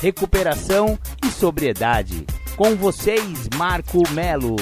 [0.00, 2.24] recuperação e sobriedade.
[2.56, 4.56] Com vocês, Marco Melo.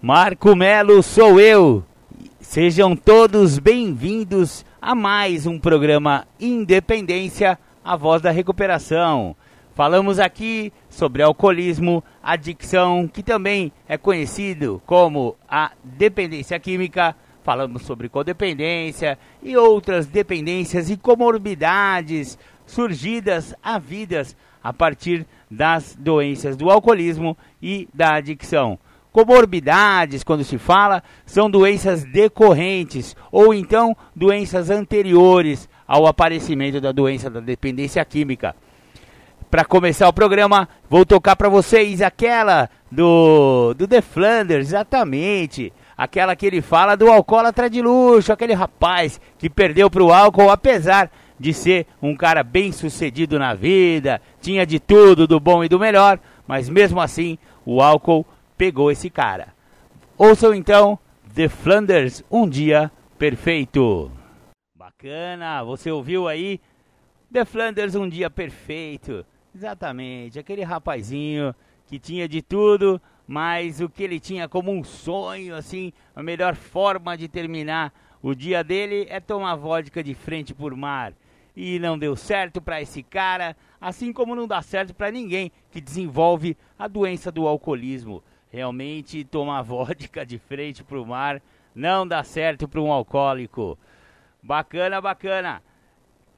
[0.00, 1.82] Marco Melo sou eu.
[2.38, 9.34] Sejam todos bem-vindos a mais um programa Independência, a voz da recuperação.
[9.74, 17.16] Falamos aqui sobre alcoolismo, adicção, que também é conhecido como a dependência química.
[17.46, 26.56] Falamos sobre codependência e outras dependências e comorbidades surgidas a vidas a partir das doenças
[26.56, 28.76] do alcoolismo e da adicção.
[29.12, 37.30] Comorbidades, quando se fala, são doenças decorrentes ou então doenças anteriores ao aparecimento da doença
[37.30, 38.56] da dependência química.
[39.48, 45.72] Para começar o programa, vou tocar para vocês aquela do, do The Flanders, exatamente.
[45.96, 50.50] Aquela que ele fala do alcoólatra de luxo, aquele rapaz que perdeu para o álcool,
[50.50, 55.68] apesar de ser um cara bem sucedido na vida, tinha de tudo, do bom e
[55.68, 59.48] do melhor, mas mesmo assim o álcool pegou esse cara.
[60.18, 60.98] Ouçam então
[61.34, 64.10] The Flanders, Um Dia Perfeito.
[64.76, 66.60] Bacana, você ouviu aí?
[67.32, 69.24] The Flanders, Um Dia Perfeito.
[69.54, 71.54] Exatamente, aquele rapazinho
[71.86, 76.54] que tinha de tudo, mas o que ele tinha como um sonho, assim, a melhor
[76.54, 81.12] forma de terminar o dia dele é tomar vodka de frente por mar.
[81.56, 85.80] E não deu certo para esse cara, assim como não dá certo para ninguém que
[85.80, 88.22] desenvolve a doença do alcoolismo.
[88.50, 91.42] Realmente tomar vodka de frente para o mar
[91.74, 93.78] não dá certo para um alcoólico.
[94.42, 95.62] Bacana, bacana.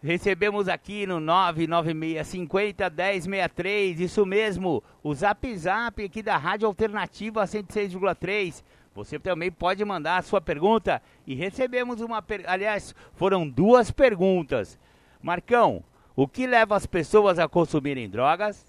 [0.00, 8.62] Recebemos aqui no 99650 1063, isso mesmo, o Zap Zap aqui da Rádio Alternativa 106,3.
[8.94, 12.44] Você também pode mandar a sua pergunta e recebemos uma, per...
[12.46, 14.78] aliás, foram duas perguntas.
[15.20, 15.82] Marcão,
[16.14, 18.64] o que leva as pessoas a consumirem drogas?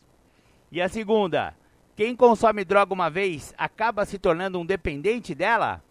[0.71, 1.53] E a segunda,
[1.95, 5.83] quem consome droga uma vez acaba se tornando um dependente dela?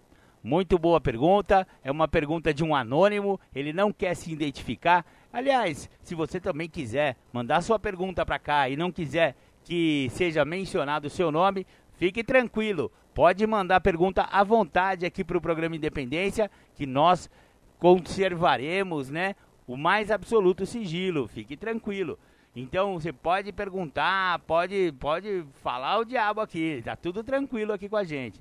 [0.43, 1.67] Muito boa pergunta.
[1.83, 3.41] É uma pergunta de um anônimo.
[3.55, 5.05] Ele não quer se identificar.
[5.33, 10.45] Aliás, se você também quiser mandar sua pergunta para cá e não quiser que seja
[10.45, 11.67] mencionado o seu nome,
[11.97, 12.91] fique tranquilo.
[13.15, 17.29] Pode mandar pergunta à vontade aqui para o programa Independência, que nós
[17.79, 19.35] conservaremos, né,
[19.67, 21.29] o mais absoluto sigilo.
[21.29, 22.19] Fique tranquilo.
[22.57, 27.97] Então você pode perguntar, pode, pode falar o diabo aqui, tá tudo tranquilo aqui com
[27.97, 28.41] a gente.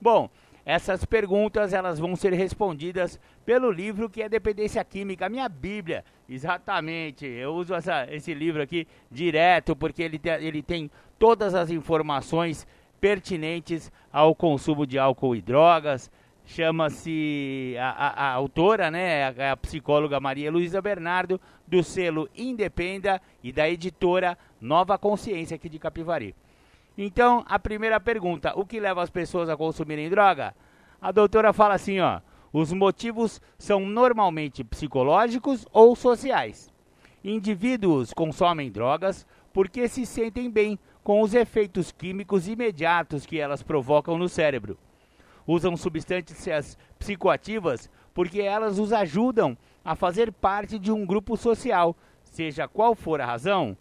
[0.00, 0.28] Bom,
[0.64, 6.04] essas perguntas elas vão ser respondidas pelo livro que é Dependência Química, minha Bíblia.
[6.28, 11.70] Exatamente, eu uso essa, esse livro aqui direto porque ele, te, ele tem todas as
[11.70, 12.66] informações
[13.00, 16.10] pertinentes ao consumo de álcool e drogas,
[16.46, 23.20] chama-se a, a, a, autora, né, a, a, psicóloga Maria Luísa Bernardo, do selo Independa
[23.42, 26.34] e da editora Nova Consciência aqui de Capivari.
[26.96, 30.54] Então, a primeira pergunta, o que leva as pessoas a consumirem droga?
[31.00, 32.20] A doutora fala assim, ó,
[32.52, 36.72] os motivos são normalmente psicológicos ou sociais.
[37.22, 44.16] Indivíduos consomem drogas porque se sentem bem com os efeitos químicos imediatos que elas provocam
[44.16, 44.78] no cérebro
[45.46, 52.68] usam substâncias psicoativas porque elas os ajudam a fazer parte de um grupo social, seja
[52.68, 53.76] qual for a razão.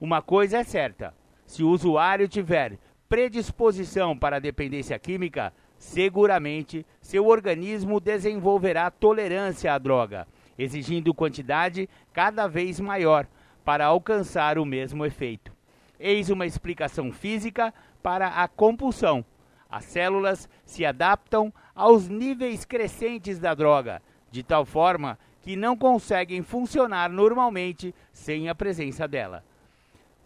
[0.00, 1.14] Uma coisa é certa:
[1.46, 10.26] se o usuário tiver predisposição para dependência química, seguramente seu organismo desenvolverá tolerância à droga,
[10.58, 13.26] exigindo quantidade cada vez maior
[13.64, 15.52] para alcançar o mesmo efeito.
[15.98, 17.72] Eis uma explicação física
[18.02, 19.24] para a compulsão
[19.68, 24.00] as células se adaptam aos níveis crescentes da droga,
[24.30, 29.44] de tal forma que não conseguem funcionar normalmente sem a presença dela.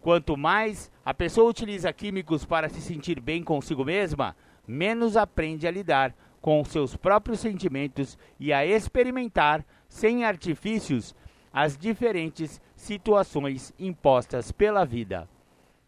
[0.01, 4.35] Quanto mais a pessoa utiliza químicos para se sentir bem consigo mesma,
[4.67, 11.15] menos aprende a lidar com seus próprios sentimentos e a experimentar, sem artifícios,
[11.53, 15.29] as diferentes situações impostas pela vida.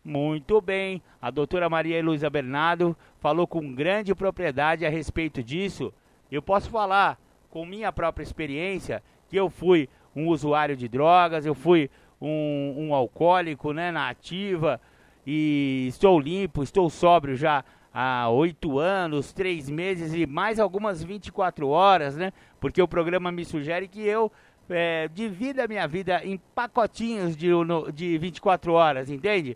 [0.06, 5.92] Muito bem, a doutora Maria Luísa Bernardo falou com grande propriedade a respeito disso.
[6.32, 7.18] Eu posso falar
[7.50, 11.90] com minha própria experiência que eu fui um usuário de drogas, eu fui
[12.26, 14.80] um, um alcoólico, né, na ativa,
[15.26, 21.68] e estou limpo, estou sóbrio já há oito anos, três meses e mais algumas 24
[21.68, 22.34] horas, né?
[22.60, 24.32] Porque o programa me sugere que eu
[24.70, 27.50] é, divida a minha vida em pacotinhos de,
[27.94, 29.56] de 24 horas, entende?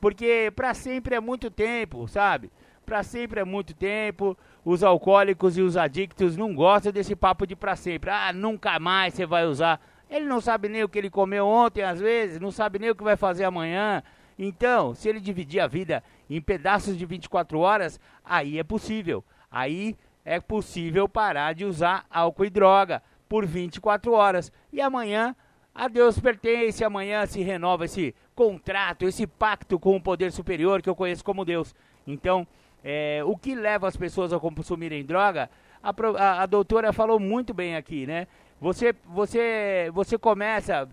[0.00, 2.50] Porque para sempre é muito tempo, sabe?
[2.84, 4.36] Para sempre é muito tempo.
[4.64, 8.10] Os alcoólicos e os adictos não gostam desse papo de para sempre.
[8.10, 9.80] Ah, nunca mais você vai usar.
[10.10, 12.94] Ele não sabe nem o que ele comeu ontem, às vezes, não sabe nem o
[12.94, 14.02] que vai fazer amanhã.
[14.38, 19.24] Então, se ele dividir a vida em pedaços de 24 horas, aí é possível.
[19.50, 24.52] Aí é possível parar de usar álcool e droga por 24 horas.
[24.72, 25.34] E amanhã,
[25.74, 30.88] a Deus pertence, amanhã se renova esse contrato, esse pacto com o poder superior que
[30.88, 31.74] eu conheço como Deus.
[32.06, 32.46] Então,
[32.84, 35.50] é, o que leva as pessoas a consumirem droga,
[35.82, 38.26] a, a, a doutora falou muito bem aqui, né?
[38.60, 40.88] Você, você, você começa,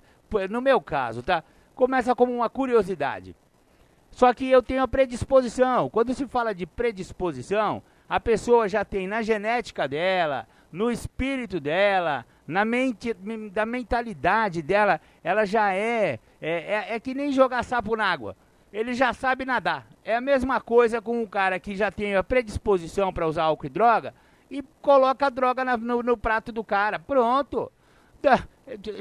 [0.49, 1.43] no meu caso, tá?
[1.73, 3.35] começa como uma curiosidade.
[4.11, 5.89] Só que eu tenho a predisposição.
[5.89, 12.25] Quando se fala de predisposição, a pessoa já tem na genética dela, no espírito dela,
[12.47, 13.13] na mente,
[13.51, 16.51] da mentalidade dela, ela já é, é,
[16.91, 18.35] é, é que nem jogar sapo na água.
[18.71, 19.87] Ele já sabe nadar.
[20.03, 23.67] É a mesma coisa com um cara que já tem a predisposição para usar álcool
[23.67, 24.13] e droga
[24.53, 26.97] e coloca a droga na, no, no prato do cara.
[26.97, 27.71] Pronto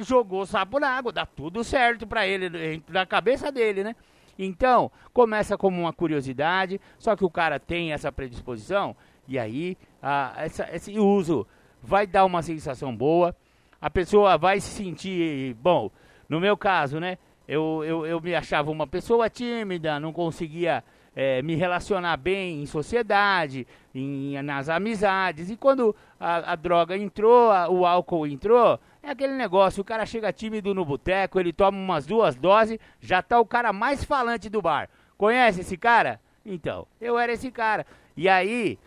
[0.00, 3.96] jogou sapo na água, dá tudo certo para ele, na cabeça dele, né?
[4.38, 8.96] Então, começa como uma curiosidade, só que o cara tem essa predisposição,
[9.28, 11.46] e aí a, essa, esse uso
[11.80, 13.36] vai dar uma sensação boa,
[13.80, 15.90] a pessoa vai se sentir, bom,
[16.28, 17.18] no meu caso, né?
[17.46, 20.82] Eu, eu, eu me achava uma pessoa tímida, não conseguia
[21.14, 27.50] é, me relacionar bem em sociedade, em, nas amizades, e quando a, a droga entrou,
[27.50, 31.76] a, o álcool entrou, é aquele negócio, o cara chega tímido no boteco, ele toma
[31.76, 34.88] umas duas doses, já tá o cara mais falante do bar.
[35.18, 36.20] Conhece esse cara?
[36.44, 37.86] Então, eu era esse cara.
[38.16, 38.78] E aí,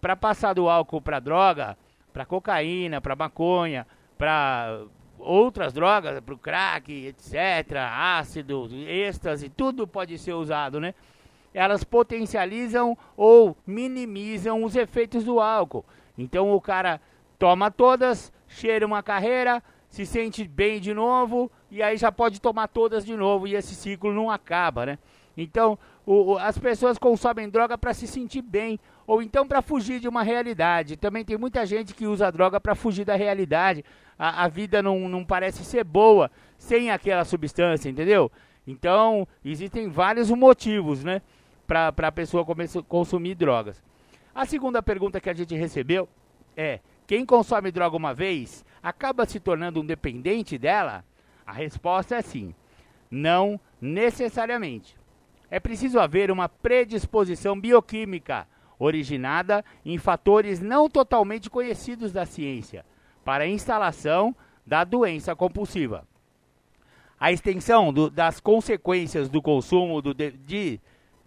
[0.00, 1.76] para passar do álcool para droga,
[2.12, 3.86] para cocaína, para maconha,
[4.16, 4.82] para
[5.18, 10.94] outras drogas, para o crack, etc., ácido, êxtase, tudo pode ser usado, né?
[11.52, 15.84] Elas potencializam ou minimizam os efeitos do álcool.
[16.16, 17.00] Então o cara
[17.38, 22.68] toma todas, cheira uma carreira, se sente bem de novo e aí já pode tomar
[22.68, 24.98] todas de novo e esse ciclo não acaba, né?
[25.36, 29.98] Então, o, o, as pessoas consomem droga para se sentir bem ou então para fugir
[30.00, 30.96] de uma realidade.
[30.96, 33.84] Também tem muita gente que usa droga para fugir da realidade.
[34.18, 38.30] A, a vida não, não parece ser boa sem aquela substância, entendeu?
[38.66, 41.22] Então, existem vários motivos, né,
[41.70, 43.80] para a pessoa começar consumir drogas.
[44.34, 46.08] A segunda pergunta que a gente recebeu
[46.56, 51.04] é: quem consome droga uma vez acaba se tornando um dependente dela?
[51.46, 52.52] A resposta é sim.
[53.08, 54.96] Não necessariamente.
[55.48, 62.84] É preciso haver uma predisposição bioquímica originada em fatores não totalmente conhecidos da ciência
[63.24, 64.34] para a instalação
[64.66, 66.04] da doença compulsiva.
[67.18, 70.80] A extensão do, das consequências do consumo do, de, de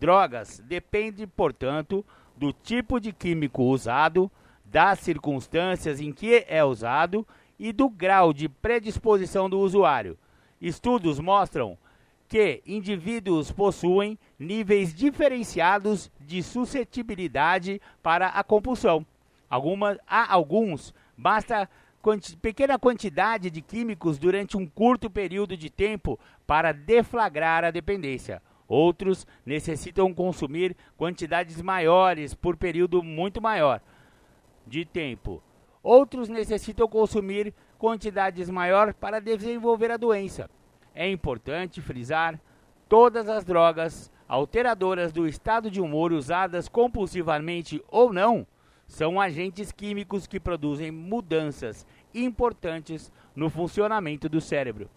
[0.04, 2.06] drogas depende, portanto,
[2.36, 4.30] do tipo de químico usado,
[4.66, 7.26] das circunstâncias em que é usado
[7.58, 10.18] e do grau de predisposição do usuário.
[10.60, 11.78] Estudos mostram
[12.28, 19.06] que indivíduos possuem níveis diferenciados de suscetibilidade para a compulsão.
[19.50, 21.70] Alguma, a alguns basta
[22.02, 28.42] quanti, pequena quantidade de químicos durante um curto período de tempo para deflagrar a dependência.
[28.74, 33.80] Outros necessitam consumir quantidades maiores por período muito maior
[34.66, 35.44] de tempo.
[35.84, 40.50] Outros necessitam consumir quantidades maiores para desenvolver a doença.
[40.96, 42.42] É importante frisar
[42.90, 48.44] todas as drogas alteradoras do estado de humor usadas compulsivamente ou não
[48.88, 54.90] são agentes químicos que produzem mudanças importantes no funcionamento do cérebro.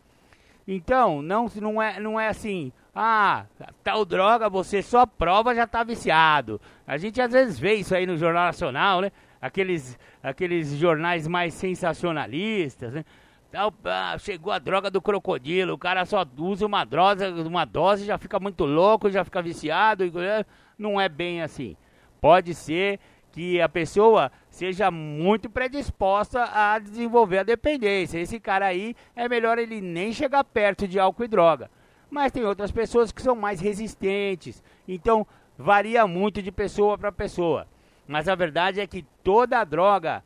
[0.66, 3.44] Então, não, não, é, não é assim, ah,
[3.84, 6.60] tal droga você só prova já está viciado.
[6.86, 9.12] A gente às vezes vê isso aí no Jornal Nacional, né?
[9.40, 13.04] aqueles, aqueles jornais mais sensacionalistas, né?
[13.48, 18.04] Então, ah, chegou a droga do crocodilo, o cara só usa uma dose, uma dose
[18.04, 20.04] já fica muito louco, já fica viciado.
[20.20, 20.44] É,
[20.76, 21.76] não é bem assim.
[22.20, 22.98] Pode ser
[23.30, 28.18] que a pessoa seja muito predisposta a desenvolver a dependência.
[28.18, 31.70] Esse cara aí é melhor ele nem chegar perto de álcool e droga.
[32.10, 34.62] Mas tem outras pessoas que são mais resistentes.
[34.86, 35.26] Então
[35.58, 37.66] varia muito de pessoa para pessoa.
[38.06, 40.22] Mas a verdade é que toda droga,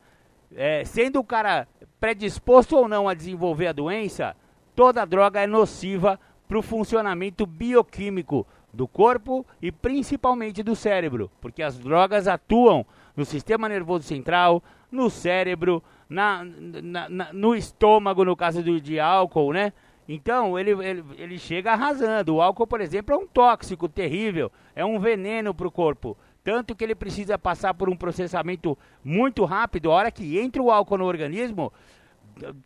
[0.55, 1.67] é, sendo o cara
[1.99, 4.35] predisposto ou não a desenvolver a doença,
[4.75, 11.61] toda droga é nociva para o funcionamento bioquímico do corpo e principalmente do cérebro, porque
[11.61, 12.85] as drogas atuam
[13.15, 18.99] no sistema nervoso central, no cérebro, na, na, na, no estômago, no caso do, de
[18.99, 19.73] álcool, né?
[20.13, 22.35] Então, ele, ele, ele chega arrasando.
[22.35, 26.17] O álcool, por exemplo, é um tóxico terrível, é um veneno para o corpo.
[26.43, 29.89] Tanto que ele precisa passar por um processamento muito rápido.
[29.89, 31.71] A hora que entra o álcool no organismo,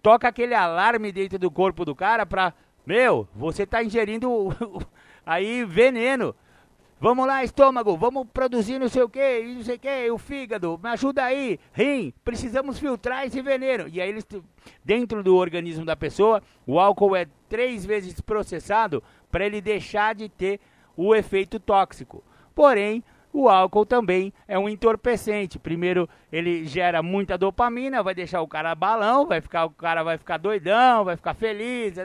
[0.01, 2.51] toca aquele alarme dentro do corpo do cara para,
[2.83, 4.49] meu, você está ingerindo
[5.23, 6.33] aí veneno.
[6.97, 10.79] Vamos lá, estômago, vamos produzir não sei o que, não sei o que, o fígado,
[10.81, 13.89] me ajuda aí, rim, precisamos filtrar esse veneno.
[13.89, 14.25] E aí, eles,
[14.83, 20.29] dentro do organismo da pessoa, o álcool é três vezes processado para ele deixar de
[20.29, 20.61] ter
[20.95, 22.23] o efeito tóxico.
[22.55, 23.03] Porém,
[23.37, 25.59] o álcool também é um entorpecente.
[25.59, 30.17] Primeiro, ele gera muita dopamina, vai deixar o cara balão, vai ficar, o cara vai
[30.17, 31.95] ficar doidão, vai ficar feliz,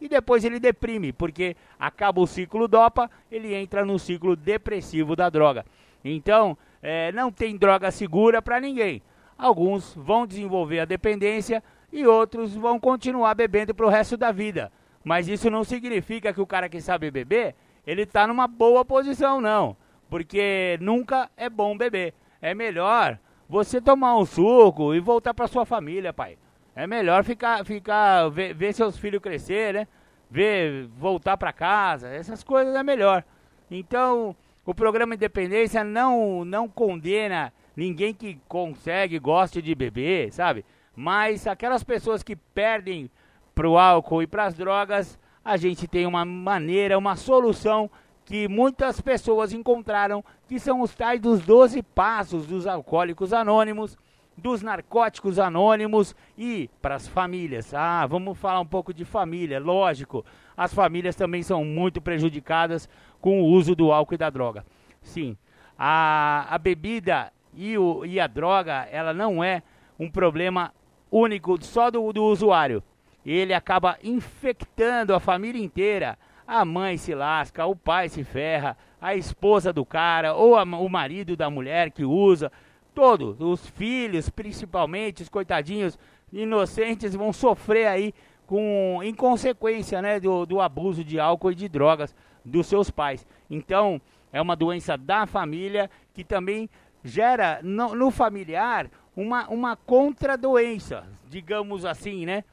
[0.00, 5.28] e depois ele deprime, porque acaba o ciclo dopa, ele entra no ciclo depressivo da
[5.28, 5.66] droga.
[6.02, 9.02] Então, é, não tem droga segura para ninguém.
[9.36, 14.72] Alguns vão desenvolver a dependência e outros vão continuar bebendo para o resto da vida.
[15.04, 17.54] Mas isso não significa que o cara que sabe beber,
[17.86, 19.76] ele está numa boa posição, não
[20.14, 22.14] porque nunca é bom beber.
[22.40, 23.18] É melhor
[23.48, 26.38] você tomar um suco e voltar para sua família, pai.
[26.72, 29.88] É melhor ficar, ficar ver, ver seus filhos crescer, né?
[30.30, 33.24] Ver, voltar para casa, essas coisas é melhor.
[33.68, 40.64] Então, o programa Independência não, não condena ninguém que consegue, goste de beber, sabe?
[40.94, 43.10] Mas aquelas pessoas que perdem
[43.52, 47.90] pro álcool e para as drogas, a gente tem uma maneira, uma solução
[48.24, 53.98] que muitas pessoas encontraram, que são os tais dos 12 passos dos alcoólicos anônimos,
[54.36, 57.72] dos narcóticos anônimos e para as famílias.
[57.74, 60.24] Ah, vamos falar um pouco de família, lógico.
[60.56, 62.88] As famílias também são muito prejudicadas
[63.20, 64.64] com o uso do álcool e da droga.
[65.02, 65.36] Sim,
[65.78, 69.62] a, a bebida e, o, e a droga, ela não é
[69.98, 70.72] um problema
[71.10, 72.82] único só do, do usuário.
[73.24, 79.14] Ele acaba infectando a família inteira a mãe se lasca, o pai se ferra, a
[79.14, 82.50] esposa do cara ou a, o marido da mulher que usa,
[82.94, 85.98] todos, os filhos principalmente, os coitadinhos
[86.32, 88.14] inocentes vão sofrer aí
[88.46, 93.26] com em consequência, né, do, do abuso de álcool e de drogas dos seus pais.
[93.48, 94.00] Então,
[94.32, 96.68] é uma doença da família que também
[97.02, 102.44] gera no, no familiar uma, uma contradoença, digamos assim, né?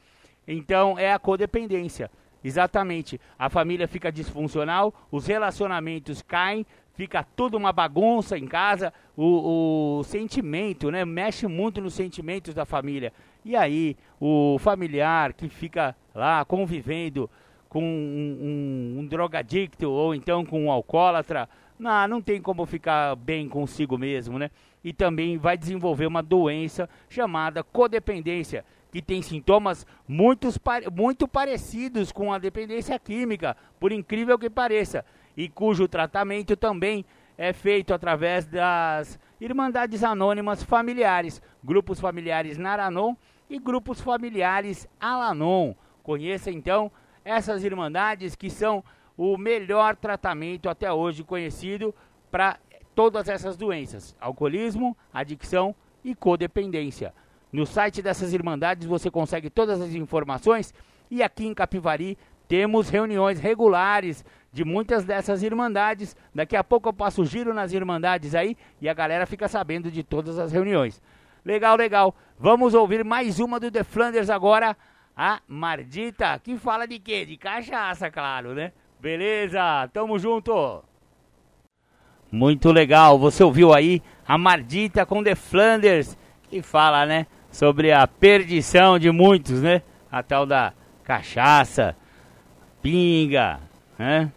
[0.47, 2.09] Então, é a codependência.
[2.43, 3.19] Exatamente.
[3.37, 10.03] A família fica disfuncional, os relacionamentos caem, fica tudo uma bagunça em casa, o, o,
[10.03, 11.05] sentimento, né?
[11.05, 13.13] Mexe muito nos sentimentos da família.
[13.43, 17.29] E aí, o familiar que fica lá convivendo
[17.69, 21.47] com um, um, um drogadicto ou então com um alcoólatra,
[21.79, 24.51] não, não tem como ficar bem consigo mesmo, né?
[24.83, 30.49] E também vai desenvolver uma doença chamada codependência, que tem sintomas muito,
[30.93, 35.05] muito parecidos com a dependência química, por incrível que pareça,
[35.35, 37.05] e cujo tratamento também
[37.37, 43.15] é feito através das Irmandades Anônimas Familiares, grupos familiares Naranon
[43.49, 45.73] e grupos familiares Alanon.
[46.03, 46.91] Conheça então
[47.23, 48.83] essas irmandades que são
[49.17, 51.95] o melhor tratamento até hoje conhecido
[52.29, 52.59] para
[52.93, 57.13] todas essas doenças: alcoolismo, adicção e codependência.
[57.51, 60.73] No site dessas irmandades você consegue todas as informações
[61.09, 62.17] e aqui em Capivari
[62.47, 66.15] temos reuniões regulares de muitas dessas irmandades.
[66.33, 70.03] Daqui a pouco eu passo giro nas irmandades aí e a galera fica sabendo de
[70.03, 71.01] todas as reuniões.
[71.43, 72.15] Legal, legal.
[72.37, 74.77] Vamos ouvir mais uma do The Flanders agora,
[75.15, 77.25] a Mardita, que fala de quê?
[77.25, 78.71] De cachaça, claro, né?
[78.99, 80.83] Beleza, tamo junto.
[82.31, 87.27] Muito legal, você ouviu aí a Mardita com The Flanders, que fala, né?
[87.51, 89.81] Sobre a perdição de muitos, né?
[90.11, 91.95] A tal da cachaça,
[92.81, 93.59] pinga,
[93.99, 94.31] né?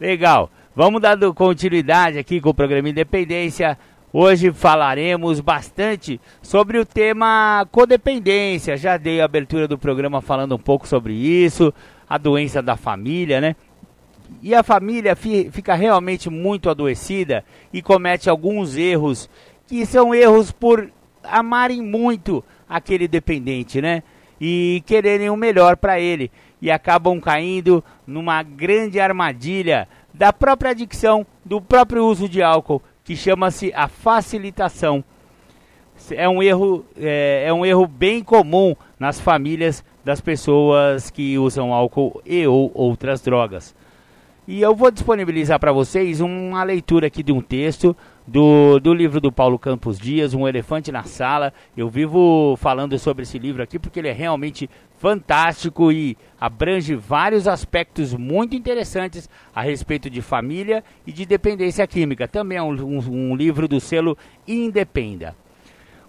[0.00, 0.50] Legal.
[0.74, 3.78] Vamos dar continuidade aqui com o programa Independência.
[4.10, 8.76] Hoje falaremos bastante sobre o tema codependência.
[8.76, 11.72] Já dei a abertura do programa falando um pouco sobre isso,
[12.08, 13.54] a doença da família, né?
[14.42, 19.28] E a família fica realmente muito adoecida e comete alguns erros
[19.66, 20.90] que são erros por
[21.24, 24.02] amarem muito aquele dependente, né?
[24.40, 31.26] E quererem o melhor para ele e acabam caindo numa grande armadilha da própria adicção,
[31.44, 35.04] do próprio uso de álcool, que chama-se a facilitação.
[36.10, 41.72] É um erro, é, é um erro bem comum nas famílias das pessoas que usam
[41.72, 43.74] álcool e ou outras drogas.
[44.46, 49.20] E eu vou disponibilizar para vocês uma leitura aqui de um texto do, do livro
[49.20, 51.52] do Paulo Campos Dias, Um Elefante na Sala.
[51.76, 57.48] Eu vivo falando sobre esse livro aqui porque ele é realmente fantástico e abrange vários
[57.48, 62.28] aspectos muito interessantes a respeito de família e de dependência química.
[62.28, 65.34] Também é um, um, um livro do selo Independa.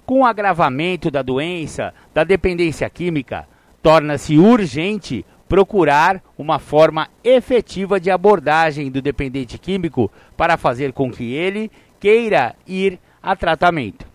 [0.06, 3.48] Com o agravamento da doença da dependência química,
[3.82, 11.34] torna-se urgente procurar uma forma efetiva de abordagem do dependente químico para fazer com que
[11.34, 11.72] ele
[12.04, 14.06] queira ir a tratamento.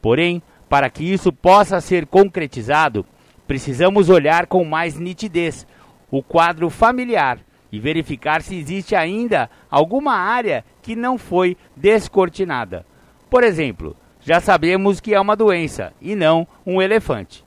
[0.00, 3.04] Porém, para que isso possa ser concretizado,
[3.46, 5.66] precisamos olhar com mais nitidez
[6.10, 7.38] o quadro familiar
[7.70, 12.86] e verificar se existe ainda alguma área que não foi descortinada.
[13.28, 17.44] Por exemplo, já sabemos que é uma doença e não um elefante.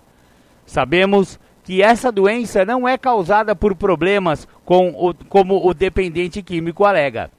[0.64, 6.86] Sabemos que essa doença não é causada por problemas com o, como o dependente químico
[6.86, 7.32] alega.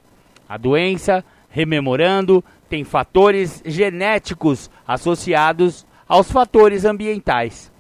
[0.49, 7.73] A doença, rememorando, tem fatores genéticos associados aos fatores ambientais.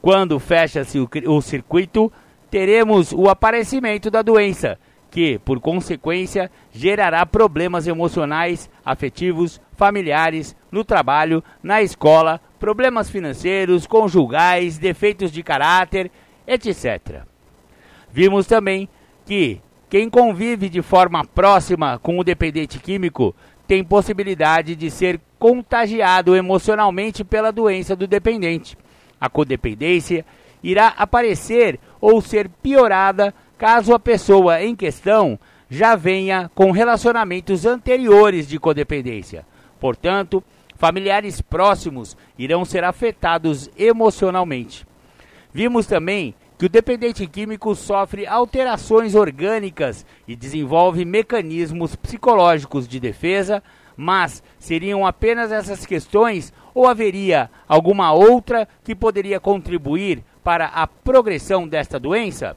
[0.00, 2.12] Quando fecha-se o, o circuito,
[2.50, 4.78] teremos o aparecimento da doença,
[5.10, 14.78] que, por consequência, gerará problemas emocionais, afetivos, familiares, no trabalho, na escola, problemas financeiros, conjugais,
[14.78, 16.10] defeitos de caráter,
[16.46, 17.22] etc.
[18.10, 18.88] Vimos também
[19.24, 23.34] que quem convive de forma próxima com o dependente químico
[23.66, 28.76] tem possibilidade de ser contagiado emocionalmente pela doença do dependente.
[29.20, 30.24] A codependência
[30.62, 35.38] irá aparecer ou ser piorada caso a pessoa em questão
[35.70, 39.44] já venha com relacionamentos anteriores de codependência.
[39.80, 40.42] Portanto,
[40.76, 44.86] familiares próximos irão ser afetados emocionalmente.
[45.52, 53.62] Vimos também que o dependente químico sofre alterações orgânicas e desenvolve mecanismos psicológicos de defesa,
[53.96, 61.66] mas seriam apenas essas questões ou haveria alguma outra que poderia contribuir para a progressão
[61.66, 62.56] desta doença?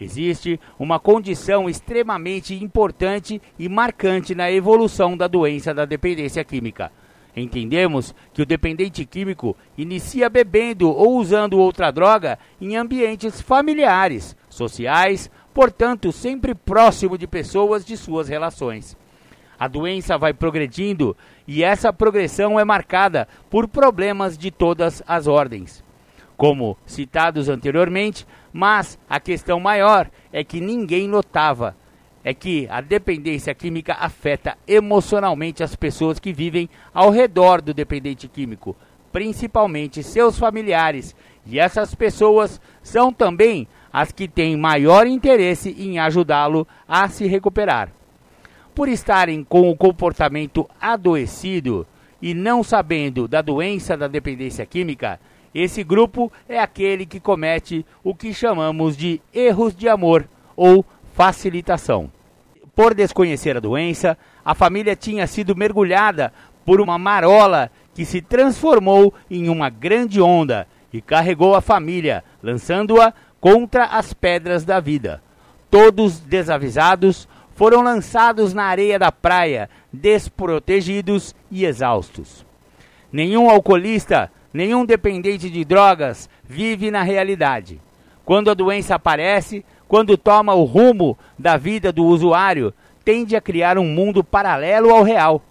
[0.00, 6.92] Existe uma condição extremamente importante e marcante na evolução da doença da dependência química
[7.36, 15.30] Entendemos que o dependente químico inicia bebendo ou usando outra droga em ambientes familiares, sociais,
[15.52, 18.96] portanto, sempre próximo de pessoas de suas relações.
[19.58, 21.14] A doença vai progredindo
[21.46, 25.84] e essa progressão é marcada por problemas de todas as ordens.
[26.38, 31.76] Como citados anteriormente, mas a questão maior é que ninguém notava
[32.26, 38.26] é que a dependência química afeta emocionalmente as pessoas que vivem ao redor do dependente
[38.26, 38.74] químico,
[39.12, 41.14] principalmente seus familiares,
[41.46, 47.92] e essas pessoas são também as que têm maior interesse em ajudá-lo a se recuperar.
[48.74, 51.86] Por estarem com o comportamento adoecido
[52.20, 55.20] e não sabendo da doença da dependência química,
[55.54, 60.84] esse grupo é aquele que comete o que chamamos de erros de amor ou
[61.14, 62.15] facilitação.
[62.76, 66.30] Por desconhecer a doença, a família tinha sido mergulhada
[66.62, 73.14] por uma marola que se transformou em uma grande onda e carregou a família, lançando-a
[73.40, 75.22] contra as pedras da vida.
[75.70, 82.44] Todos desavisados foram lançados na areia da praia, desprotegidos e exaustos.
[83.10, 87.80] Nenhum alcoolista, nenhum dependente de drogas vive na realidade.
[88.22, 93.78] Quando a doença aparece, quando toma o rumo da vida do usuário, tende a criar
[93.78, 95.42] um mundo paralelo ao real.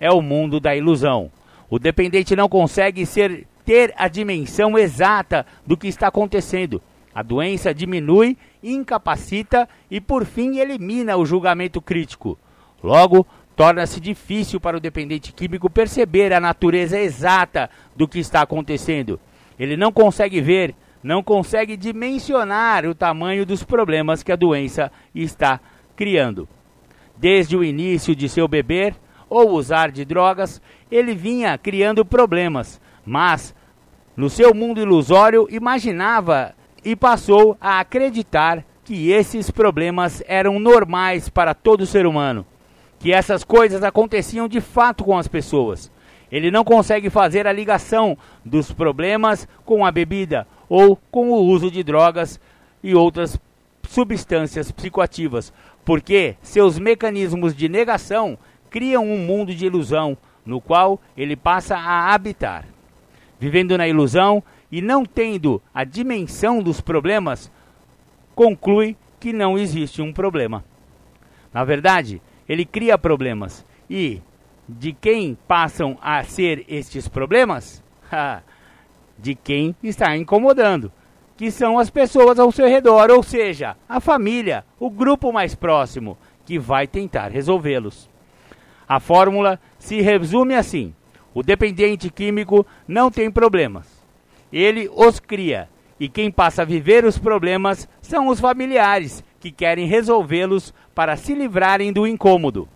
[0.00, 1.30] É o mundo da ilusão.
[1.70, 6.82] O dependente não consegue ser, ter a dimensão exata do que está acontecendo.
[7.14, 12.36] A doença diminui, incapacita e, por fim, elimina o julgamento crítico.
[12.82, 19.20] Logo, torna-se difícil para o dependente químico perceber a natureza exata do que está acontecendo.
[19.58, 25.60] Ele não consegue ver não consegue dimensionar o tamanho dos problemas que a doença está
[25.94, 26.48] criando.
[27.14, 28.96] Desde o início de seu beber
[29.28, 33.54] ou usar de drogas, ele vinha criando problemas, mas
[34.16, 41.52] no seu mundo ilusório imaginava e passou a acreditar que esses problemas eram normais para
[41.52, 42.46] todo ser humano,
[42.98, 45.92] que essas coisas aconteciam de fato com as pessoas.
[46.32, 51.70] Ele não consegue fazer a ligação dos problemas com a bebida ou com o uso
[51.70, 52.40] de drogas
[52.82, 53.38] e outras
[53.88, 55.52] substâncias psicoativas,
[55.84, 58.38] porque seus mecanismos de negação
[58.70, 62.66] criam um mundo de ilusão no qual ele passa a habitar.
[63.38, 67.50] Vivendo na ilusão e não tendo a dimensão dos problemas,
[68.34, 70.64] conclui que não existe um problema.
[71.52, 74.20] Na verdade, ele cria problemas e
[74.68, 77.82] de quem passam a ser estes problemas?
[79.18, 80.92] de quem está incomodando,
[81.36, 86.16] que são as pessoas ao seu redor, ou seja, a família, o grupo mais próximo,
[86.44, 88.08] que vai tentar resolvê-los.
[88.88, 90.94] A fórmula se resume assim:
[91.32, 93.86] o dependente químico não tem problemas.
[94.52, 95.68] Ele os cria.
[95.98, 101.34] E quem passa a viver os problemas são os familiares, que querem resolvê-los para se
[101.34, 102.68] livrarem do incômodo.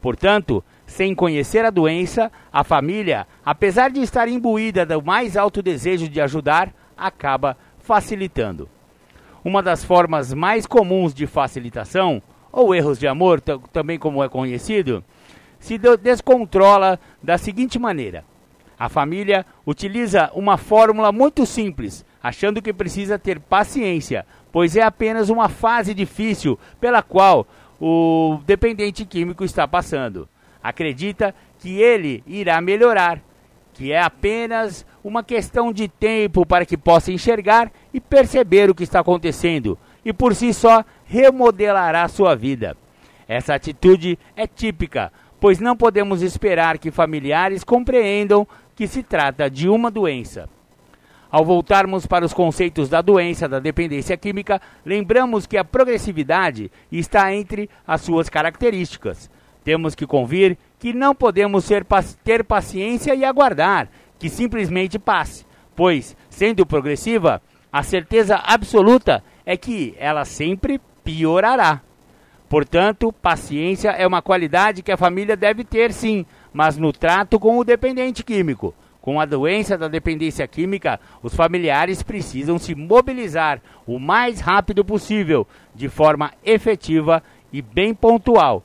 [0.00, 6.06] Portanto, sem conhecer a doença, a família, apesar de estar imbuída do mais alto desejo
[6.06, 8.68] de ajudar, acaba facilitando.
[9.42, 15.02] Uma das formas mais comuns de facilitação, ou erros de amor, também como é conhecido,
[15.58, 18.22] se descontrola da seguinte maneira:
[18.78, 25.30] a família utiliza uma fórmula muito simples, achando que precisa ter paciência, pois é apenas
[25.30, 27.46] uma fase difícil pela qual
[27.80, 30.28] o dependente químico está passando.
[30.62, 33.20] Acredita que ele irá melhorar,
[33.72, 38.84] que é apenas uma questão de tempo para que possa enxergar e perceber o que
[38.84, 42.76] está acontecendo e por si só remodelará sua vida.
[43.26, 48.46] Essa atitude é típica pois não podemos esperar que familiares compreendam
[48.76, 50.48] que se trata de uma doença.
[51.28, 57.34] Ao voltarmos para os conceitos da doença da dependência química, lembramos que a progressividade está
[57.34, 59.28] entre as suas características.
[59.64, 61.68] Temos que convir que não podemos
[62.24, 65.44] ter paciência e aguardar que simplesmente passe,
[65.74, 71.80] pois, sendo progressiva, a certeza absoluta é que ela sempre piorará.
[72.48, 77.58] Portanto, paciência é uma qualidade que a família deve ter sim, mas no trato com
[77.58, 78.74] o dependente químico.
[79.00, 85.46] Com a doença da dependência química, os familiares precisam se mobilizar o mais rápido possível,
[85.74, 87.22] de forma efetiva
[87.52, 88.62] e bem pontual,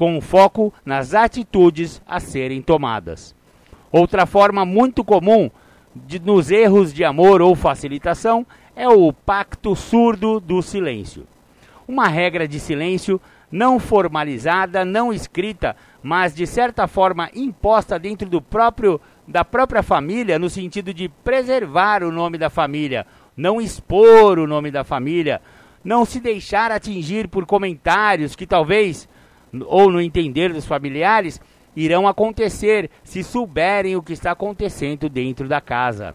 [0.00, 3.36] com foco nas atitudes a serem tomadas.
[3.92, 5.50] Outra forma muito comum
[5.94, 11.26] de, nos erros de amor ou facilitação é o pacto surdo do silêncio
[11.90, 18.40] uma regra de silêncio não formalizada, não escrita, mas de certa forma imposta dentro do
[18.40, 24.46] próprio da própria família, no sentido de preservar o nome da família, não expor o
[24.46, 25.40] nome da família,
[25.84, 29.08] não se deixar atingir por comentários que talvez
[29.66, 31.40] ou no entender dos familiares
[31.74, 36.14] irão acontecer se souberem o que está acontecendo dentro da casa.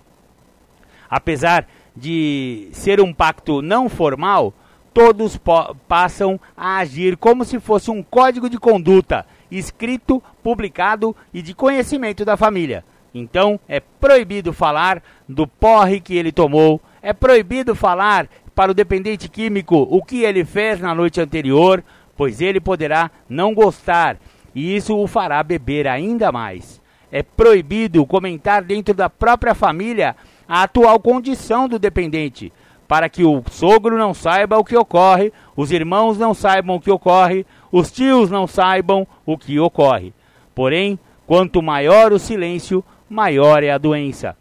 [1.10, 4.54] Apesar de ser um pacto não formal,
[4.94, 5.40] todos
[5.88, 12.26] passam a agir como se fosse um código de conduta escrito, publicado e de conhecimento
[12.26, 12.84] da família.
[13.14, 19.30] Então é proibido falar do porre que ele tomou, é proibido falar para o dependente
[19.30, 21.84] químico o que ele fez na noite anterior,
[22.18, 24.18] pois ele poderá não gostar
[24.54, 26.82] e isso o fará beber ainda mais.
[27.12, 30.16] É proibido comentar dentro da própria família
[30.48, 32.52] a atual condição do dependente
[32.88, 36.92] para que o sogro não saiba o que ocorre, os irmãos não saibam o que
[36.92, 40.14] ocorre, os tios não saibam o que ocorre.
[40.54, 44.38] Porém, quanto maior o silêncio, maior é a doença.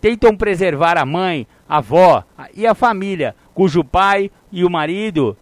[0.00, 5.36] Tentam preservar a mãe, a avó e a família, cujo pai e o marido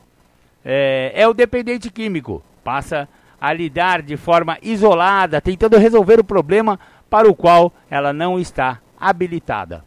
[0.64, 2.42] é, é o dependente químico.
[2.62, 3.08] Passa
[3.40, 8.80] a lidar de forma isolada, tentando resolver o problema para o qual ela não está
[8.98, 9.84] habilitada.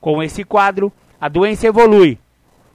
[0.00, 2.18] Com esse quadro, a doença evolui,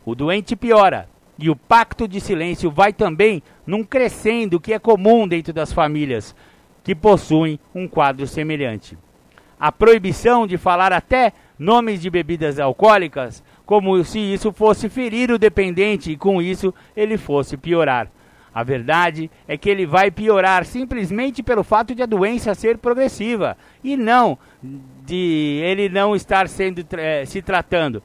[0.06, 5.28] o doente piora e o pacto de silêncio vai também num crescendo que é comum
[5.28, 6.36] dentro das famílias
[6.84, 8.98] que possuem um quadro semelhante.
[9.60, 15.40] A proibição de falar até nomes de bebidas alcoólicas, como se isso fosse ferir o
[15.40, 18.10] dependente e com isso ele fosse piorar.
[18.54, 23.58] A verdade é que ele vai piorar simplesmente pelo fato de a doença ser progressiva
[23.84, 28.04] e não de ele não estar sendo eh, se tratando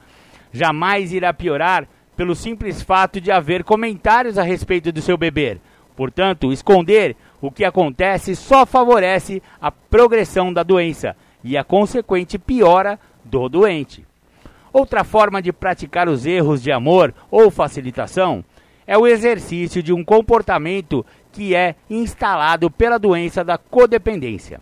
[0.52, 5.60] jamais irá piorar pelo simples fato de haver comentários a respeito do seu beber.
[5.96, 12.98] Portanto, esconder o que acontece só favorece a progressão da doença e a consequente piora
[13.24, 14.06] do doente.
[14.72, 18.44] Outra forma de praticar os erros de amor ou facilitação
[18.86, 24.60] é o exercício de um comportamento que é instalado pela doença da codependência.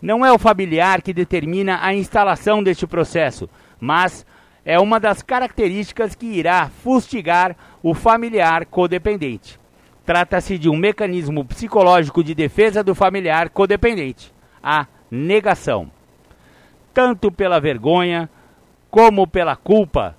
[0.00, 4.26] Não é o familiar que determina a instalação deste processo, mas
[4.64, 9.60] é uma das características que irá fustigar o familiar codependente.
[10.04, 15.90] Trata-se de um mecanismo psicológico de defesa do familiar codependente, a negação.
[16.92, 18.28] Tanto pela vergonha
[18.92, 20.14] como pela culpa,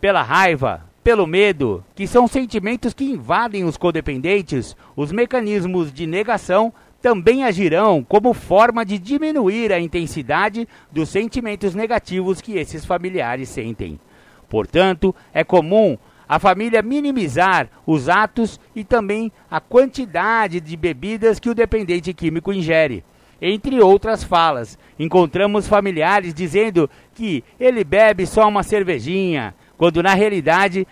[0.00, 6.72] pela raiva, pelo medo, que são sentimentos que invadem os codependentes, os mecanismos de negação
[7.02, 14.00] também agirão como forma de diminuir a intensidade dos sentimentos negativos que esses familiares sentem.
[14.48, 21.50] Portanto, é comum a família minimizar os atos e também a quantidade de bebidas que
[21.50, 23.04] o dependente químico ingere.
[23.46, 30.88] Entre outras falas, encontramos familiares dizendo que ele bebe só uma cervejinha, quando na realidade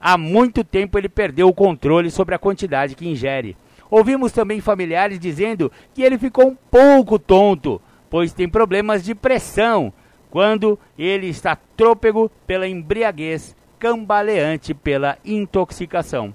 [0.00, 3.56] há muito tempo ele perdeu o controle sobre a quantidade que ingere.
[3.88, 9.92] Ouvimos também familiares dizendo que ele ficou um pouco tonto, pois tem problemas de pressão,
[10.32, 16.34] quando ele está trôpego pela embriaguez, cambaleante pela intoxicação.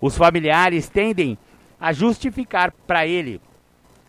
[0.00, 1.38] Os familiares tendem
[1.80, 3.40] a justificar para ele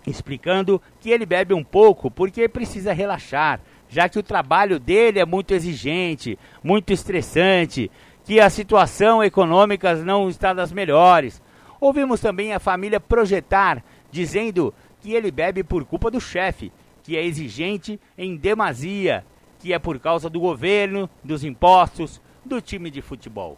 [0.09, 5.25] explicando que ele bebe um pouco porque precisa relaxar, já que o trabalho dele é
[5.25, 7.89] muito exigente, muito estressante,
[8.23, 11.41] que a situação econômica não está das melhores.
[11.79, 16.71] Ouvimos também a família projetar, dizendo que ele bebe por culpa do chefe,
[17.03, 19.25] que é exigente em demasia,
[19.59, 23.57] que é por causa do governo, dos impostos, do time de futebol.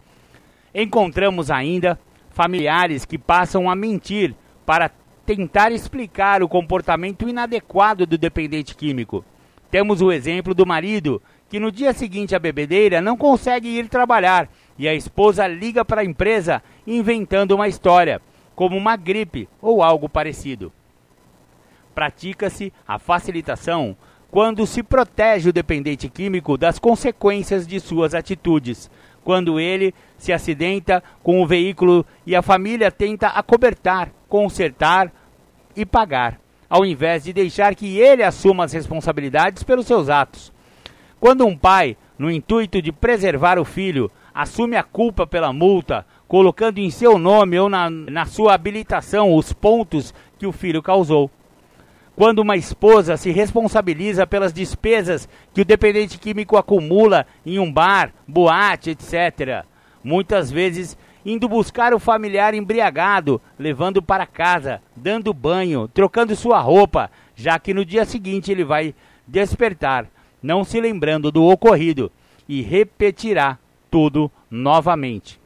[0.74, 4.34] Encontramos ainda familiares que passam a mentir
[4.66, 4.90] para
[5.36, 9.24] tentar explicar o comportamento inadequado do dependente químico.
[9.70, 14.50] Temos o exemplo do marido, que no dia seguinte à bebedeira não consegue ir trabalhar
[14.78, 18.22] e a esposa liga para a empresa inventando uma história,
[18.54, 20.70] como uma gripe ou algo parecido.
[21.96, 23.96] Pratica-se a facilitação
[24.30, 28.92] quando se protege o dependente químico das consequências de suas atitudes,
[29.24, 35.12] quando ele se acidenta com o veículo e a família tenta acobertar, consertar
[35.76, 40.52] e pagar, ao invés de deixar que ele assuma as responsabilidades pelos seus atos.
[41.20, 46.80] Quando um pai, no intuito de preservar o filho, assume a culpa pela multa, colocando
[46.80, 51.30] em seu nome ou na, na sua habilitação os pontos que o filho causou.
[52.16, 58.14] Quando uma esposa se responsabiliza pelas despesas que o dependente químico acumula em um bar,
[58.28, 59.66] boate, etc.
[60.04, 67.12] Muitas vezes indo buscar o familiar embriagado, levando para casa, dando banho, trocando sua roupa,
[67.36, 68.94] já que no dia seguinte ele vai
[69.28, 70.08] despertar,
[70.42, 72.12] não se lembrando do ocorrido,
[72.48, 73.58] e repetirá
[73.90, 75.40] tudo novamente.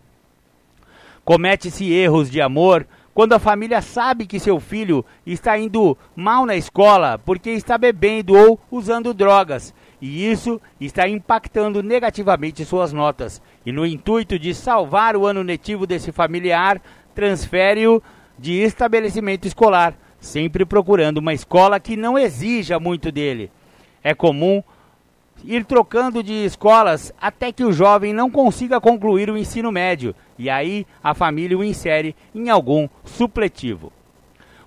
[1.23, 6.55] Comete-se erros de amor quando a família sabe que seu filho está indo mal na
[6.55, 13.41] escola porque está bebendo ou usando drogas e isso está impactando negativamente suas notas.
[13.65, 16.81] E no intuito de salvar o ano letivo desse familiar,
[17.13, 18.01] transfere-o
[18.38, 23.49] de estabelecimento escolar, sempre procurando uma escola que não exija muito dele.
[24.03, 24.62] É comum
[25.43, 30.49] ir trocando de escolas até que o jovem não consiga concluir o ensino médio, e
[30.49, 33.91] aí a família o insere em algum supletivo.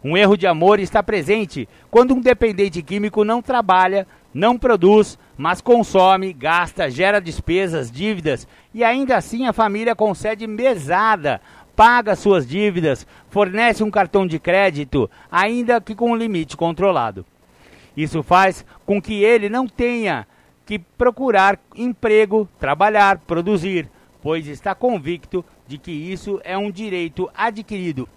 [0.02, 5.60] Um erro de amor está presente quando um dependente químico não trabalha, não produz, mas
[5.60, 11.40] consome, gasta, gera despesas, dívidas e ainda assim a família concede mesada,
[11.74, 17.24] paga suas dívidas, fornece um cartão de crédito, ainda que com um limite controlado.
[17.96, 20.26] Isso faz com que ele não tenha
[20.66, 23.88] que procurar emprego, trabalhar, produzir,
[24.22, 28.08] pois está convicto de que isso é um direito adquirido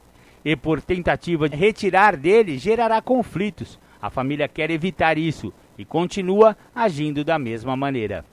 [0.43, 3.79] e por tentativa de retirar dele gerará conflitos.
[4.01, 8.23] A família quer evitar isso e continua agindo da mesma maneira.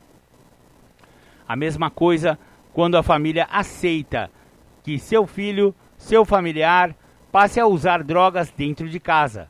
[1.49, 2.39] A mesma coisa
[2.75, 4.31] quando a família aceita
[4.83, 6.95] que seu filho, seu familiar,
[7.33, 9.49] passe a usar drogas dentro de casa,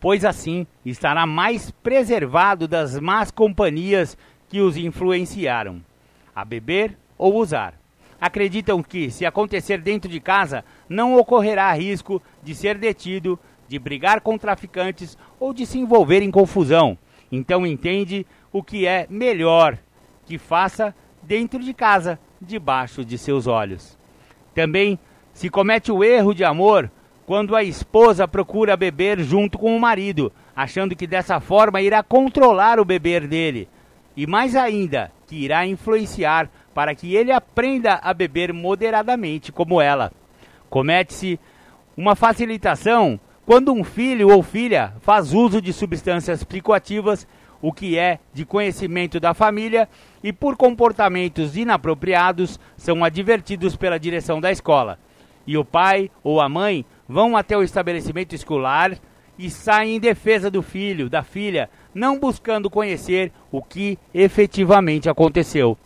[0.00, 5.80] pois assim estará mais preservado das más companhias que os influenciaram
[6.34, 7.74] a beber ou usar
[8.20, 14.20] acreditam que, se acontecer dentro de casa, não ocorrerá risco de ser detido, de brigar
[14.20, 16.96] com traficantes ou de se envolver em confusão.
[17.30, 19.78] Então entende o que é melhor
[20.24, 23.98] que faça dentro de casa, debaixo de seus olhos.
[24.54, 24.98] Também
[25.32, 26.90] se comete o erro de amor
[27.26, 32.78] quando a esposa procura beber junto com o marido, achando que dessa forma irá controlar
[32.78, 33.68] o beber dele.
[34.16, 40.12] E mais ainda, que irá influenciar para que ele aprenda a beber moderadamente como ela.
[40.70, 41.38] Comete-se
[41.96, 47.28] uma facilitação quando um filho ou filha faz uso de substâncias psicoativas,
[47.62, 49.88] o que é de conhecimento da família,
[50.20, 54.98] e por comportamentos inapropriados são advertidos pela direção da escola.
[55.46, 58.98] E o pai ou a mãe vão até o estabelecimento escolar
[59.38, 65.78] e sai em defesa do filho, da filha, não buscando conhecer o que efetivamente aconteceu.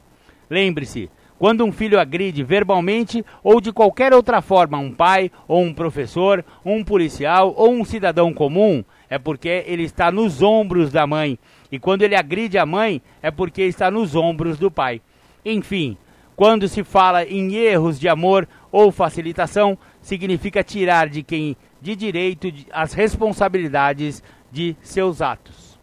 [0.49, 5.73] Lembre-se, quando um filho agride verbalmente ou de qualquer outra forma um pai, ou um
[5.73, 11.39] professor, um policial ou um cidadão comum, é porque ele está nos ombros da mãe.
[11.73, 15.01] E quando ele agride a mãe, é porque está nos ombros do pai.
[15.43, 15.97] Enfim,
[16.37, 22.53] quando se fala em erros de amor ou facilitação, significa tirar de quem de direito
[22.71, 24.23] as responsabilidades
[24.53, 25.81] de seus atos.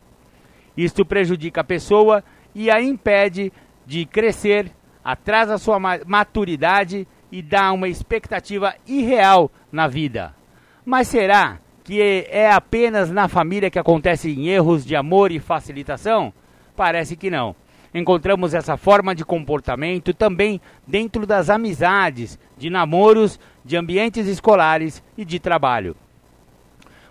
[0.77, 3.51] Isto prejudica a pessoa e a impede
[3.87, 4.71] de crescer,
[5.07, 10.35] atrasa sua maturidade e dá uma expectativa irreal na vida.
[10.83, 16.33] Mas será que é apenas na família que acontecem erros de amor e facilitação?
[16.75, 17.55] Parece que não.
[17.93, 25.23] Encontramos essa forma de comportamento também dentro das amizades, de namoros, de ambientes escolares e
[25.23, 25.95] de trabalho.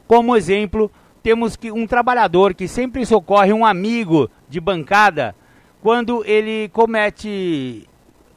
[0.06, 5.34] Como exemplo, temos que um trabalhador que sempre socorre um amigo de bancada
[5.82, 7.88] quando ele comete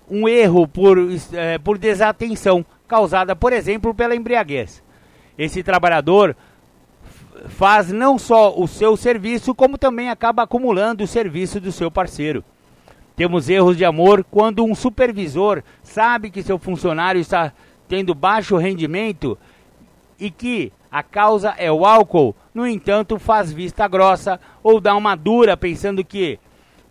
[0.09, 0.97] um erro por,
[1.33, 4.83] é, por desatenção causada, por exemplo, pela embriaguez.
[5.37, 6.35] Esse trabalhador
[7.47, 12.43] faz não só o seu serviço, como também acaba acumulando o serviço do seu parceiro.
[13.15, 17.53] Temos erros de amor quando um supervisor sabe que seu funcionário está
[17.87, 19.37] tendo baixo rendimento
[20.19, 25.15] e que a causa é o álcool, no entanto, faz vista grossa ou dá uma
[25.15, 26.39] dura pensando que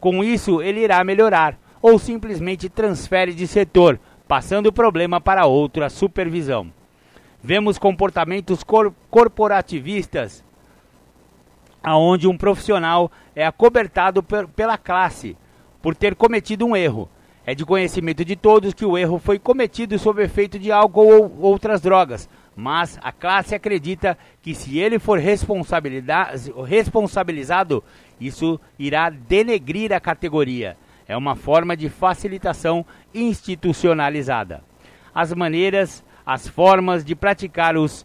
[0.01, 5.89] com isso ele irá melhorar, ou simplesmente transfere de setor, passando o problema para outra
[5.89, 6.73] supervisão.
[7.43, 10.45] Vemos comportamentos cor corporativistas,
[11.83, 15.37] aonde um profissional é acobertado pela classe
[15.81, 17.09] por ter cometido um erro.
[17.47, 21.41] É de conhecimento de todos que o erro foi cometido sob efeito de álcool ou
[21.41, 27.83] outras drogas, mas a classe acredita que se ele for responsabilizado,
[28.21, 30.77] isso irá denegrir a categoria.
[31.07, 34.63] É uma forma de facilitação institucionalizada.
[35.15, 38.05] As maneiras as formas de praticar os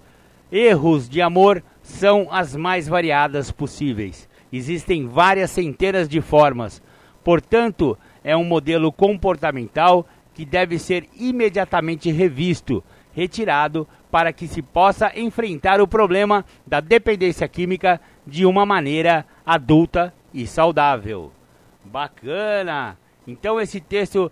[0.49, 4.29] erros de amor são as mais variadas possíveis.
[4.49, 6.81] Existem várias centenas de formas.
[7.21, 15.11] Portanto, é um modelo comportamental que deve ser imediatamente revisto, retirado, para que se possa
[15.19, 21.31] enfrentar o problema da dependência química de uma maneira adulta e saudável.
[21.83, 22.97] Bacana!
[23.27, 24.31] Então, esse texto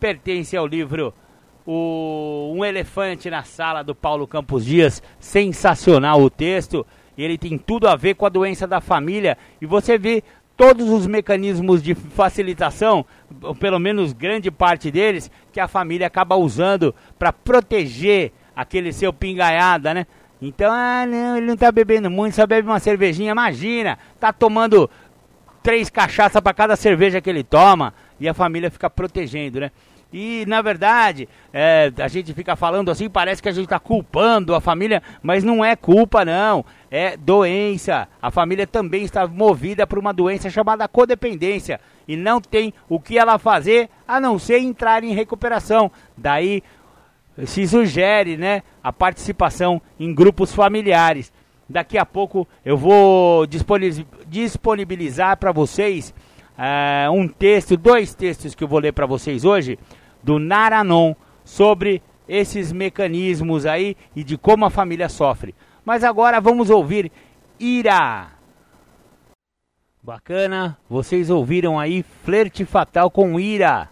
[0.00, 1.14] pertence ao livro
[1.66, 6.86] o, um elefante na sala do Paulo Campos Dias, sensacional o texto.
[7.16, 10.24] Ele tem tudo a ver com a doença da família e você vê
[10.56, 13.04] todos os mecanismos de facilitação,
[13.58, 19.94] pelo menos grande parte deles, que a família acaba usando para proteger aquele seu pingaiada,
[19.94, 20.06] né?
[20.42, 23.30] Então, ah, não, ele não tá bebendo muito, só bebe uma cervejinha.
[23.30, 24.90] Imagina, tá tomando
[25.62, 29.70] três cachaças para cada cerveja que ele toma e a família fica protegendo, né?
[30.12, 34.54] E na verdade, é, a gente fica falando assim, parece que a gente está culpando
[34.54, 36.64] a família, mas não é culpa, não.
[36.90, 38.06] É doença.
[38.20, 41.80] A família também está movida por uma doença chamada codependência.
[42.06, 45.90] E não tem o que ela fazer a não ser entrar em recuperação.
[46.14, 46.62] Daí
[47.44, 51.32] se sugere né, a participação em grupos familiares.
[51.68, 53.46] Daqui a pouco eu vou
[54.28, 56.14] disponibilizar para vocês
[56.58, 59.78] uh, um texto, dois textos que eu vou ler para vocês hoje
[60.22, 65.54] do Naranon sobre esses mecanismos aí e de como a família sofre.
[65.84, 67.10] Mas agora vamos ouvir
[67.58, 68.28] Ira.
[70.02, 73.91] Bacana, vocês ouviram aí Flerte Fatal com Ira.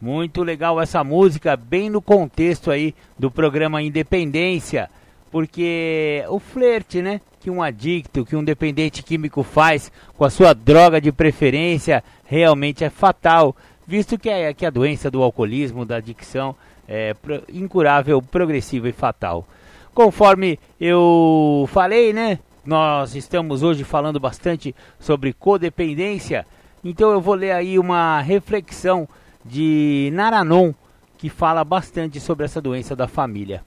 [0.00, 4.88] Muito legal essa música, bem no contexto aí do programa Independência,
[5.30, 10.54] porque o flerte, né, que um adicto, que um dependente químico faz com a sua
[10.54, 13.54] droga de preferência, realmente é fatal
[13.90, 16.54] visto que, é, que a doença do alcoolismo, da adicção,
[16.86, 17.12] é
[17.52, 19.44] incurável, progressiva e fatal.
[19.92, 22.38] Conforme eu falei, né?
[22.64, 26.46] Nós estamos hoje falando bastante sobre codependência,
[26.84, 29.08] então eu vou ler aí uma reflexão
[29.44, 30.72] de Naranon
[31.20, 33.62] que fala bastante sobre essa doença da família.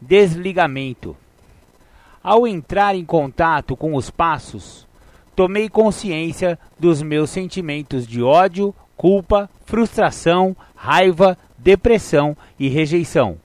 [0.00, 1.16] Desligamento.
[2.22, 4.86] Ao entrar em contato com os passos,
[5.36, 13.38] tomei consciência dos meus sentimentos de ódio, culpa, frustração, raiva, depressão e rejeição.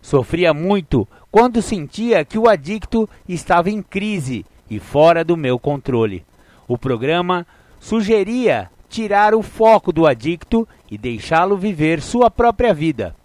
[0.00, 6.24] Sofria muito quando sentia que o adicto estava em crise e fora do meu controle.
[6.68, 7.46] O programa
[7.80, 13.16] sugeria tirar o foco do adicto e deixá-lo viver sua própria vida.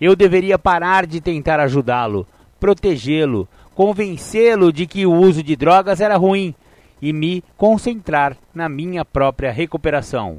[0.00, 2.26] Eu deveria parar de tentar ajudá-lo,
[2.60, 6.54] protegê-lo, convencê-lo de que o uso de drogas era ruim
[7.02, 10.38] e me concentrar na minha própria recuperação.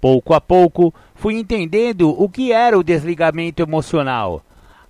[0.00, 4.40] Pouco a pouco, fui entendendo o que era o desligamento emocional.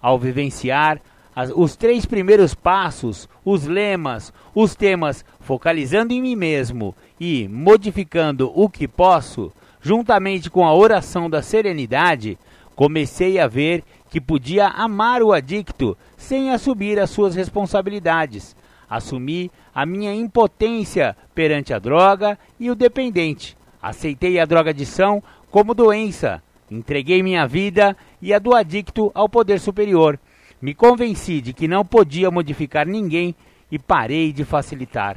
[0.03, 1.01] Ao vivenciar
[1.37, 8.51] as, os três primeiros passos, os lemas, os temas focalizando em mim mesmo e modificando
[8.55, 12.39] o que posso, juntamente com a oração da serenidade,
[12.75, 18.57] comecei a ver que podia amar o adicto sem assumir as suas responsabilidades.
[18.89, 23.55] Assumi a minha impotência perante a droga e o dependente.
[23.83, 26.43] Aceitei a drogadição como doença.
[26.71, 30.19] Entreguei minha vida e a do adicto ao poder superior.
[30.67, 33.37] Me convenci de que não podia modificar ninguém
[33.71, 35.17] e parei de facilitar.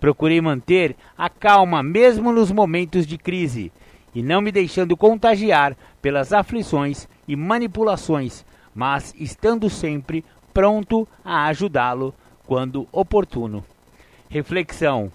[0.00, 3.70] Procurei manter a calma mesmo nos momentos de crise
[4.14, 8.42] e não me deixando contagiar pelas aflições e manipulações,
[8.74, 10.24] mas estando sempre
[10.54, 12.14] pronto a ajudá-lo
[12.46, 13.62] quando oportuno.
[14.30, 15.12] Reflexão: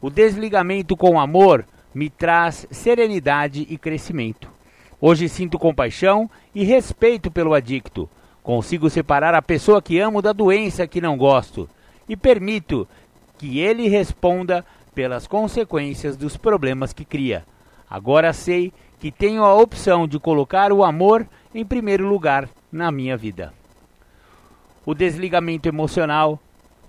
[0.00, 4.50] O desligamento com amor me traz serenidade e crescimento.
[4.98, 8.08] Hoje sinto compaixão e respeito pelo adicto.
[8.48, 11.68] Consigo separar a pessoa que amo da doença que não gosto
[12.08, 12.88] e permito
[13.36, 17.44] que ele responda pelas consequências dos problemas que cria.
[17.90, 23.18] Agora sei que tenho a opção de colocar o amor em primeiro lugar na minha
[23.18, 23.52] vida.
[24.86, 26.40] O desligamento emocional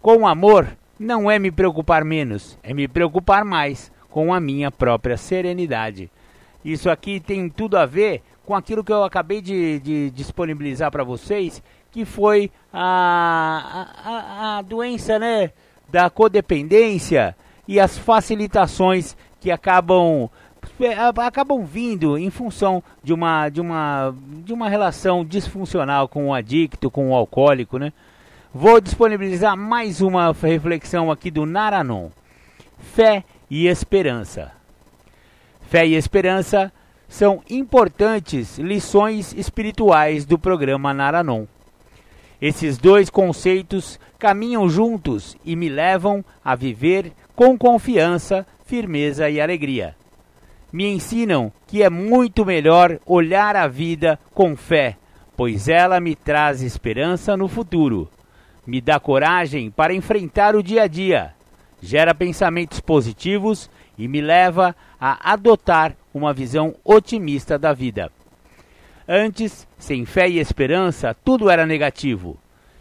[0.02, 0.66] com amor
[0.98, 6.10] não é me preocupar menos, é me preocupar mais com a minha própria serenidade.
[6.64, 11.04] Isso aqui tem tudo a ver com aquilo que eu acabei de, de disponibilizar para
[11.04, 15.52] vocês, que foi a, a, a doença né,
[15.88, 17.36] da codependência
[17.68, 20.28] e as facilitações que acabam
[20.80, 26.34] é, acabam vindo em função de uma, de uma, de uma relação disfuncional com o
[26.34, 27.94] adicto, com o alcoólico, né?
[28.52, 32.10] Vou disponibilizar mais uma reflexão aqui do Naranon.
[32.80, 34.52] Fé e esperança.
[35.70, 36.74] Fé e esperança
[37.10, 41.46] são importantes lições espirituais do programa Naranon.
[42.42, 50.00] Esses dois conceitos caminham juntos e me levam a viver com confiança, firmeza e alegria
[50.72, 54.98] me ensinam que é muito melhor olhar a vida com fé,
[55.36, 58.10] pois ela me traz esperança no futuro,
[58.66, 61.34] me dá coragem para enfrentar o dia a dia,
[61.82, 68.12] gera pensamentos positivos e me leva a adotar uma visão otimista da vida.
[69.08, 72.38] Antes, sem fé e esperança, tudo era negativo.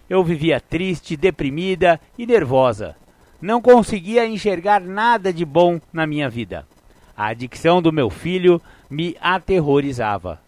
[0.09, 2.97] Eu vivia triste, deprimida e nervosa.
[3.41, 6.67] Não conseguia enxergar nada de bom na minha vida.
[7.17, 8.61] A adicção do meu filho
[8.91, 10.41] me aterrorizava.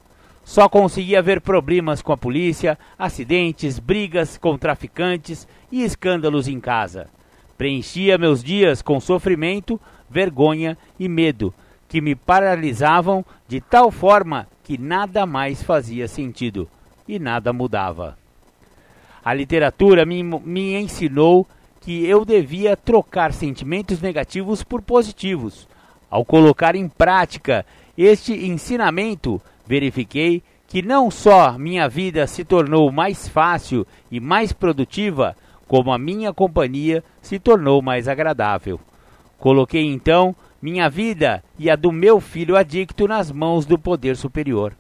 [0.45, 7.09] Só conseguia ver problemas com a polícia, acidentes, brigas com traficantes e escândalos em casa.
[7.57, 11.55] Preenchia meus dias com sofrimento, vergonha e medo,
[11.91, 16.67] que me paralisavam de tal forma que nada mais fazia sentido
[17.07, 18.17] e nada mudava.
[19.23, 21.47] A literatura me, me ensinou
[21.83, 25.69] que eu devia trocar sentimentos negativos por positivos
[26.11, 27.65] ao colocar em prática
[27.97, 35.37] este ensinamento, verifiquei que não só minha vida se tornou mais fácil e mais produtiva,
[35.67, 38.81] como a minha companhia se tornou mais agradável.
[39.39, 44.75] Coloquei então minha vida e a do meu filho adicto nas mãos do poder superior.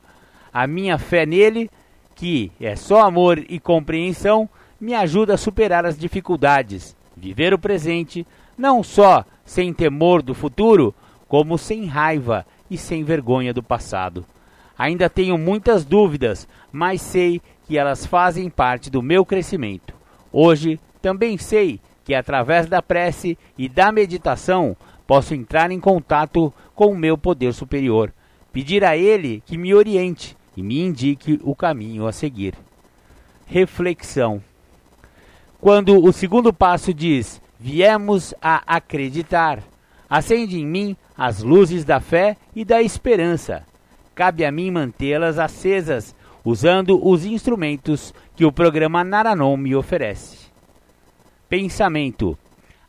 [0.52, 1.70] A minha fé nele,
[2.14, 4.48] que é só amor e compreensão,
[4.80, 8.26] me ajuda a superar as dificuldades, viver o presente,
[8.56, 10.94] não só sem temor do futuro,
[11.28, 14.24] como sem raiva e sem vergonha do passado.
[14.76, 19.94] Ainda tenho muitas dúvidas, mas sei que elas fazem parte do meu crescimento.
[20.32, 24.76] Hoje também sei que através da prece e da meditação
[25.10, 28.12] posso entrar em contato com o meu poder superior,
[28.52, 32.54] pedir a ele que me oriente e me indique o caminho a seguir.
[33.44, 34.40] Reflexão.
[35.60, 39.64] Quando o segundo passo diz: Viemos a acreditar,
[40.08, 43.64] acende em mim as luzes da fé e da esperança.
[44.14, 50.36] Cabe a mim mantê-las acesas, usando os instrumentos que o programa Naranon me oferece.
[51.48, 52.38] Pensamento: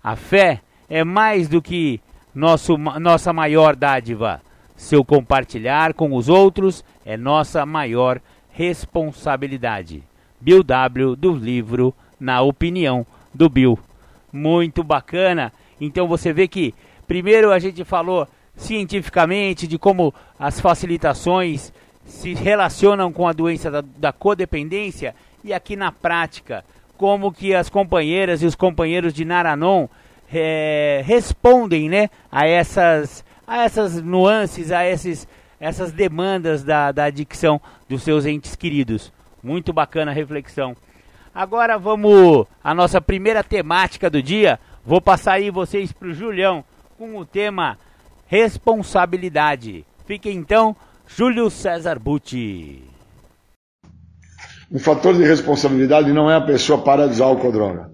[0.03, 1.99] A fé é mais do que
[2.33, 4.41] nosso, nossa maior dádiva.
[4.75, 8.19] Seu compartilhar com os outros é nossa maior
[8.49, 10.03] responsabilidade.
[10.39, 11.15] Bill W.
[11.15, 13.77] do livro Na Opinião do Bill.
[14.33, 15.53] Muito bacana.
[15.79, 16.73] Então você vê que
[17.11, 18.25] Primeiro a gente falou
[18.55, 21.73] cientificamente de como as facilitações
[22.05, 25.13] se relacionam com a doença da, da codependência
[25.43, 26.63] e aqui na prática
[26.97, 29.89] como que as companheiras e os companheiros de Naranon
[30.33, 35.27] é, respondem né, a, essas, a essas nuances, a esses,
[35.59, 39.11] essas demandas da, da adicção dos seus entes queridos.
[39.43, 40.75] Muito bacana a reflexão.
[41.33, 44.59] Agora vamos à nossa primeira temática do dia.
[44.85, 46.63] Vou passar aí vocês para o Julião
[46.97, 47.77] com o tema
[48.27, 49.85] responsabilidade.
[50.05, 50.75] Fiquem então,
[51.07, 52.83] Júlio César Butti.
[54.71, 57.90] Um fator de responsabilidade não é a pessoa parar de usar álcool droga.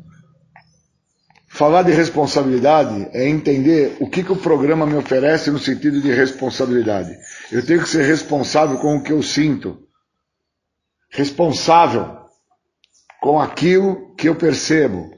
[1.57, 6.11] Falar de responsabilidade é entender o que, que o programa me oferece no sentido de
[6.11, 7.17] responsabilidade.
[7.51, 9.75] Eu tenho que ser responsável com o que eu sinto.
[11.09, 12.15] Responsável
[13.19, 15.09] com aquilo que eu percebo.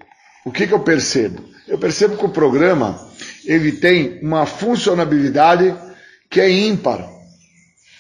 [0.46, 1.44] O que, que eu percebo?
[1.68, 2.98] Eu percebo que o programa
[3.44, 5.76] ele tem uma funcionabilidade
[6.30, 7.06] que é ímpar.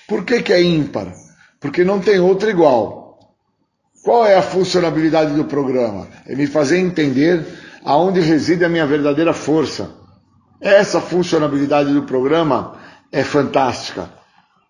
[0.08, 1.14] Por que, que é ímpar?
[1.60, 3.20] Porque não tem outra igual.
[4.02, 6.08] Qual é a funcionalidade do programa?
[6.26, 7.46] É me fazer entender
[7.84, 9.92] aonde reside a minha verdadeira força.
[10.62, 12.76] Essa funcionalidade do programa
[13.12, 14.10] é fantástica,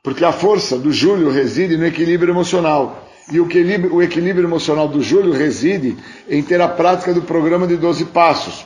[0.04, 3.08] porque a força do Júlio reside no equilíbrio emocional.
[3.32, 5.98] E o equilíbrio, o equilíbrio emocional do Júlio reside
[6.28, 8.66] em ter a prática do programa de 12 passos.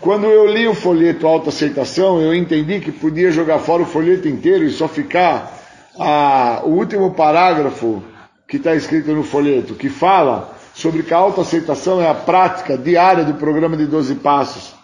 [0.00, 4.64] Quando eu li o folheto autoaceitação, eu entendi que podia jogar fora o folheto inteiro
[4.64, 5.60] e só ficar
[5.98, 8.02] a, o último parágrafo
[8.48, 13.24] que está escrito no folheto, que fala sobre que a autoaceitação é a prática diária
[13.24, 14.74] do programa de 12 passos.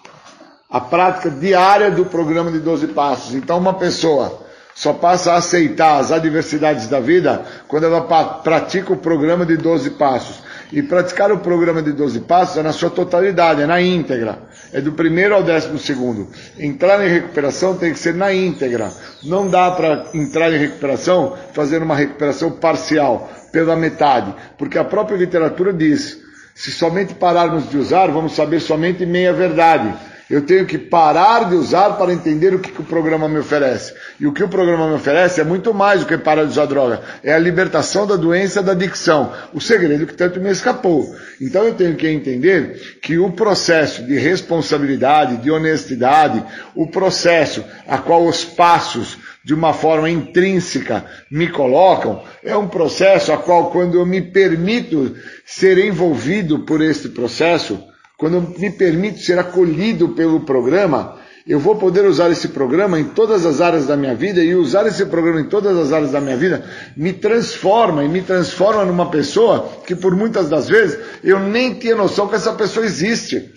[0.70, 3.34] A prática diária do programa de 12 passos.
[3.34, 4.43] Então, uma pessoa
[4.74, 8.03] só passa a aceitar as adversidades da vida quando ela
[8.43, 10.41] pratica o programa de 12 passos.
[10.72, 14.39] E praticar o programa de 12 passos é na sua totalidade, é na íntegra.
[14.72, 16.28] É do primeiro ao décimo segundo.
[16.58, 18.90] Entrar em recuperação tem que ser na íntegra.
[19.22, 25.16] Não dá para entrar em recuperação fazendo uma recuperação parcial pela metade, porque a própria
[25.16, 26.18] literatura diz:
[26.54, 29.94] se somente pararmos de usar, vamos saber somente meia verdade.
[30.29, 33.95] Eu tenho que parar de usar para entender o que, que, o programa me oferece.
[34.18, 36.66] E o que o programa me oferece é muito mais do que parar de usar
[36.66, 37.01] droga.
[37.22, 39.33] É a libertação da doença da adicção.
[39.55, 41.14] O segredo que tanto me escapou.
[41.41, 47.99] Então eu tenho que entender que o processo de responsabilidade, de honestidade, o processo a
[47.99, 53.97] qual os passos de uma forma intrínseca me colocam, é um processo a qual, quando
[53.97, 55.14] eu me permito
[55.45, 57.81] ser envolvido por este processo,
[58.16, 63.46] quando me permito ser acolhido pelo programa, eu vou poder usar esse programa em todas
[63.46, 66.36] as áreas da minha vida e usar esse programa em todas as áreas da minha
[66.36, 66.64] vida
[66.96, 71.94] me transforma e me transforma numa pessoa que por muitas das vezes eu nem tinha
[71.94, 73.55] noção que essa pessoa existe.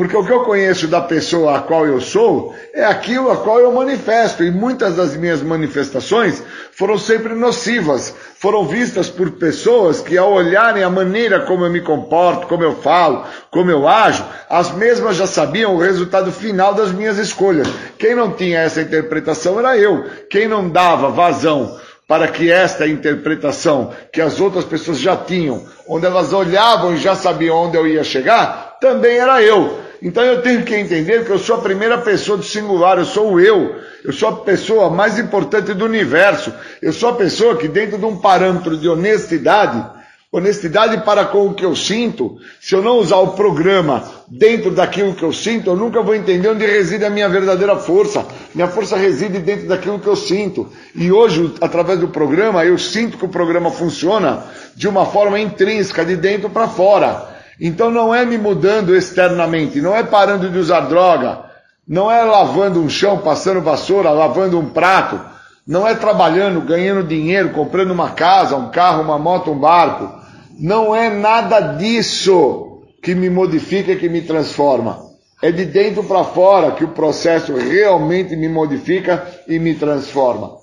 [0.00, 3.60] Porque o que eu conheço da pessoa a qual eu sou é aquilo a qual
[3.60, 4.42] eu manifesto.
[4.42, 6.42] E muitas das minhas manifestações
[6.72, 8.14] foram sempre nocivas.
[8.38, 12.76] Foram vistas por pessoas que, ao olharem a maneira como eu me comporto, como eu
[12.76, 17.68] falo, como eu ajo, as mesmas já sabiam o resultado final das minhas escolhas.
[17.98, 20.06] Quem não tinha essa interpretação era eu.
[20.30, 21.78] Quem não dava vazão
[22.08, 27.14] para que esta interpretação que as outras pessoas já tinham, onde elas olhavam e já
[27.14, 29.89] sabiam onde eu ia chegar, também era eu.
[30.02, 33.34] Então eu tenho que entender que eu sou a primeira pessoa do singular, eu sou
[33.34, 33.76] o eu.
[34.02, 36.52] Eu sou a pessoa mais importante do universo.
[36.80, 39.84] Eu sou a pessoa que, dentro de um parâmetro de honestidade,
[40.32, 45.14] honestidade para com o que eu sinto, se eu não usar o programa dentro daquilo
[45.14, 48.24] que eu sinto, eu nunca vou entender onde reside a minha verdadeira força.
[48.54, 50.70] Minha força reside dentro daquilo que eu sinto.
[50.94, 54.44] E hoje, através do programa, eu sinto que o programa funciona
[54.74, 57.39] de uma forma intrínseca, de dentro para fora.
[57.60, 61.44] Então não é me mudando externamente, não é parando de usar droga,
[61.86, 65.20] não é lavando um chão, passando vassoura, lavando um prato,
[65.66, 70.10] não é trabalhando, ganhando dinheiro, comprando uma casa, um carro, uma moto, um barco.
[70.58, 75.10] Não é nada disso que me modifica que me transforma.
[75.42, 80.59] É de dentro para fora que o processo realmente me modifica e me transforma.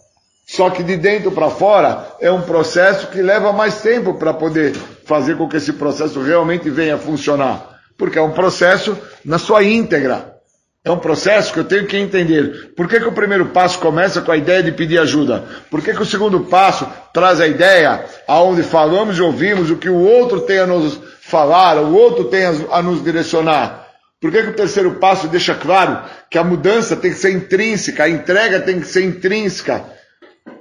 [0.50, 4.74] Só que de dentro para fora é um processo que leva mais tempo para poder
[5.04, 7.82] fazer com que esse processo realmente venha a funcionar.
[7.98, 10.38] Porque é um processo na sua íntegra.
[10.86, 12.72] É um processo que eu tenho que entender.
[12.78, 15.44] Por que, que o primeiro passo começa com a ideia de pedir ajuda?
[15.70, 19.90] Por que, que o segundo passo traz a ideia aonde falamos e ouvimos o que
[19.90, 23.86] o outro tem a nos falar, o outro tem a nos direcionar?
[24.22, 28.06] Por que, que o terceiro passo deixa claro que a mudança tem que ser intrínseca,
[28.06, 29.97] a entrega tem que ser intrínseca?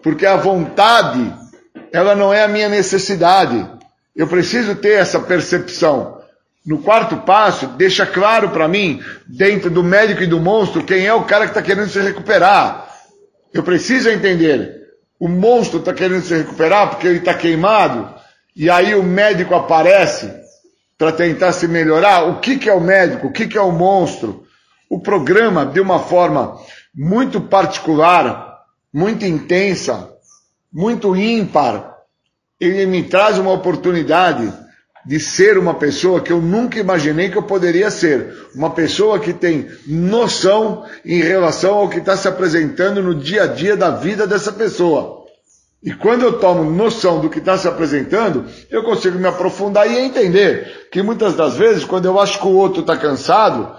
[0.06, 1.34] Porque a vontade,
[1.92, 3.68] ela não é a minha necessidade.
[4.14, 6.20] Eu preciso ter essa percepção.
[6.64, 11.12] No quarto passo, deixa claro para mim, dentro do médico e do monstro, quem é
[11.12, 12.88] o cara que está querendo se recuperar.
[13.52, 14.80] Eu preciso entender.
[15.18, 18.08] O monstro está querendo se recuperar porque ele está queimado,
[18.54, 20.32] e aí o médico aparece
[20.96, 22.28] para tentar se melhorar.
[22.28, 23.26] O que, que é o médico?
[23.26, 24.44] O que, que é o monstro?
[24.88, 26.56] O programa, de uma forma
[26.94, 28.55] muito particular,
[28.92, 30.10] muito intensa,
[30.72, 31.96] muito ímpar,
[32.60, 34.52] ele me traz uma oportunidade
[35.06, 38.34] de ser uma pessoa que eu nunca imaginei que eu poderia ser.
[38.54, 43.46] Uma pessoa que tem noção em relação ao que está se apresentando no dia a
[43.46, 45.24] dia da vida dessa pessoa.
[45.80, 49.96] E quando eu tomo noção do que está se apresentando, eu consigo me aprofundar e
[49.96, 53.72] entender que muitas das vezes, quando eu acho que o outro está cansado,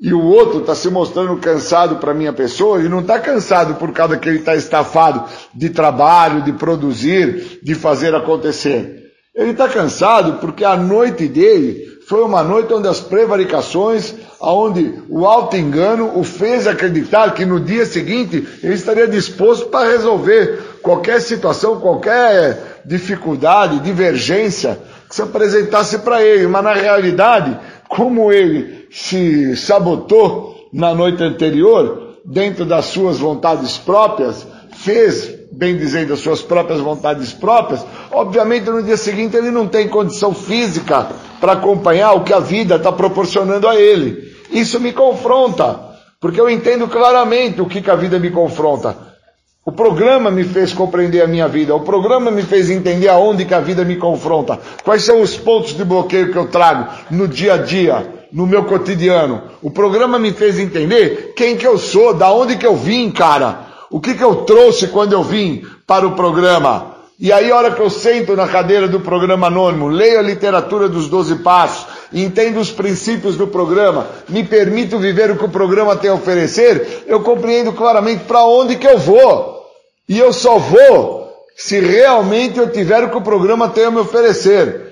[0.00, 3.92] e o outro está se mostrando cansado para minha pessoa, ele não está cansado por
[3.92, 9.08] causa que ele está estafado de trabalho, de produzir, de fazer acontecer.
[9.34, 15.26] Ele está cansado porque a noite dele foi uma noite onde as prevaricações, onde o
[15.26, 21.20] alto engano o fez acreditar que no dia seguinte ele estaria disposto para resolver qualquer
[21.20, 24.78] situação, qualquer dificuldade, divergência
[25.08, 26.46] que se apresentasse para ele.
[26.46, 34.46] Mas na realidade, como ele se sabotou na noite anterior, dentro das suas vontades próprias,
[34.72, 39.88] fez bem dizendo, as suas próprias vontades próprias, obviamente no dia seguinte ele não tem
[39.88, 41.08] condição física
[41.40, 44.32] para acompanhar o que a vida está proporcionando a ele.
[44.50, 45.80] Isso me confronta,
[46.20, 49.07] porque eu entendo claramente o que, que a vida me confronta.
[49.68, 53.52] O programa me fez compreender a minha vida, o programa me fez entender aonde que
[53.52, 57.52] a vida me confronta, quais são os pontos de bloqueio que eu trago no dia
[57.52, 59.42] a dia, no meu cotidiano.
[59.60, 63.66] O programa me fez entender quem que eu sou, da onde que eu vim, cara.
[63.90, 66.94] O que, que eu trouxe quando eu vim para o programa?
[67.20, 70.88] E aí, a hora que eu sento na cadeira do programa anônimo, leio a literatura
[70.88, 75.94] dos Doze Passos, entendo os princípios do programa, me permito viver o que o programa
[75.94, 79.57] tem a oferecer, eu compreendo claramente para onde que eu vou.
[80.08, 83.98] E eu só vou se realmente eu tiver o que o programa tem a me
[83.98, 84.88] oferecer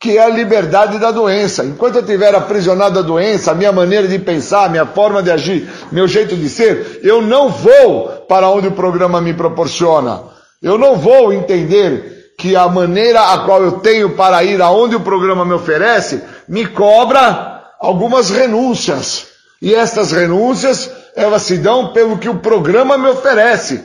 [0.00, 1.64] que é a liberdade da doença.
[1.64, 5.30] Enquanto eu estiver aprisionado da doença, a minha maneira de pensar, a minha forma de
[5.30, 10.22] agir, meu jeito de ser, eu não vou para onde o programa me proporciona.
[10.62, 15.00] Eu não vou entender que a maneira a qual eu tenho para ir aonde o
[15.00, 19.26] programa me oferece me cobra algumas renúncias.
[19.60, 23.82] E essas renúncias, elas se dão pelo que o programa me oferece.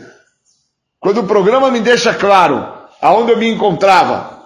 [1.03, 2.65] Quando o programa me deixa claro
[3.01, 4.39] aonde eu me encontrava,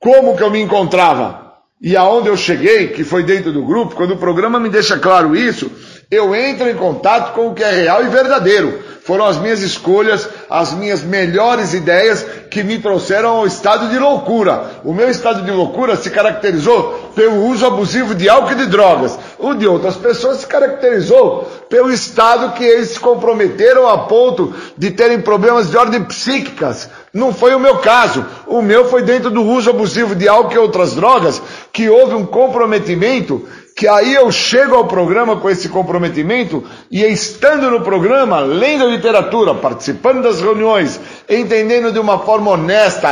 [0.00, 4.14] como que eu me encontrava e aonde eu cheguei, que foi dentro do grupo, quando
[4.14, 5.70] o programa me deixa claro isso,
[6.10, 8.82] eu entro em contato com o que é real e verdadeiro.
[9.04, 14.80] Foram as minhas escolhas, as minhas melhores ideias que me trouxeram ao estado de loucura.
[14.84, 19.18] O meu estado de loucura se caracterizou pelo uso abusivo de álcool e de drogas.
[19.40, 24.92] O de outras pessoas se caracterizou pelo estado que eles se comprometeram a ponto de
[24.92, 26.88] terem problemas de ordem psíquicas.
[27.12, 28.24] Não foi o meu caso.
[28.46, 31.42] O meu foi dentro do uso abusivo de álcool e outras drogas,
[31.72, 37.70] que houve um comprometimento que aí eu chego ao programa com esse comprometimento e estando
[37.70, 43.10] no programa, lendo literatura, participando das reuniões, entendendo de uma forma honesta,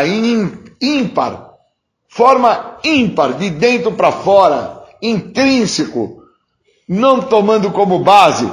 [0.81, 1.51] ímpar,
[2.09, 6.23] forma ímpar, de dentro para fora, intrínseco,
[6.89, 8.51] não tomando como base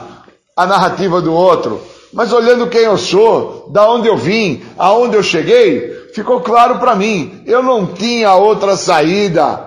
[0.55, 1.81] a narrativa do outro,
[2.13, 6.95] mas olhando quem eu sou, da onde eu vim, aonde eu cheguei, ficou claro para
[6.95, 9.66] mim, eu não tinha outra saída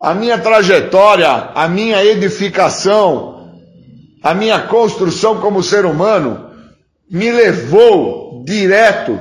[0.00, 3.52] a minha trajetória, a minha edificação,
[4.22, 6.50] a minha construção como ser humano
[7.10, 9.18] me levou direto,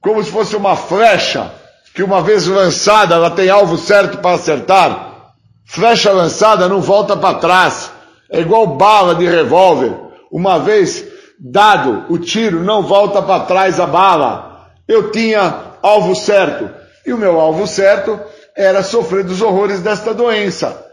[0.00, 1.50] como se fosse uma flecha
[1.94, 5.32] que uma vez lançada ela tem alvo certo para acertar.
[5.64, 7.90] Flecha lançada não volta para trás.
[8.30, 9.92] É igual bala de revólver.
[10.30, 11.04] Uma vez
[11.38, 14.70] dado o tiro, não volta para trás a bala.
[14.88, 16.70] Eu tinha alvo certo.
[17.06, 18.18] E o meu alvo certo
[18.56, 20.86] era sofrer dos horrores desta doença,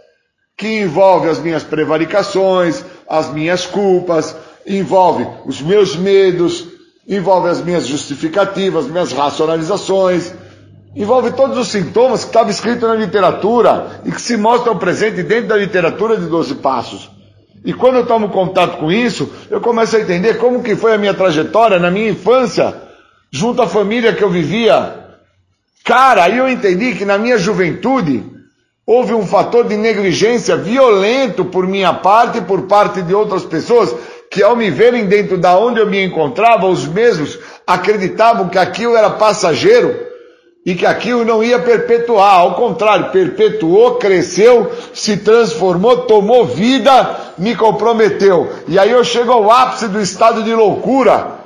[0.57, 4.36] que envolve as minhas prevaricações, as minhas culpas,
[4.66, 6.68] envolve os meus medos,
[7.07, 10.34] envolve as minhas justificativas, as minhas racionalizações,
[10.95, 15.47] envolve todos os sintomas que estavam escritos na literatura e que se mostram presentes dentro
[15.47, 17.10] da literatura de Doze Passos.
[17.64, 20.97] E quando eu tomo contato com isso, eu começo a entender como que foi a
[20.97, 22.74] minha trajetória na minha infância,
[23.32, 24.99] junto à família que eu vivia,
[25.89, 28.23] Cara, aí eu entendi que na minha juventude
[28.85, 33.95] houve um fator de negligência violento por minha parte e por parte de outras pessoas
[34.29, 38.95] que ao me verem dentro da onde eu me encontrava, os mesmos acreditavam que aquilo
[38.95, 39.99] era passageiro
[40.63, 42.35] e que aquilo não ia perpetuar.
[42.35, 48.47] Ao contrário, perpetuou, cresceu, se transformou, tomou vida, me comprometeu.
[48.67, 51.39] E aí eu chego ao ápice do estado de loucura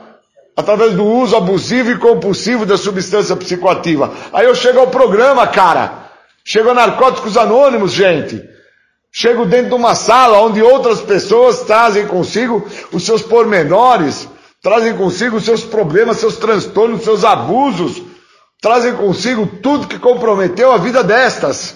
[0.55, 4.11] através do uso abusivo e compulsivo da substância psicoativa.
[4.31, 6.03] Aí eu chego ao programa, cara,
[6.45, 8.43] Chego a Narcóticos Anônimos, gente.
[9.11, 14.27] Chego dentro de uma sala onde outras pessoas trazem consigo os seus pormenores,
[14.61, 18.01] trazem consigo os seus problemas, seus transtornos, seus abusos,
[18.61, 21.75] trazem consigo tudo que comprometeu a vida destas.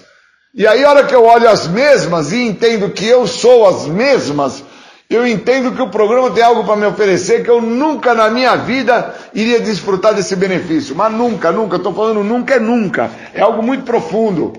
[0.54, 3.86] E aí, a hora que eu olho as mesmas e entendo que eu sou as
[3.86, 4.64] mesmas,
[5.10, 8.58] eu entendo que o programa tem algo para me oferecer que eu nunca na minha
[8.58, 10.96] vida iria desfrutar desse benefício.
[10.96, 13.10] Mas nunca, nunca, estou falando nunca é nunca.
[13.34, 14.54] É algo muito profundo.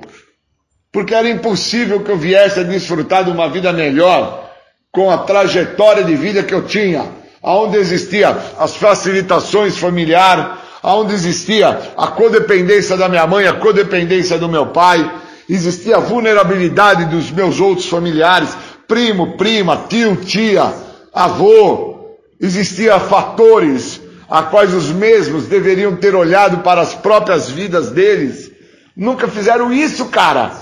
[0.91, 4.49] Porque era impossível que eu viesse a desfrutar de uma vida melhor
[4.91, 7.05] com a trajetória de vida que eu tinha,
[7.43, 10.47] aonde existia as facilitações familiares,
[10.83, 15.11] aonde existia a codependência da minha mãe, a codependência do meu pai,
[15.49, 18.57] existia a vulnerabilidade dos meus outros familiares,
[18.89, 20.73] primo, prima, tio, tia,
[21.13, 28.51] avô, existia fatores a quais os mesmos deveriam ter olhado para as próprias vidas deles.
[28.97, 30.53] Nunca fizeram isso, cara.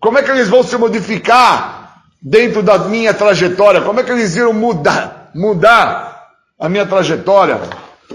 [0.00, 3.82] Como é que eles vão se modificar dentro da minha trajetória?
[3.82, 6.22] Como é que eles iam mudar, mudar
[6.58, 7.60] a minha trajetória?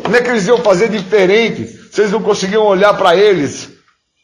[0.03, 3.69] Como é que eles iam fazer diferente se eles não conseguiam olhar para eles?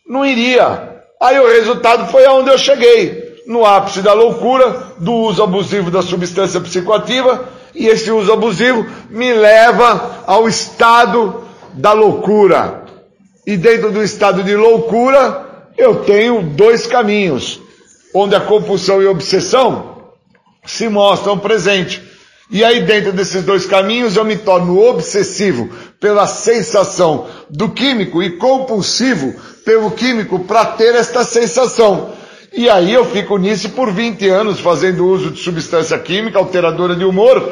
[0.07, 1.01] Não iria.
[1.21, 6.01] Aí o resultado foi aonde eu cheguei no ápice da loucura, do uso abusivo da
[6.01, 11.43] substância psicoativa, e esse uso abusivo me leva ao estado
[11.73, 12.85] da loucura.
[13.45, 17.59] E dentro do estado de loucura, eu tenho dois caminhos,
[18.13, 19.95] onde a compulsão e a obsessão
[20.65, 22.01] se mostram presentes.
[22.49, 25.69] E aí, dentro desses dois caminhos, eu me torno obsessivo
[25.99, 29.33] pela sensação do químico e compulsivo
[29.65, 32.11] pelo químico para ter esta sensação.
[32.57, 37.03] E aí eu fico nisso por 20 anos fazendo uso de substância química alteradora de
[37.03, 37.51] humor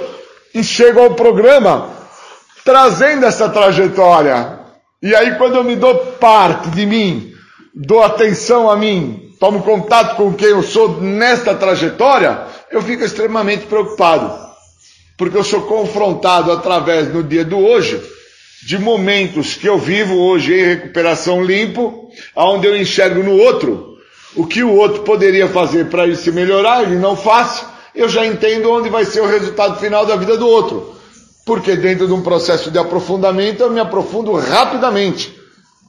[0.55, 1.89] e chego ao programa
[2.63, 4.59] trazendo essa trajetória.
[5.01, 7.33] E aí quando eu me dou parte de mim,
[7.75, 13.65] dou atenção a mim, tomo contato com quem eu sou nesta trajetória, eu fico extremamente
[13.65, 14.31] preocupado.
[15.17, 18.01] Porque eu sou confrontado através no dia do hoje
[18.65, 23.92] de momentos que eu vivo hoje em recuperação limpo, aonde eu enxergo no outro
[24.35, 28.25] o que o outro poderia fazer para ele se melhorar, ele não faz, eu já
[28.25, 30.93] entendo onde vai ser o resultado final da vida do outro.
[31.45, 35.37] Porque dentro de um processo de aprofundamento eu me aprofundo rapidamente.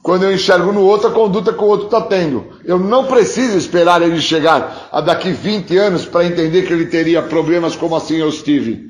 [0.03, 2.45] Quando eu enxergo no outro a conduta que o outro está tendo.
[2.63, 7.23] Eu não preciso esperar ele chegar a daqui 20 anos para entender que ele teria
[7.23, 8.85] problemas como assim eu estive.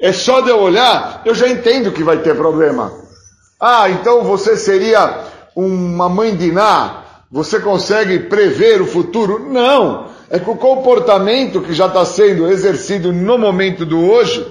[0.00, 2.90] É só de eu olhar, eu já entendo que vai ter problema.
[3.60, 6.46] Ah, então você seria uma mãe de
[7.32, 9.50] você consegue prever o futuro?
[9.50, 10.08] Não!
[10.28, 14.46] É que o comportamento que já está sendo exercido no momento do hoje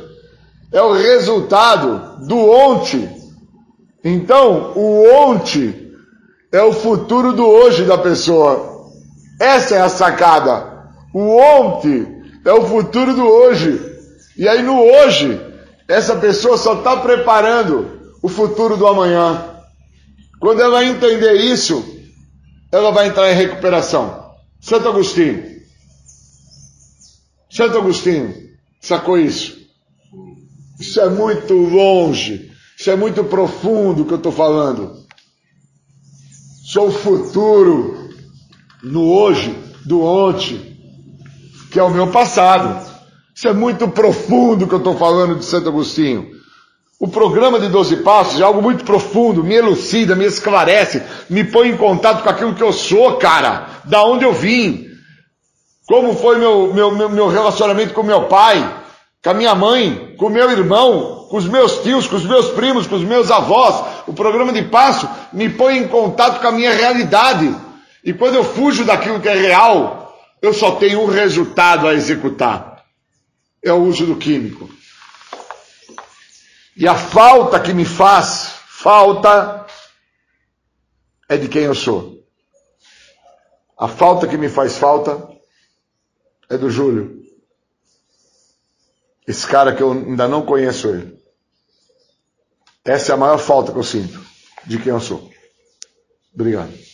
[0.71, 3.07] é o resultado do ontem.
[4.03, 5.91] Então, o ontem
[6.51, 8.89] é o futuro do hoje da pessoa.
[9.39, 10.87] Essa é a sacada.
[11.13, 13.79] O ontem é o futuro do hoje.
[14.35, 15.39] E aí no hoje,
[15.87, 19.45] essa pessoa só está preparando o futuro do amanhã.
[20.39, 22.00] Quando ela entender isso,
[22.71, 24.31] ela vai entrar em recuperação.
[24.59, 25.61] Santo Agostinho.
[27.49, 28.33] Santo Agostinho
[28.79, 29.57] sacou isso.
[30.79, 32.51] Isso é muito longe.
[32.79, 35.05] Isso é muito profundo que eu estou falando.
[36.63, 38.09] Sou o futuro
[38.81, 39.55] no hoje,
[39.85, 40.77] do ontem,
[41.71, 42.89] que é o meu passado.
[43.35, 46.40] Isso é muito profundo que eu estou falando de Santo Agostinho.
[47.01, 51.69] O programa de 12 Passos é algo muito profundo, me elucida, me esclarece, me põe
[51.69, 54.85] em contato com aquilo que eu sou, cara, da onde eu vim,
[55.87, 58.83] como foi meu, meu, meu, relacionamento com meu pai,
[59.23, 62.85] com a minha mãe, com meu irmão, com os meus tios, com os meus primos,
[62.85, 63.83] com os meus avós.
[64.05, 67.51] O programa de passo me põe em contato com a minha realidade.
[68.05, 72.83] E quando eu fujo daquilo que é real, eu só tenho um resultado a executar.
[73.65, 74.69] É o uso do químico.
[76.75, 79.65] E a falta que me faz falta
[81.27, 82.25] é de quem eu sou.
[83.77, 85.27] A falta que me faz falta
[86.49, 87.21] é do Júlio.
[89.27, 91.19] Esse cara que eu ainda não conheço ele.
[92.83, 94.19] Essa é a maior falta que eu sinto
[94.65, 95.31] de quem eu sou.
[96.33, 96.90] Obrigado.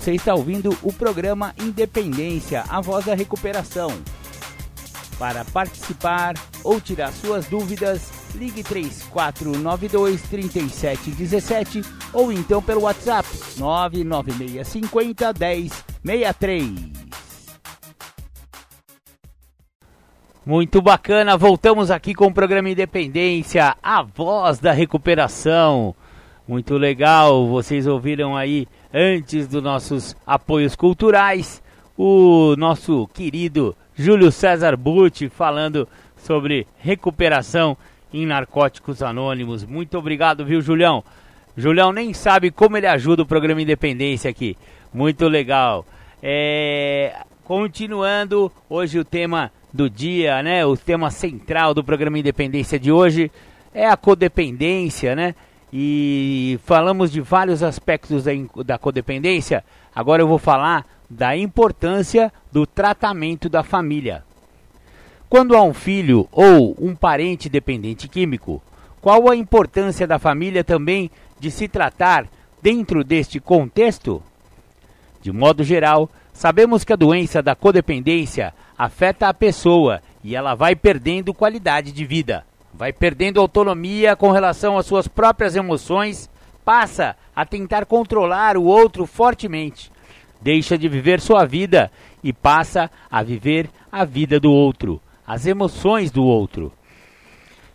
[0.00, 3.90] Você está ouvindo o programa Independência, a voz da recuperação.
[5.18, 6.32] Para participar
[6.64, 11.82] ou tirar suas dúvidas, ligue 3492 3717
[12.14, 13.28] ou então pelo WhatsApp
[13.58, 15.34] 99650
[16.02, 16.70] 1063.
[20.46, 25.94] Muito bacana, voltamos aqui com o programa Independência, a voz da recuperação.
[26.48, 31.62] Muito legal, vocês ouviram aí antes dos nossos apoios culturais,
[31.96, 37.76] o nosso querido Júlio César Butti falando sobre recuperação
[38.12, 39.64] em narcóticos anônimos.
[39.64, 41.04] Muito obrigado, viu, Julião?
[41.56, 44.56] Julião nem sabe como ele ajuda o programa Independência aqui.
[44.92, 45.84] Muito legal.
[46.22, 47.14] É...
[47.44, 50.64] Continuando, hoje o tema do dia, né?
[50.64, 53.30] O tema central do programa Independência de hoje
[53.74, 55.34] é a codependência, né?
[55.72, 58.32] E falamos de vários aspectos da,
[58.64, 59.64] da codependência.
[59.94, 64.24] Agora eu vou falar da importância do tratamento da família.
[65.28, 68.60] Quando há um filho ou um parente dependente químico,
[69.00, 72.26] qual a importância da família também de se tratar
[72.60, 74.22] dentro deste contexto?
[75.22, 80.74] De modo geral, sabemos que a doença da codependência afeta a pessoa e ela vai
[80.74, 86.30] perdendo qualidade de vida, vai perdendo autonomia com relação às suas próprias emoções,
[86.64, 89.90] passa a tentar controlar o outro fortemente,
[90.40, 91.90] deixa de viver sua vida
[92.22, 96.72] e passa a viver a vida do outro, as emoções do outro.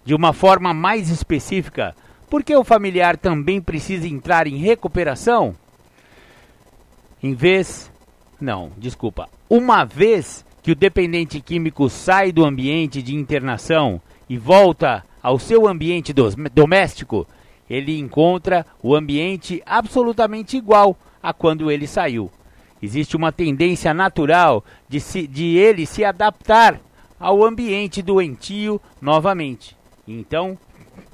[0.04, 1.96] De uma forma mais específica,
[2.30, 5.56] por que o familiar também precisa entrar em recuperação?
[7.22, 7.92] Em vez.
[8.40, 9.30] Não, desculpa.
[9.50, 15.68] Uma vez que o dependente químico sai do ambiente de internação e volta ao seu
[15.68, 16.14] ambiente
[16.54, 17.28] doméstico,
[17.70, 22.30] ele encontra o ambiente absolutamente igual a quando ele saiu.
[22.82, 26.80] Existe uma tendência natural de, se, de ele se adaptar
[27.20, 29.76] ao ambiente doentio novamente.
[30.08, 30.58] Então,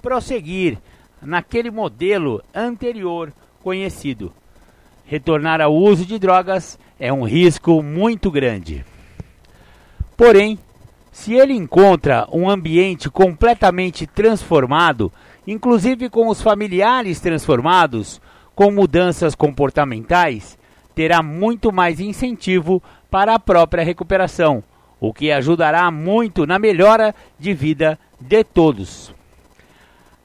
[0.02, 0.78] prosseguir
[1.22, 3.32] naquele modelo anterior
[3.64, 4.34] conhecido.
[5.06, 8.84] Retornar ao uso de drogas é um risco muito grande.
[10.18, 10.58] Porém,
[11.22, 15.14] se ele encontra um ambiente completamente transformado,
[15.46, 18.20] inclusive com os familiares transformados,
[18.56, 20.58] com mudanças comportamentais,
[20.96, 24.64] terá muito mais incentivo para a própria recuperação,
[25.00, 29.14] o que ajudará muito na melhora de vida de todos.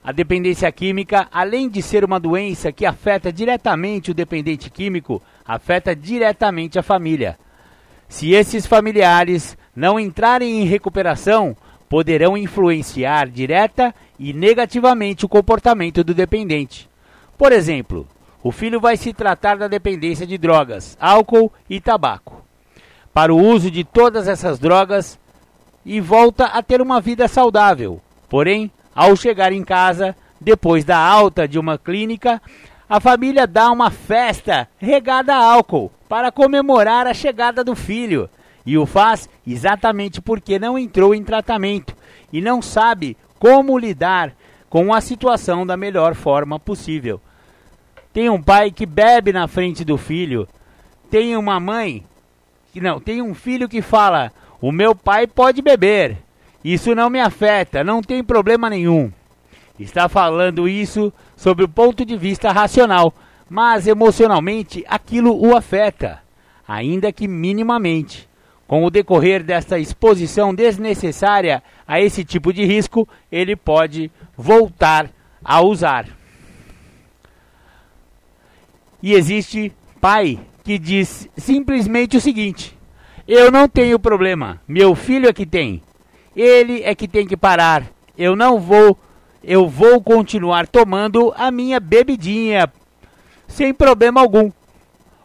[0.03, 5.95] A dependência química, além de ser uma doença que afeta diretamente o dependente químico, afeta
[5.95, 7.37] diretamente a família.
[8.09, 11.55] Se esses familiares não entrarem em recuperação,
[11.87, 16.89] poderão influenciar direta e negativamente o comportamento do dependente.
[17.37, 18.07] Por exemplo,
[18.41, 22.43] o filho vai se tratar da dependência de drogas, álcool e tabaco,
[23.13, 25.19] para o uso de todas essas drogas
[25.85, 28.01] e volta a ter uma vida saudável.
[28.27, 32.41] Porém, ao chegar em casa, depois da alta de uma clínica,
[32.89, 38.27] a família dá uma festa regada a álcool para comemorar a chegada do filho
[38.67, 41.95] e o faz exatamente porque não entrou em tratamento
[42.33, 44.33] e não sabe como lidar
[44.69, 47.21] com a situação da melhor forma possível.
[48.11, 50.45] Tem um pai que bebe na frente do filho,
[51.09, 52.03] tem uma mãe
[52.73, 56.17] que não, tem um filho que fala: "O meu pai pode beber.
[56.61, 59.09] Isso não me afeta, não tem problema nenhum."
[59.79, 63.13] Está falando isso sobre o ponto de vista racional,
[63.49, 66.21] mas emocionalmente aquilo o afeta,
[66.67, 68.26] ainda que minimamente.
[68.67, 75.09] Com o decorrer desta exposição desnecessária a esse tipo de risco, ele pode voltar
[75.43, 76.07] a usar.
[79.01, 82.77] E existe pai que diz simplesmente o seguinte:
[83.25, 85.81] Eu não tenho problema, meu filho é que tem.
[86.35, 87.83] Ele é que tem que parar.
[88.17, 88.99] Eu não vou,
[89.43, 92.71] eu vou continuar tomando a minha bebidinha
[93.47, 94.51] sem problema algum.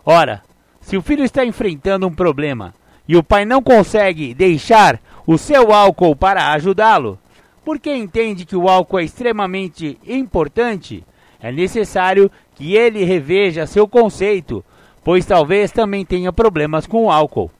[0.04, 0.42] Ora,
[0.80, 2.72] se o filho está enfrentando um problema
[3.12, 7.18] e o pai não consegue deixar o seu álcool para ajudá-lo,
[7.62, 11.04] porque entende que o álcool é extremamente importante,
[11.38, 14.64] é necessário que ele reveja seu conceito,
[15.04, 17.50] pois talvez também tenha problemas com o álcool.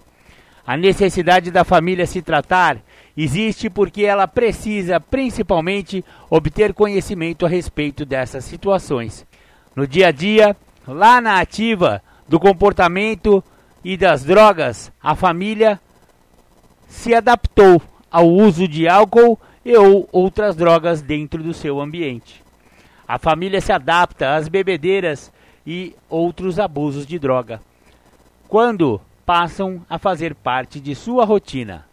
[0.66, 2.78] A necessidade da família se tratar
[3.14, 9.26] existe porque ela precisa principalmente obter conhecimento a respeito dessas situações.
[9.76, 10.56] No dia a dia,
[10.88, 13.44] lá na ativa do comportamento
[13.84, 15.80] e das drogas, a família
[16.88, 22.42] se adaptou ao uso de álcool e ou outras drogas dentro do seu ambiente.
[23.06, 25.32] A família se adapta às bebedeiras
[25.66, 27.60] e outros abusos de droga,
[28.48, 31.86] quando passam a fazer parte de sua rotina.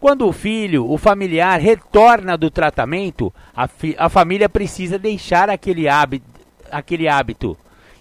[0.00, 6.26] Quando o filho, o familiar, retorna do tratamento, a, a família precisa deixar aquele hábito,
[6.70, 7.56] aquele hábito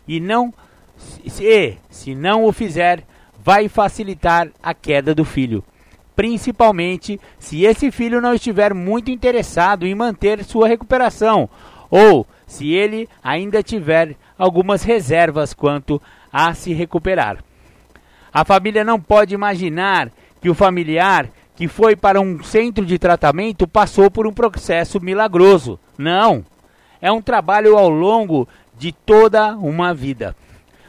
[0.07, 0.53] e não
[0.97, 3.03] se, se não o fizer,
[3.43, 5.63] vai facilitar a queda do filho,
[6.15, 11.49] principalmente se esse filho não estiver muito interessado em manter sua recuperação
[11.89, 17.43] ou se ele ainda tiver algumas reservas quanto a se recuperar.
[18.33, 20.09] A família não pode imaginar
[20.41, 25.79] que o familiar que foi para um centro de tratamento passou por um processo milagroso.
[25.97, 26.43] Não.
[26.99, 30.35] É um trabalho ao longo de toda uma vida.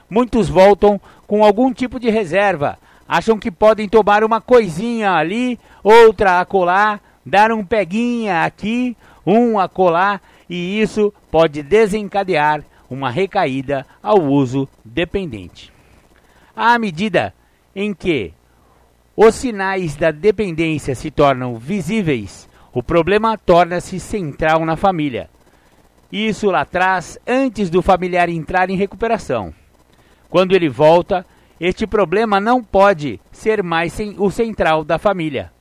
[0.08, 2.78] Muitos voltam com algum tipo de reserva,
[3.08, 8.96] acham que podem tomar uma coisinha ali, outra acolá, dar um peguinha aqui,
[9.26, 15.72] um acolá, e isso pode desencadear uma recaída ao uso dependente.
[16.54, 17.34] À medida
[17.74, 18.32] em que
[19.16, 25.30] os sinais da dependência se tornam visíveis, o problema torna-se central na família.
[26.12, 29.54] Isso lá atrás, antes do familiar entrar em recuperação.
[30.34, 31.24] Quando ele volta,
[31.60, 35.52] este problema não pode ser mais o central da família.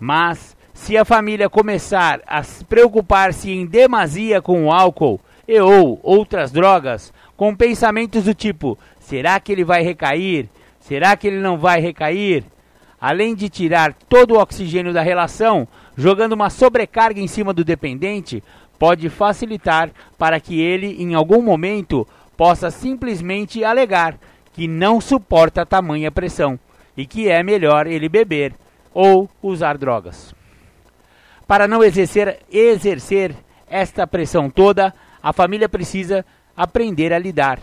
[0.00, 6.50] Mas, se a família começar a preocupar-se em demasia com o álcool e ou outras
[6.50, 10.48] drogas, com pensamentos do tipo: será que ele vai recair?
[10.80, 12.42] Será que ele não vai recair?
[13.00, 18.42] além de tirar todo o oxigênio da relação, jogando uma sobrecarga em cima do dependente,
[18.78, 22.06] pode facilitar para que ele, em algum momento,
[22.36, 24.18] possa simplesmente alegar
[24.52, 26.58] que não suporta tamanha pressão
[26.96, 28.54] e que é melhor ele beber
[28.92, 30.34] ou usar drogas.
[31.46, 33.34] Para não exercer, exercer
[33.68, 36.24] esta pressão toda, a família precisa
[36.56, 37.60] aprender a lidar.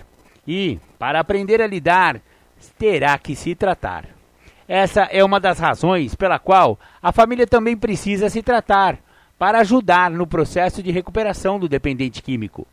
[0.48, 2.22] E, para aprender a lidar,
[2.78, 4.06] terá que se tratar.
[4.68, 8.98] Essa é uma das razões pela qual a família também precisa se tratar
[9.38, 12.66] para ajudar no processo de recuperação do dependente químico.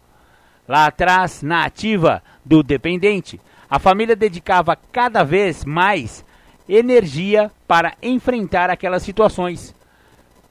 [0.69, 6.25] Lá atrás, na ativa do dependente, a família dedicava cada vez mais
[6.69, 9.75] energia para enfrentar aquelas situações.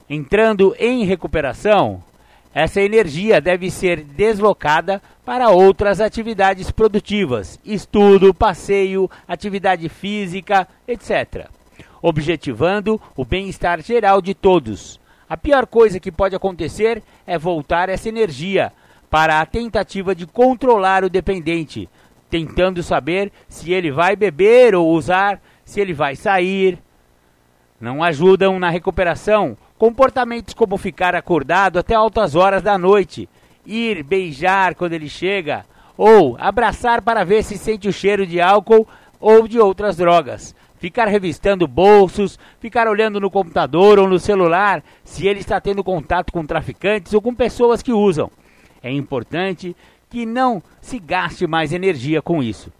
[0.08, 2.02] Entrando em recuperação,
[2.52, 11.46] essa energia deve ser deslocada para outras atividades produtivas, estudo, passeio, atividade física, etc.,
[12.02, 14.98] objetivando o bem-estar geral de todos.
[15.28, 18.72] A pior coisa que pode acontecer é voltar essa energia
[19.10, 21.88] para a tentativa de controlar o dependente,
[22.30, 26.78] tentando saber se ele vai beber ou usar, se ele vai sair.
[27.80, 33.26] Não ajudam na recuperação Comportamentos como ficar acordado até altas horas da noite,
[33.64, 35.64] ir beijar quando ele chega,
[35.96, 38.86] ou abraçar para ver se sente o cheiro de álcool
[39.18, 40.54] ou de outras drogas.
[40.76, 46.30] Ficar revistando bolsos, ficar olhando no computador ou no celular se ele está tendo contato
[46.30, 48.30] com traficantes ou com pessoas que usam.
[48.82, 49.76] É importante
[50.08, 52.72] que não se gaste mais energia com isso.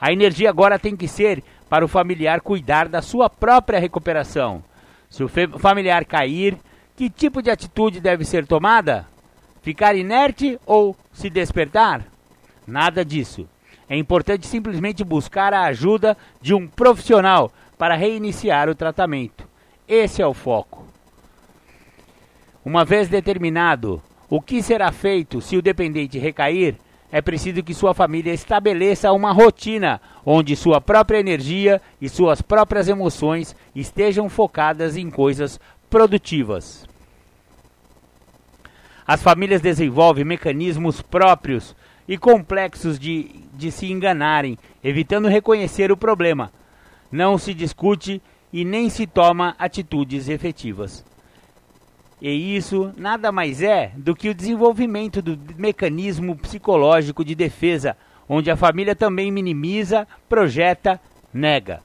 [0.00, 4.62] A energia agora tem que ser para o familiar cuidar da sua própria recuperação
[5.14, 6.58] se o familiar cair,
[6.96, 9.06] que tipo de atitude deve ser tomada?
[9.62, 12.04] Ficar inerte ou se despertar?
[12.66, 13.48] Nada disso.
[13.88, 19.46] É importante simplesmente buscar a ajuda de um profissional para reiniciar o tratamento.
[19.86, 20.84] Esse é o foco.
[22.64, 26.76] Uma vez determinado o que será feito se o dependente recair,
[27.12, 32.88] é preciso que sua família estabeleça uma rotina onde sua própria energia e suas próprias
[32.88, 36.88] emoções estejam focadas em coisas produtivas.
[39.06, 41.76] As famílias desenvolvem mecanismos próprios
[42.08, 46.50] e complexos de, de se enganarem, evitando reconhecer o problema.
[47.12, 48.20] Não se discute
[48.52, 51.04] e nem se toma atitudes efetivas.
[52.20, 57.96] E isso nada mais é do que o desenvolvimento do mecanismo psicológico de defesa,
[58.28, 61.00] onde a família também minimiza, projeta,
[61.32, 61.80] nega.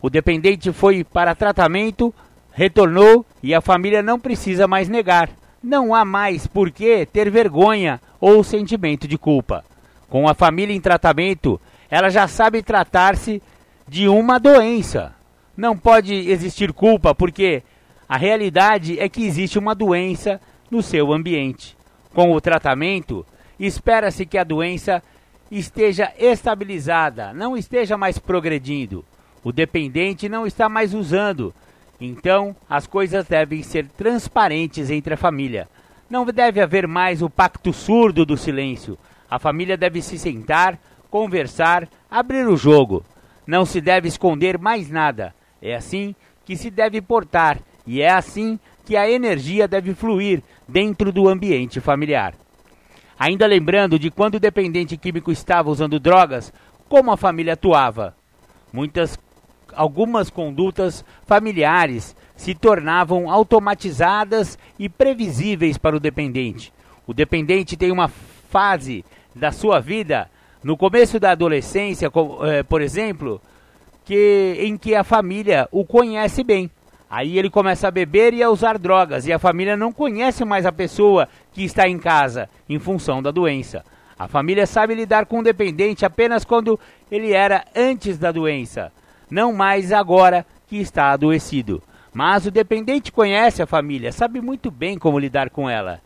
[0.00, 2.12] O dependente foi para tratamento,
[2.52, 5.30] retornou e a família não precisa mais negar.
[5.62, 9.64] Não há mais por que ter vergonha ou sentimento de culpa.
[10.08, 13.40] Com a família em tratamento, ela já sabe tratar-se
[13.86, 15.14] de uma doença.
[15.56, 17.62] Não pode existir culpa porque
[18.12, 20.38] a realidade é que existe uma doença
[20.70, 21.74] no seu ambiente.
[22.12, 23.24] Com o tratamento,
[23.58, 25.02] espera-se que a doença
[25.50, 29.02] esteja estabilizada, não esteja mais progredindo.
[29.42, 31.54] O dependente não está mais usando.
[31.98, 35.66] Então, as coisas devem ser transparentes entre a família.
[36.10, 38.98] Não deve haver mais o pacto surdo do silêncio.
[39.30, 43.02] A família deve se sentar, conversar, abrir o jogo.
[43.46, 45.34] Não se deve esconder mais nada.
[45.62, 51.12] É assim que se deve portar e é assim que a energia deve fluir dentro
[51.12, 52.34] do ambiente familiar.
[53.18, 56.52] Ainda lembrando de quando o dependente químico estava usando drogas,
[56.88, 58.16] como a família atuava.
[58.72, 59.18] Muitas
[59.74, 66.72] algumas condutas familiares se tornavam automatizadas e previsíveis para o dependente.
[67.06, 69.04] O dependente tem uma fase
[69.34, 70.30] da sua vida,
[70.62, 72.10] no começo da adolescência,
[72.44, 73.40] eh, por exemplo,
[74.04, 76.70] que, em que a família o conhece bem.
[77.12, 80.64] Aí ele começa a beber e a usar drogas, e a família não conhece mais
[80.64, 83.84] a pessoa que está em casa, em função da doença.
[84.18, 88.90] A família sabe lidar com o dependente apenas quando ele era antes da doença,
[89.30, 91.82] não mais agora que está adoecido.
[92.14, 96.00] Mas o dependente conhece a família, sabe muito bem como lidar com ela.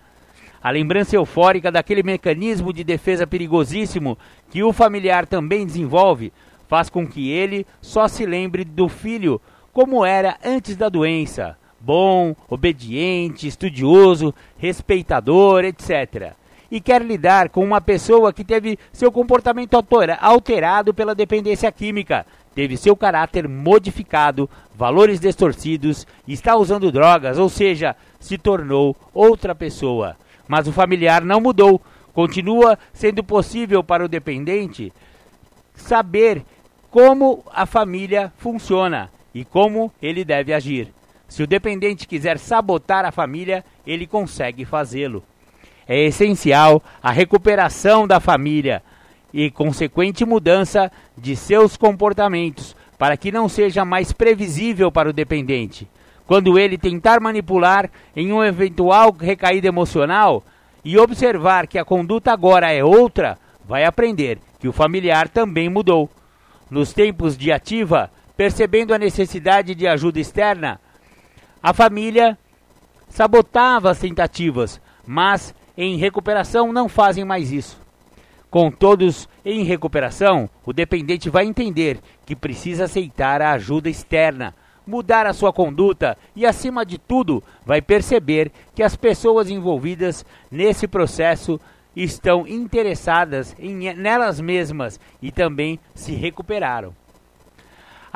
[0.60, 4.18] A lembrança eufórica daquele mecanismo de defesa perigosíssimo
[4.50, 6.32] que o familiar também desenvolve
[6.66, 9.40] faz com que ele só se lembre do filho
[9.76, 16.32] como era antes da doença, bom, obediente, estudioso, respeitador, etc.
[16.70, 19.74] E quer lidar com uma pessoa que teve seu comportamento
[20.18, 22.24] alterado pela dependência química,
[22.54, 30.16] teve seu caráter modificado, valores distorcidos, está usando drogas, ou seja, se tornou outra pessoa.
[30.48, 31.82] Mas o familiar não mudou.
[32.14, 34.90] Continua sendo possível para o dependente
[35.74, 36.46] saber
[36.90, 40.88] como a família funciona e como ele deve agir.
[41.28, 45.22] Se o dependente quiser sabotar a família, ele consegue fazê-lo.
[45.86, 48.82] É essencial a recuperação da família
[49.34, 55.86] e consequente mudança de seus comportamentos para que não seja mais previsível para o dependente.
[56.26, 60.42] Quando ele tentar manipular em um eventual recaída emocional
[60.82, 63.36] e observar que a conduta agora é outra,
[63.68, 66.08] vai aprender que o familiar também mudou.
[66.70, 70.80] Nos tempos de ativa, percebendo a necessidade de ajuda externa,
[71.62, 72.38] a família
[73.08, 77.78] sabotava as tentativas, mas em recuperação não fazem mais isso.
[78.50, 84.54] Com todos em recuperação, o dependente vai entender que precisa aceitar a ajuda externa,
[84.86, 90.86] mudar a sua conduta e, acima de tudo, vai perceber que as pessoas envolvidas nesse
[90.86, 91.60] processo
[91.94, 96.94] estão interessadas em nelas mesmas e também se recuperaram.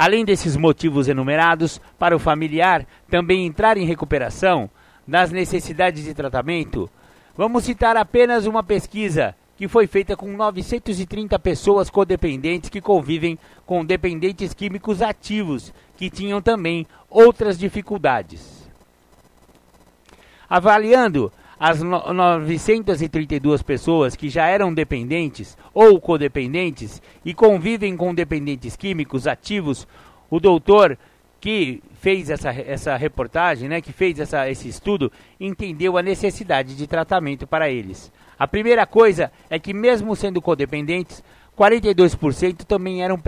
[0.03, 4.71] Além desses motivos enumerados, para o familiar também entrar em recuperação
[5.07, 6.89] das necessidades de tratamento,
[7.37, 13.85] vamos citar apenas uma pesquisa que foi feita com 930 pessoas codependentes que convivem com
[13.85, 18.67] dependentes químicos ativos, que tinham também outras dificuldades.
[20.49, 21.31] Avaliando
[21.61, 29.87] as 932 pessoas que já eram dependentes ou codependentes e convivem com dependentes químicos ativos,
[30.31, 30.97] o doutor
[31.39, 36.87] que fez essa, essa reportagem, né, que fez essa, esse estudo, entendeu a necessidade de
[36.87, 38.11] tratamento para eles.
[38.39, 41.23] A primeira coisa é que, mesmo sendo codependentes,
[41.59, 43.21] 42% também eram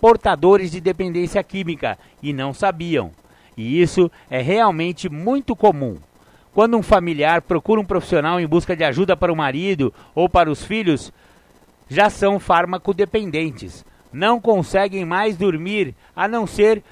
[0.00, 3.10] portadores de dependência química e não sabiam.
[3.56, 5.96] E isso é realmente muito comum.
[6.56, 10.50] Quando um familiar procura um profissional em busca de ajuda para o marido ou para
[10.50, 11.12] os filhos,
[11.86, 13.84] já são farmacodependentes.
[14.10, 16.82] Não conseguem mais dormir a não ser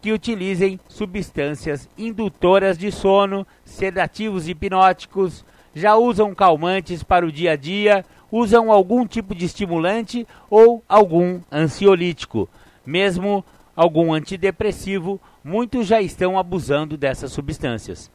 [0.00, 5.44] que utilizem substâncias indutoras de sono, sedativos hipnóticos,
[5.74, 11.38] já usam calmantes para o dia a dia, usam algum tipo de estimulante ou algum
[11.52, 12.48] ansiolítico,
[12.86, 13.44] mesmo
[13.76, 18.10] algum antidepressivo, muitos já estão abusando dessas substâncias.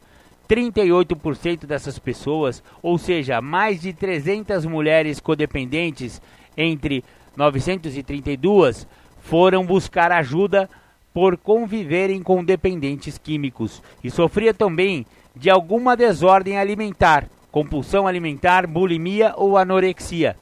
[0.48, 6.22] 38% dessas pessoas, ou seja, mais de 300 mulheres codependentes
[6.56, 7.03] entre
[7.36, 8.88] 932,
[9.19, 10.69] foram buscar ajuda
[11.14, 15.06] por conviverem com dependentes químicos e sofria também
[15.36, 20.36] de alguma desordem alimentar, compulsão alimentar, bulimia ou anorexia.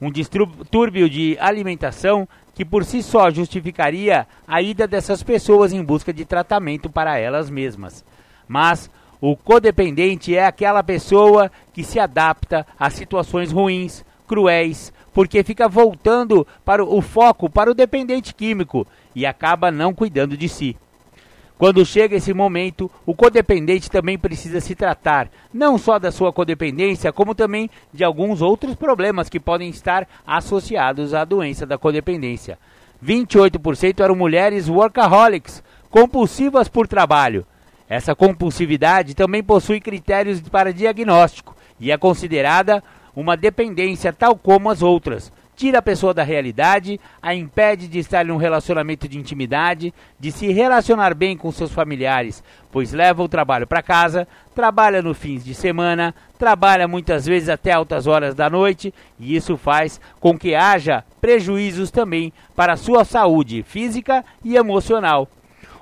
[0.00, 6.12] Um distúrbio de alimentação que por si só justificaria a ida dessas pessoas em busca
[6.12, 8.04] de tratamento para elas mesmas.
[8.48, 8.90] Mas
[9.20, 16.46] o codependente é aquela pessoa que se adapta a situações ruins, cruéis, porque fica voltando
[16.64, 20.76] para o foco para o dependente químico e acaba não cuidando de si.
[21.58, 27.12] Quando chega esse momento, o codependente também precisa se tratar, não só da sua codependência,
[27.12, 32.58] como também de alguns outros problemas que podem estar associados à doença da codependência.
[33.04, 37.44] 28% eram mulheres workaholics, compulsivas por trabalho.
[37.90, 42.84] Essa compulsividade também possui critérios para diagnóstico e é considerada
[43.16, 48.24] uma dependência tal como as outras, tira a pessoa da realidade, a impede de estar
[48.24, 53.28] em um relacionamento de intimidade, de se relacionar bem com seus familiares, pois leva o
[53.28, 58.48] trabalho para casa, trabalha no fins de semana, trabalha muitas vezes até altas horas da
[58.48, 64.54] noite, e isso faz com que haja prejuízos também para a sua saúde física e
[64.56, 65.28] emocional.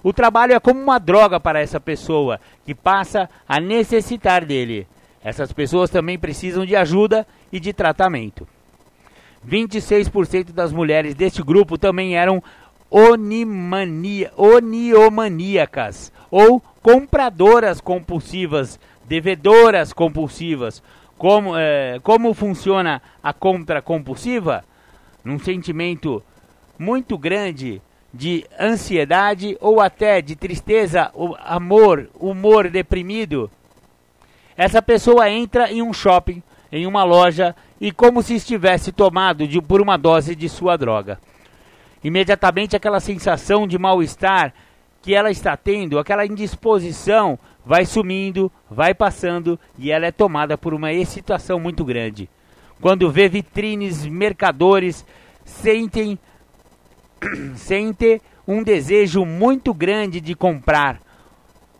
[0.02, 4.86] O trabalho é como uma droga para essa pessoa que passa a necessitar dele.
[5.22, 8.46] Essas pessoas também precisam de ajuda e de tratamento.
[9.46, 12.42] 26% das mulheres deste grupo também eram
[12.90, 20.82] onimania, oniomaníacas ou compradoras compulsivas, devedoras compulsivas.
[21.16, 24.64] Como, é, como funciona a compra compulsiva?
[25.24, 26.22] Num sentimento
[26.78, 33.50] muito grande de ansiedade ou até de tristeza, amor, humor deprimido.
[34.56, 39.60] Essa pessoa entra em um shopping, em uma loja e como se estivesse tomado de,
[39.60, 41.18] por uma dose de sua droga.
[42.02, 44.52] Imediatamente aquela sensação de mal-estar
[45.02, 50.74] que ela está tendo, aquela indisposição, vai sumindo, vai passando e ela é tomada por
[50.74, 52.28] uma excitação muito grande.
[52.80, 55.04] Quando vê vitrines, mercadores,
[55.44, 56.18] sentem,
[57.56, 61.00] sente um desejo muito grande de comprar.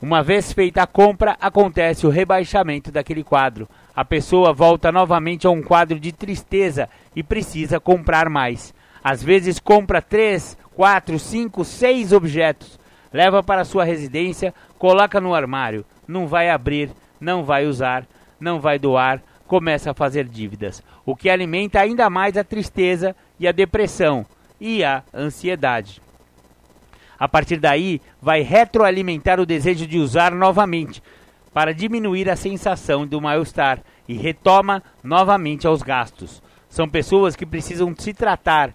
[0.00, 3.68] Uma vez feita a compra, acontece o rebaixamento daquele quadro.
[3.96, 8.72] A pessoa volta novamente a um quadro de tristeza e precisa comprar mais.
[9.02, 12.78] Às vezes compra três, quatro, cinco, seis objetos,
[13.12, 16.90] leva para sua residência, coloca no armário, não vai abrir,
[17.20, 18.06] não vai usar,
[18.38, 23.48] não vai doar, começa a fazer dívidas, o que alimenta ainda mais a tristeza e
[23.48, 24.24] a depressão
[24.60, 26.00] e a ansiedade.
[27.18, 31.02] A partir daí, vai retroalimentar o desejo de usar novamente,
[31.52, 36.42] para diminuir a sensação do mal-estar e retoma novamente aos gastos.
[36.68, 38.72] São pessoas que precisam se tratar,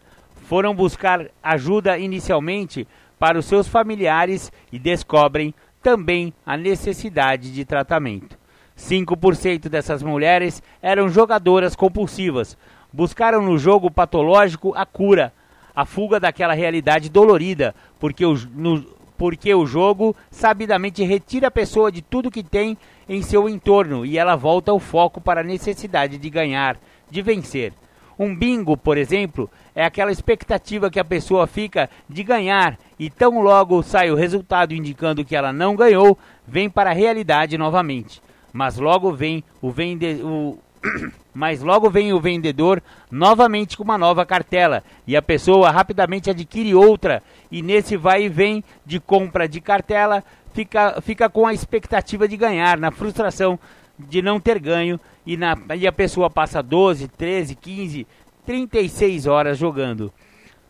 [0.47, 2.87] foram buscar ajuda inicialmente
[3.17, 8.37] para os seus familiares e descobrem também a necessidade de tratamento.
[8.77, 12.57] 5% dessas mulheres eram jogadoras compulsivas,
[12.91, 15.31] buscaram no jogo patológico a cura,
[15.75, 18.85] a fuga daquela realidade dolorida, porque o, no,
[19.17, 22.77] porque o jogo sabidamente retira a pessoa de tudo que tem
[23.07, 26.77] em seu entorno e ela volta o foco para a necessidade de ganhar,
[27.09, 27.73] de vencer.
[28.17, 33.41] Um bingo, por exemplo, é aquela expectativa que a pessoa fica de ganhar e tão
[33.41, 36.17] logo sai o resultado indicando que ela não ganhou,
[36.47, 38.21] vem para a realidade novamente.
[38.51, 40.59] Mas logo vem o, vende o
[41.33, 44.83] mas logo vem o vendedor novamente com uma nova cartela.
[45.07, 47.23] E a pessoa rapidamente adquire outra.
[47.51, 50.23] E nesse vai e vem de compra de cartela
[50.53, 53.59] fica, fica com a expectativa de ganhar, na frustração
[53.97, 54.99] de não ter ganho.
[55.25, 58.07] E, na, e a pessoa passa 12, 13, 15,
[58.45, 60.13] 36 horas jogando.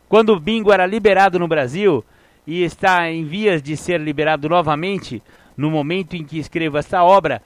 [0.07, 2.03] Quando o bingo era liberado no Brasil
[2.45, 5.22] e está em vias de ser liberado novamente,
[5.57, 7.41] no momento em que escrevo esta obra,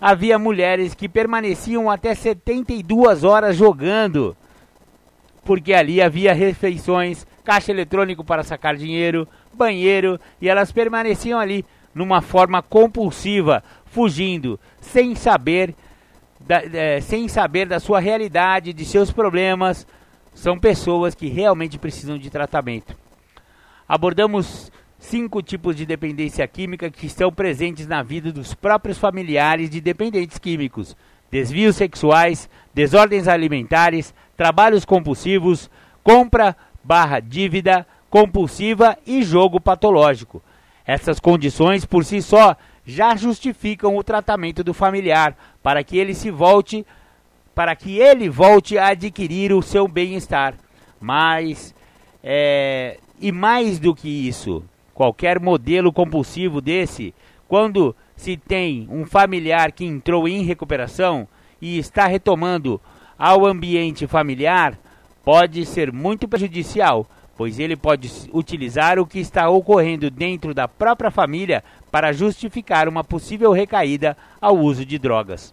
[0.00, 4.36] havia mulheres que permaneciam até 72 horas jogando,
[5.44, 11.64] porque ali havia refeições, caixa eletrônico para sacar dinheiro, banheiro, e elas permaneciam ali
[11.94, 15.74] numa forma compulsiva, fugindo, sem saber
[16.40, 19.86] da, é, sem saber da sua realidade, de seus problemas.
[20.34, 22.94] São pessoas que realmente precisam de tratamento.
[23.88, 29.80] Abordamos cinco tipos de dependência química que estão presentes na vida dos próprios familiares de
[29.80, 30.96] dependentes químicos:
[31.30, 35.70] desvios sexuais, desordens alimentares, trabalhos compulsivos,
[36.02, 40.42] compra barra dívida compulsiva e jogo patológico.
[40.86, 42.56] Essas condições por si só
[42.86, 46.86] já justificam o tratamento do familiar para que ele se volte
[47.54, 50.54] para que ele volte a adquirir o seu bem-estar.
[51.00, 51.74] Mas
[52.22, 54.62] é, e mais do que isso,
[54.96, 57.14] qualquer modelo compulsivo desse,
[57.46, 61.28] quando se tem um familiar que entrou em recuperação
[61.60, 62.80] e está retomando
[63.18, 64.72] ao ambiente familiar,
[65.22, 67.06] pode ser muito prejudicial,
[67.36, 73.04] pois ele pode utilizar o que está ocorrendo dentro da própria família para justificar uma
[73.04, 75.52] possível recaída ao uso de drogas.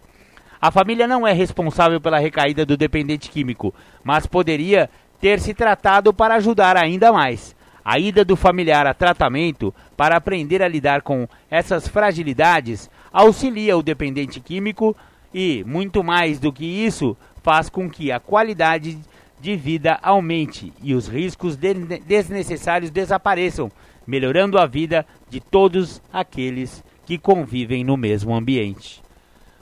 [0.61, 3.75] A família não é responsável pela recaída do dependente químico,
[4.05, 4.89] mas poderia
[5.19, 7.53] ter se tratado para ajudar ainda mais.
[7.85, 13.83] A ida do familiar a tratamento para aprender a lidar com essas fragilidades auxilia o
[13.83, 14.95] dependente químico
[15.33, 18.97] e, muito mais do que isso, faz com que a qualidade
[19.41, 23.69] de vida aumente e os riscos desnecessários desapareçam,
[24.07, 29.03] melhorando a vida de todos aqueles que convivem no mesmo ambiente.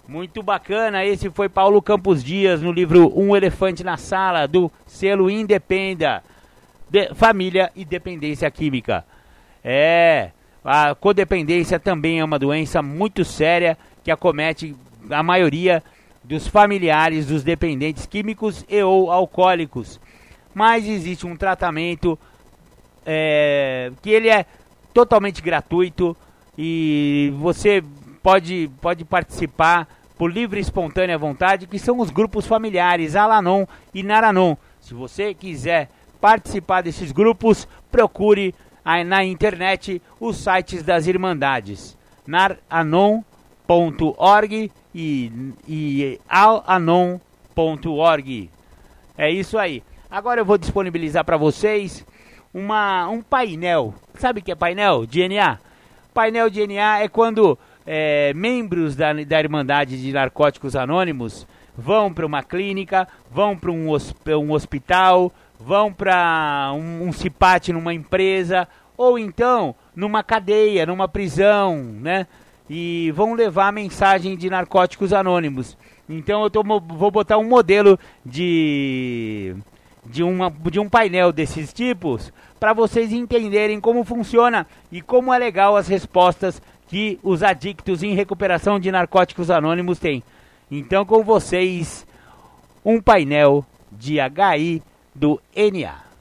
[0.08, 5.30] Muito bacana, esse foi Paulo Campos Dias no livro Um Elefante na Sala, do selo
[5.30, 6.22] Independa,
[6.92, 9.06] de Família e Dependência Química.
[9.64, 10.32] É,
[10.62, 14.76] a codependência também é uma doença muito séria que acomete
[15.10, 15.82] a maioria
[16.22, 20.02] dos familiares dos dependentes químicos e ou alcoólicos.
[20.54, 22.20] Mas existe um tratamento
[23.06, 24.46] é, que ele é
[24.94, 26.16] totalmente gratuito
[26.58, 27.82] e você
[28.22, 29.88] pode, pode participar
[30.18, 34.58] por livre e espontânea vontade, que são os grupos familiares Alanon e Naranon.
[34.82, 35.90] Se você quiser
[36.22, 38.56] participar desses grupos, procure
[39.06, 43.12] na internet os sites das Irmandades, naranon.org
[44.94, 45.32] e,
[45.68, 47.20] e alanon.org.
[49.18, 49.84] É isso aí.
[50.10, 52.06] Agora eu vou disponibilizar para vocês
[52.54, 53.94] uma, um painel.
[54.16, 55.06] Sabe o que é painel?
[55.06, 55.60] DNA.
[56.14, 62.44] Painel DNA é quando é, membros da, da Irmandade de Narcóticos Anônimos vão para uma
[62.44, 65.32] clínica, vão para um, um, hospital,
[65.66, 68.68] vão para um, um cipate numa empresa,
[68.98, 72.28] ou então numa cadeia, numa prisão, né?
[72.70, 75.78] E vão levar a mensagem de narcóticos anônimos.
[76.08, 79.56] Então eu tô, vou botar um modelo de,
[80.06, 85.38] de, uma, de um painel desses tipos para vocês entenderem como funciona e como é
[85.38, 90.24] legal as respostas que os adictos em recuperação de narcóticos anônimos têm.
[90.70, 92.06] Então, com vocês,
[92.86, 94.82] um painel de HI
[95.14, 96.12] do NA.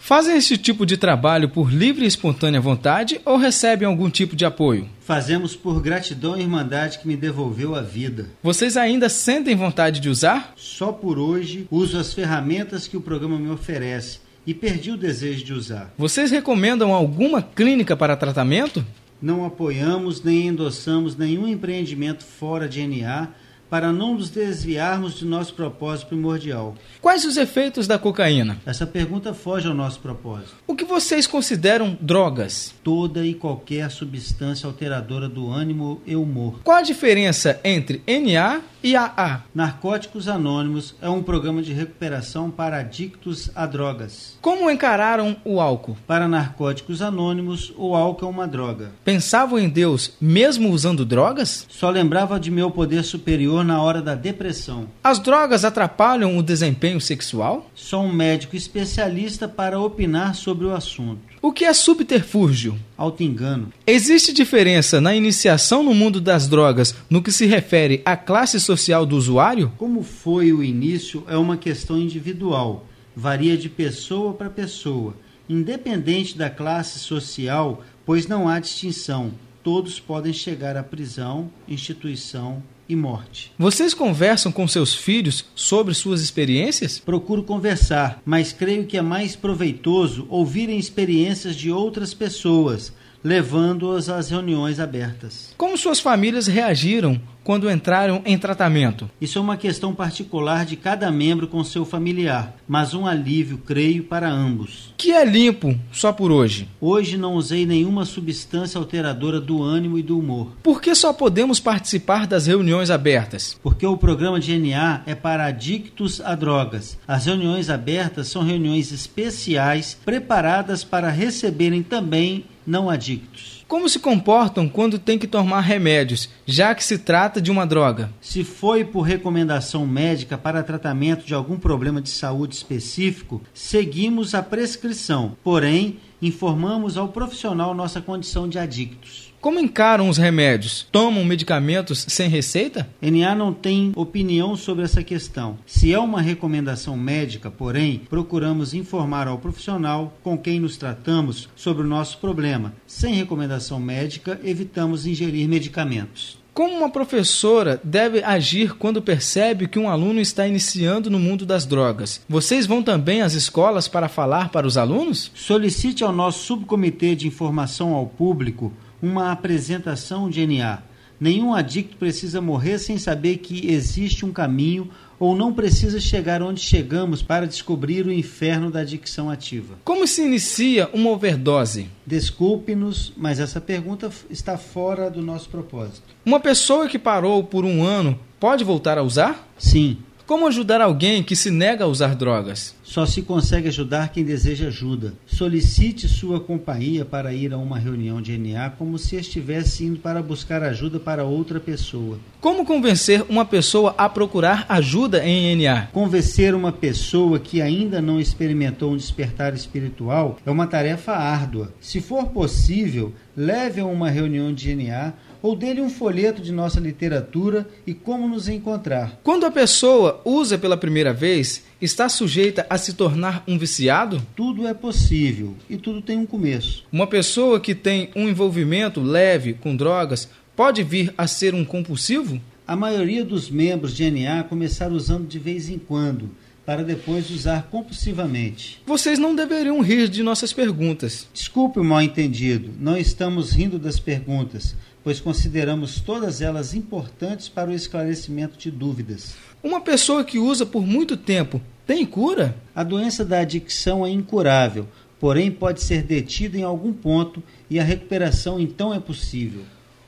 [0.00, 4.44] Fazem esse tipo de trabalho por livre e espontânea vontade ou recebem algum tipo de
[4.44, 4.88] apoio?
[5.00, 8.26] Fazemos por gratidão à Irmandade que me devolveu a vida.
[8.42, 10.52] Vocês ainda sentem vontade de usar?
[10.56, 15.44] Só por hoje uso as ferramentas que o programa me oferece e perdi o desejo
[15.44, 15.92] de usar.
[15.98, 18.86] Vocês recomendam alguma clínica para tratamento?
[19.20, 23.28] Não apoiamos nem endossamos nenhum empreendimento fora de NA
[23.68, 26.74] para não nos desviarmos de nosso propósito primordial.
[27.00, 28.58] Quais os efeitos da cocaína?
[28.64, 30.54] Essa pergunta foge ao nosso propósito.
[30.66, 32.74] O que vocês consideram drogas?
[32.82, 36.60] Toda e qualquer substância alteradora do ânimo e humor.
[36.64, 39.42] Qual a diferença entre NA e AA?
[39.54, 44.36] Narcóticos Anônimos é um programa de recuperação para adictos a drogas.
[44.40, 45.96] Como encararam o álcool?
[46.06, 48.92] Para Narcóticos Anônimos, o álcool é uma droga.
[49.04, 51.66] Pensavam em Deus mesmo usando drogas?
[51.68, 54.86] Só lembrava de meu poder superior na hora da depressão.
[55.02, 57.70] As drogas atrapalham o desempenho sexual?
[57.74, 61.27] Sou um médico especialista para opinar sobre o assunto.
[61.40, 62.76] O que é subterfúgio?
[62.96, 63.72] Auto-engano.
[63.86, 69.06] Existe diferença na iniciação no mundo das drogas no que se refere à classe social
[69.06, 69.72] do usuário?
[69.78, 75.14] Como foi o início é uma questão individual, varia de pessoa para pessoa,
[75.48, 79.30] independente da classe social, pois não há distinção.
[79.62, 83.52] Todos podem chegar à prisão, instituição e morte.
[83.58, 86.98] Vocês conversam com seus filhos sobre suas experiências?
[86.98, 92.92] Procuro conversar, mas creio que é mais proveitoso ouvirem experiências de outras pessoas,
[93.22, 95.54] levando-as às reuniões abertas.
[95.56, 99.10] Como suas famílias reagiram quando entraram em tratamento?
[99.20, 104.04] Isso é uma questão particular de cada membro com seu familiar, mas um alívio, creio,
[104.04, 104.92] para ambos.
[104.98, 106.68] Que é limpo só por hoje?
[106.80, 110.52] Hoje não usei nenhuma substância alteradora do ânimo e do humor.
[110.62, 113.58] Por que só podemos participar das reuniões abertas?
[113.62, 116.98] Porque o programa de NA é para adictos a drogas.
[117.08, 123.64] As reuniões abertas são reuniões especiais preparadas para receberem também não adictos.
[123.66, 128.10] Como se comportam quando têm que tomar remédios, já que se trata de uma droga?
[128.20, 134.42] Se foi por recomendação médica para tratamento de algum problema de saúde específico, seguimos a
[134.42, 139.27] prescrição, porém, informamos ao profissional nossa condição de adictos.
[139.48, 140.86] Como encaram os remédios?
[140.92, 142.86] Tomam medicamentos sem receita?
[143.00, 145.56] NA não tem opinião sobre essa questão.
[145.64, 151.82] Se é uma recomendação médica, porém, procuramos informar ao profissional com quem nos tratamos sobre
[151.82, 152.74] o nosso problema.
[152.86, 156.38] Sem recomendação médica, evitamos ingerir medicamentos.
[156.52, 161.64] Como uma professora deve agir quando percebe que um aluno está iniciando no mundo das
[161.64, 162.20] drogas?
[162.28, 165.30] Vocês vão também às escolas para falar para os alunos?
[165.34, 170.82] Solicite ao nosso subcomitê de informação ao público uma apresentação de NA.
[171.20, 174.88] Nenhum adicto precisa morrer sem saber que existe um caminho
[175.18, 179.74] ou não precisa chegar onde chegamos para descobrir o inferno da adicção ativa.
[179.84, 181.88] Como se inicia uma overdose?
[182.06, 186.02] Desculpe-nos, mas essa pergunta está fora do nosso propósito.
[186.24, 189.48] Uma pessoa que parou por um ano pode voltar a usar?
[189.58, 189.98] Sim.
[190.28, 192.74] Como ajudar alguém que se nega a usar drogas?
[192.84, 195.14] Só se consegue ajudar quem deseja ajuda.
[195.26, 200.22] Solicite sua companhia para ir a uma reunião de NA como se estivesse indo para
[200.22, 202.18] buscar ajuda para outra pessoa.
[202.42, 205.86] Como convencer uma pessoa a procurar ajuda em NA?
[205.94, 211.72] Convencer uma pessoa que ainda não experimentou um despertar espiritual é uma tarefa árdua.
[211.80, 216.80] Se for possível, leve a uma reunião de NA ou dele um folheto de nossa
[216.80, 219.20] literatura e como nos encontrar.
[219.22, 224.22] Quando a pessoa usa pela primeira vez, está sujeita a se tornar um viciado?
[224.34, 226.84] Tudo é possível e tudo tem um começo.
[226.92, 232.40] Uma pessoa que tem um envolvimento leve com drogas pode vir a ser um compulsivo?
[232.66, 236.30] A maioria dos membros de NA começaram usando de vez em quando,
[236.66, 238.82] para depois usar compulsivamente.
[238.84, 241.26] Vocês não deveriam rir de nossas perguntas.
[241.32, 247.70] Desculpe o mal entendido, não estamos rindo das perguntas, pois consideramos todas elas importantes para
[247.70, 249.34] o esclarecimento de dúvidas.
[249.62, 252.56] Uma pessoa que usa por muito tempo tem cura?
[252.74, 254.86] A doença da adicção é incurável,
[255.18, 259.62] porém pode ser detida em algum ponto e a recuperação então é possível.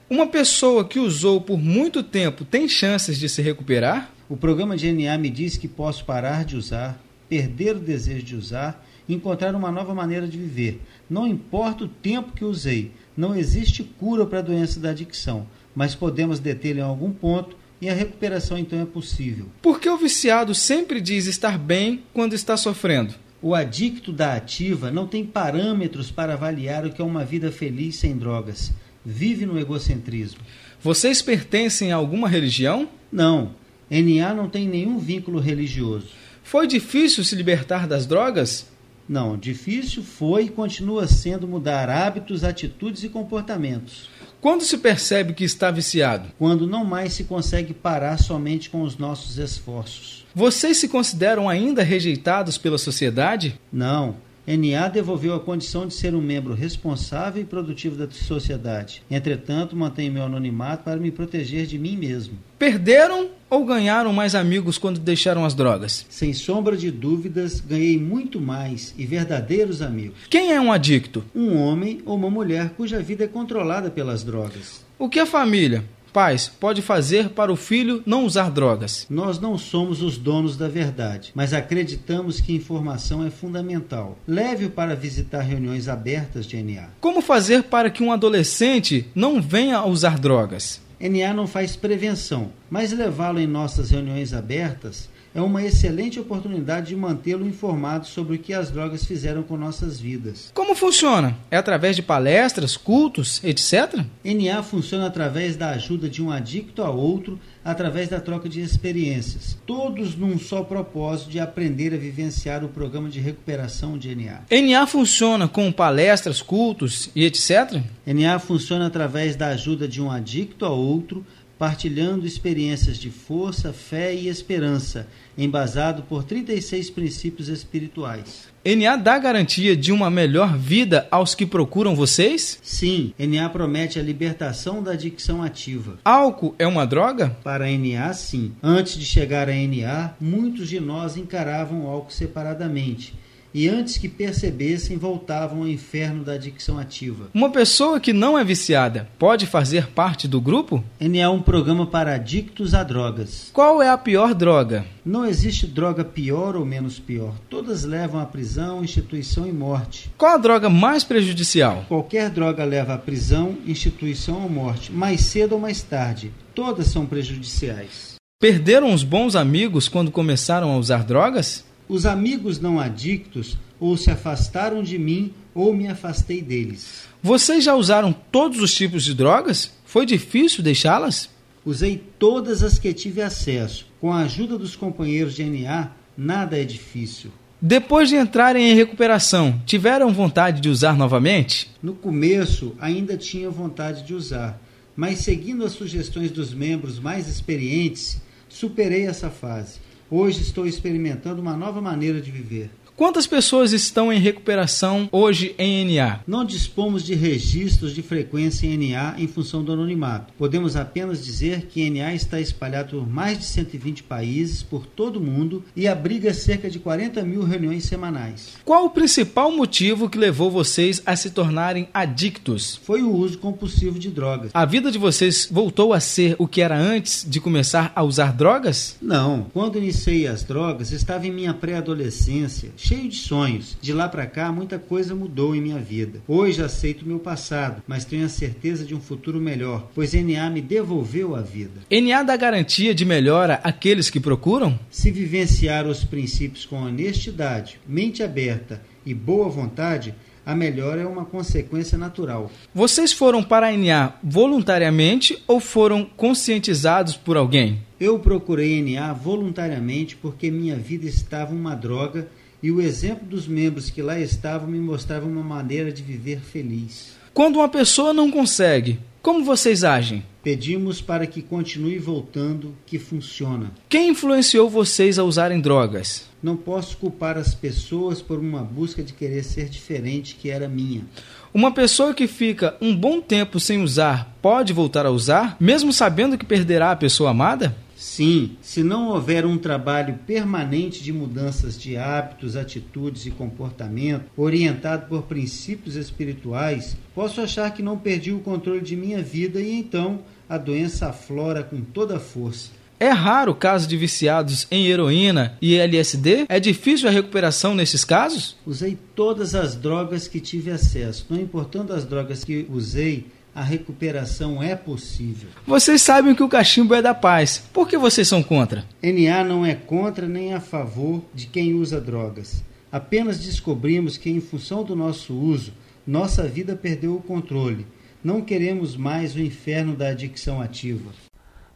[0.09, 4.13] Uma pessoa que usou por muito tempo tem chances de se recuperar?
[4.29, 8.37] O programa de NA me diz que posso parar de usar, perder o desejo de
[8.37, 10.81] usar, encontrar uma nova maneira de viver.
[11.09, 15.95] Não importa o tempo que usei, não existe cura para a doença da adicção, mas
[15.95, 19.47] podemos detê-la em algum ponto e a recuperação então é possível.
[19.63, 23.15] Por que o viciado sempre diz estar bem quando está sofrendo?
[23.43, 27.97] O adicto da ativa não tem parâmetros para avaliar o que é uma vida feliz
[27.97, 28.71] sem drogas.
[29.05, 30.41] Vive no egocentrismo.
[30.83, 32.87] Vocês pertencem a alguma religião?
[33.11, 33.55] Não.
[33.91, 36.09] NA não tem nenhum vínculo religioso.
[36.45, 38.67] Foi difícil se libertar das drogas?
[39.11, 44.09] Não, difícil foi e continua sendo mudar hábitos, atitudes e comportamentos.
[44.41, 46.29] Quando se percebe que está viciado?
[46.39, 50.25] Quando não mais se consegue parar somente com os nossos esforços.
[50.33, 53.59] Vocês se consideram ainda rejeitados pela sociedade?
[53.73, 54.15] Não.
[54.57, 59.03] NA devolveu a condição de ser um membro responsável e produtivo da sociedade.
[59.11, 62.39] Entretanto, mantenho meu anonimato para me proteger de mim mesmo.
[62.59, 66.07] Perderam ou ganharam mais amigos quando deixaram as drogas?
[66.09, 70.19] Sem sombra de dúvidas, ganhei muito mais e verdadeiros amigos.
[70.29, 71.25] Quem é um adicto?
[71.35, 74.85] Um homem ou uma mulher cuja vida é controlada pelas drogas.
[74.99, 75.85] O que a família?
[76.13, 79.07] Pais, pode fazer para o filho não usar drogas?
[79.09, 84.19] Nós não somos os donos da verdade, mas acreditamos que informação é fundamental.
[84.27, 86.89] Leve-o para visitar reuniões abertas de NA.
[87.01, 90.81] Como fazer para que um adolescente não venha a usar drogas?
[91.01, 96.97] NA não faz prevenção, mas levá-lo em nossas reuniões abertas é uma excelente oportunidade de
[96.97, 100.51] mantê-lo informado sobre o que as drogas fizeram com nossas vidas.
[100.55, 101.37] Como funciona?
[101.51, 104.05] É através de palestras, cultos, etc?
[104.25, 109.57] NA funciona através da ajuda de um adicto a outro, através da troca de experiências,
[109.67, 114.41] todos num só propósito de aprender a vivenciar o programa de recuperação de NA.
[114.51, 117.83] NA funciona com palestras, cultos e etc?
[118.07, 121.25] NA funciona através da ajuda de um adicto a outro,
[121.61, 125.07] partilhando experiências de força, fé e esperança,
[125.37, 128.49] embasado por 36 princípios espirituais.
[128.65, 132.59] NA dá garantia de uma melhor vida aos que procuram vocês?
[132.63, 135.99] Sim, NA promete a libertação da adicção ativa.
[136.03, 137.37] Álcool é uma droga?
[137.45, 138.53] Para NA, sim.
[138.63, 143.13] Antes de chegar a NA, muitos de nós encaravam o álcool separadamente
[143.53, 147.29] e antes que percebessem, voltavam ao inferno da adicção ativa.
[147.35, 150.83] Uma pessoa que não é viciada pode fazer parte do grupo?
[151.01, 153.51] NA é um programa para adictos a drogas.
[153.53, 154.85] Qual é a pior droga?
[155.05, 157.35] Não existe droga pior ou menos pior.
[157.49, 160.11] Todas levam à prisão, instituição e morte.
[160.17, 161.85] Qual a droga mais prejudicial?
[161.89, 166.33] Qualquer droga leva à prisão, instituição ou morte, mais cedo ou mais tarde.
[166.55, 168.15] Todas são prejudiciais.
[168.41, 171.65] Perderam os bons amigos quando começaram a usar drogas?
[171.91, 177.09] Os amigos não adictos ou se afastaram de mim ou me afastei deles.
[177.21, 179.73] Vocês já usaram todos os tipos de drogas?
[179.85, 181.29] Foi difícil deixá-las?
[181.67, 183.89] Usei todas as que tive acesso.
[184.01, 187.33] Com a ajuda dos companheiros de NA, nada é difícil.
[187.61, 191.73] Depois de entrarem em recuperação, tiveram vontade de usar novamente?
[191.83, 194.63] No começo, ainda tinha vontade de usar,
[194.95, 199.90] mas seguindo as sugestões dos membros mais experientes, superei essa fase.
[200.13, 202.69] Hoje estou experimentando uma nova maneira de viver.
[203.01, 206.21] Quantas pessoas estão em recuperação hoje em NA?
[206.27, 210.35] Não dispomos de registros de frequência em NA em função do anonimato.
[210.37, 215.23] Podemos apenas dizer que NA está espalhado por mais de 120 países por todo o
[215.23, 218.59] mundo e abriga cerca de 40 mil reuniões semanais.
[218.67, 222.79] Qual o principal motivo que levou vocês a se tornarem adictos?
[222.85, 224.51] Foi o uso compulsivo de drogas.
[224.53, 228.35] A vida de vocês voltou a ser o que era antes de começar a usar
[228.35, 228.99] drogas?
[229.01, 229.47] Não.
[229.55, 233.77] Quando iniciei as drogas, estava em minha pré-adolescência cheio de sonhos.
[233.81, 236.21] De lá para cá, muita coisa mudou em minha vida.
[236.27, 240.61] Hoje aceito meu passado, mas tenho a certeza de um futuro melhor, pois NA me
[240.61, 241.83] devolveu a vida.
[241.89, 244.77] NA dá garantia de melhora àqueles que procuram?
[244.91, 250.13] Se vivenciar os princípios com honestidade, mente aberta e boa vontade,
[250.45, 252.51] a melhora é uma consequência natural.
[252.75, 257.79] Vocês foram para a NA voluntariamente ou foram conscientizados por alguém?
[258.01, 262.27] Eu procurei NA voluntariamente porque minha vida estava uma droga
[262.63, 267.13] e o exemplo dos membros que lá estavam me mostrava uma maneira de viver feliz.
[267.33, 270.25] Quando uma pessoa não consegue, como vocês agem?
[270.43, 273.71] Pedimos para que continue voltando, que funciona.
[273.89, 276.27] Quem influenciou vocês a usarem drogas?
[276.43, 281.05] Não posso culpar as pessoas por uma busca de querer ser diferente que era minha.
[281.53, 286.39] Uma pessoa que fica um bom tempo sem usar pode voltar a usar, mesmo sabendo
[286.39, 287.77] que perderá a pessoa amada?
[288.01, 295.07] Sim, se não houver um trabalho permanente de mudanças de hábitos, atitudes e comportamento, orientado
[295.07, 300.21] por princípios espirituais, posso achar que não perdi o controle de minha vida e então
[300.49, 302.71] a doença aflora com toda a força.
[302.99, 306.47] É raro o caso de viciados em heroína e LSD?
[306.49, 308.57] É difícil a recuperação nesses casos?
[308.67, 311.27] Usei todas as drogas que tive acesso.
[311.29, 315.49] Não importando as drogas que usei, a recuperação é possível.
[315.67, 317.59] Vocês sabem que o cachimbo é da paz.
[317.73, 318.85] Por que vocês são contra?
[319.03, 322.63] NA não é contra nem a favor de quem usa drogas.
[322.93, 325.73] Apenas descobrimos que, em função do nosso uso,
[326.07, 327.87] nossa vida perdeu o controle.
[328.23, 331.11] Não queremos mais o inferno da adicção ativa.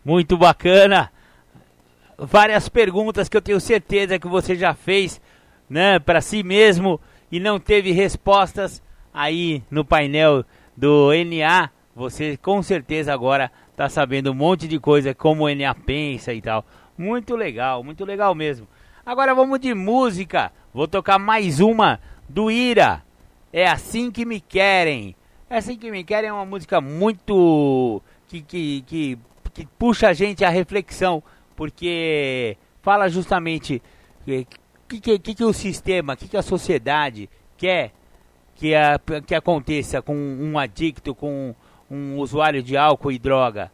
[0.05, 1.11] Muito bacana.
[2.19, 5.21] Várias perguntas que eu tenho certeza que você já fez,
[5.69, 8.83] né, para si mesmo e não teve respostas
[9.13, 10.45] aí no painel
[10.77, 15.75] do NA, você com certeza agora está sabendo um monte de coisa como o NA
[15.75, 16.65] pensa e tal.
[16.97, 18.67] Muito legal, muito legal mesmo.
[19.05, 20.53] Agora vamos de música.
[20.73, 23.03] Vou tocar mais uma do Ira.
[23.53, 25.15] É assim que me querem.
[25.49, 29.19] É assim que me querem é uma música muito que, que, que,
[29.53, 31.23] que puxa a gente à reflexão,
[31.55, 33.81] porque fala justamente
[34.23, 34.47] o que,
[35.01, 37.93] que, que, que o sistema, o que, que a sociedade quer
[38.55, 41.55] que, a, que aconteça com um adicto, com
[41.91, 43.71] um usuário de álcool e droga.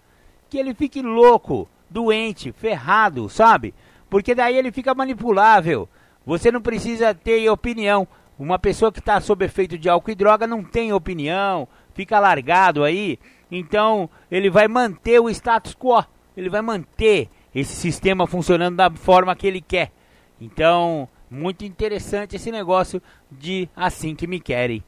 [0.49, 3.75] Que ele fique louco, doente, ferrado, sabe?
[4.09, 5.89] Porque daí ele fica manipulável.
[6.27, 8.07] Você não precisa ter opinião.
[8.39, 12.83] Uma pessoa que está sob efeito de álcool e droga não tem opinião, fica largado
[12.83, 13.19] aí.
[13.51, 16.05] Então ele vai manter o status quo.
[16.37, 19.93] Ele vai manter esse sistema funcionando da forma que ele quer.
[20.41, 23.01] Então muito interessante esse negócio
[23.31, 24.83] de assim que me querem.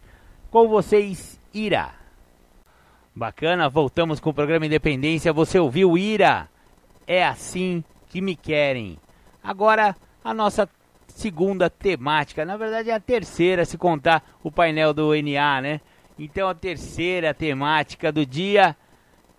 [0.50, 1.92] Com vocês, Ira.
[3.14, 5.32] Bacana, voltamos com o programa Independência.
[5.32, 6.48] Você ouviu Ira?
[7.06, 8.98] É assim que me querem.
[9.42, 9.94] Agora
[10.24, 10.68] a nossa
[11.08, 15.80] segunda temática, na verdade é a terceira, se contar o painel do NA, né?
[16.18, 18.76] Então a terceira temática do dia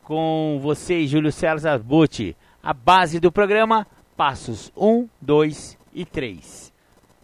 [0.03, 2.35] com vocês, Júlio César Butti.
[2.61, 6.72] A base do programa, passos 1, 2 e 3.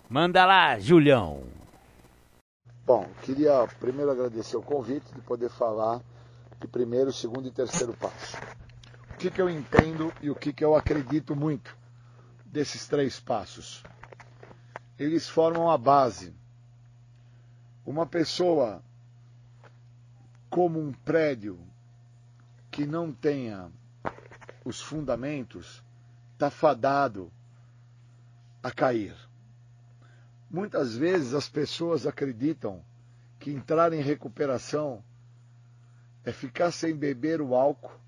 [0.09, 1.43] Manda lá, Julião.
[2.83, 6.01] Bom, queria primeiro agradecer o convite de poder falar
[6.59, 8.35] de primeiro, segundo e terceiro passo.
[9.13, 11.77] O que, que eu entendo e o que, que eu acredito muito
[12.43, 13.83] desses três passos?
[14.97, 16.33] Eles formam a base.
[17.85, 18.81] Uma pessoa
[20.49, 21.59] como um prédio
[22.71, 23.71] que não tenha
[24.65, 25.83] os fundamentos
[26.33, 27.31] está fadado
[28.63, 29.28] a cair.
[30.49, 32.83] Muitas vezes as pessoas acreditam
[33.39, 35.03] que entrar em recuperação
[36.23, 37.99] é ficar sem beber o álcool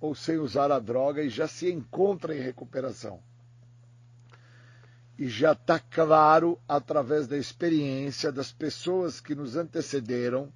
[0.00, 3.20] ou sem usar a droga e já se encontra em recuperação.
[5.18, 10.52] E já está claro, através da experiência das pessoas que nos antecederam,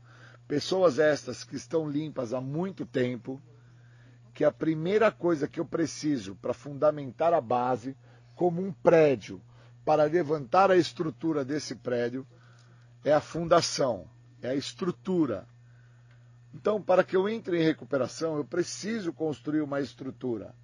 [0.46, 3.40] pessoas estas que estão limpas há muito tempo,
[4.34, 7.96] que a primeira coisa que eu preciso para fundamentar a base,
[8.34, 9.40] como um prédio,
[9.84, 12.26] para levantar a estrutura desse prédio
[13.04, 14.08] é a fundação,
[14.42, 15.46] é a estrutura.
[16.54, 20.54] Então, para que eu entre em recuperação, eu preciso construir uma estrutura.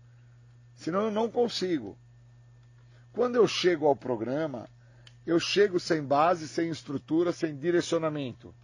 [0.74, 1.96] Senão eu não consigo.
[3.12, 4.68] Quando eu chego ao programa,
[5.26, 8.54] eu chego sem base, sem estrutura, sem direcionamento.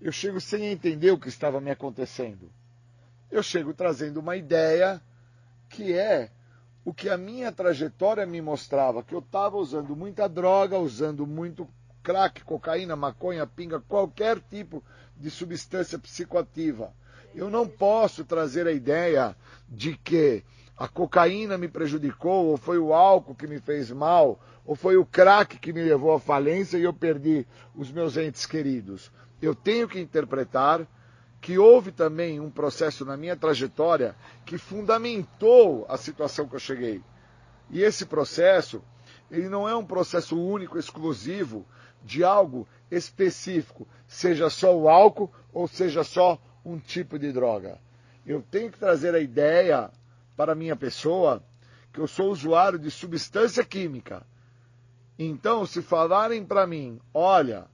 [0.00, 2.50] Eu chego sem entender o que estava me acontecendo.
[3.30, 5.02] Eu chego trazendo uma ideia
[5.68, 6.30] que é
[6.84, 11.68] o que a minha trajetória me mostrava, que eu estava usando muita droga, usando muito
[12.02, 14.82] crack, cocaína, maconha, pinga, qualquer tipo
[15.16, 16.92] de substância psicoativa.
[17.34, 19.36] Eu não posso trazer a ideia
[19.68, 20.44] de que
[20.76, 25.06] a cocaína me prejudicou, ou foi o álcool que me fez mal, ou foi o
[25.06, 29.12] crack que me levou à falência e eu perdi os meus entes queridos.
[29.40, 30.86] Eu tenho que interpretar
[31.42, 34.14] que houve também um processo na minha trajetória
[34.46, 37.02] que fundamentou a situação que eu cheguei.
[37.68, 38.80] E esse processo,
[39.28, 41.66] ele não é um processo único, exclusivo
[42.04, 47.80] de algo específico, seja só o álcool ou seja só um tipo de droga.
[48.24, 49.90] Eu tenho que trazer a ideia
[50.36, 51.42] para a minha pessoa
[51.92, 54.24] que eu sou usuário de substância química.
[55.18, 57.66] Então, se falarem para mim, olha,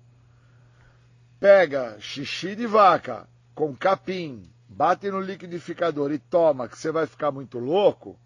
[1.38, 3.28] pega xixi de vaca
[3.58, 8.16] com capim, bate no liquidificador e toma, que você vai ficar muito louco,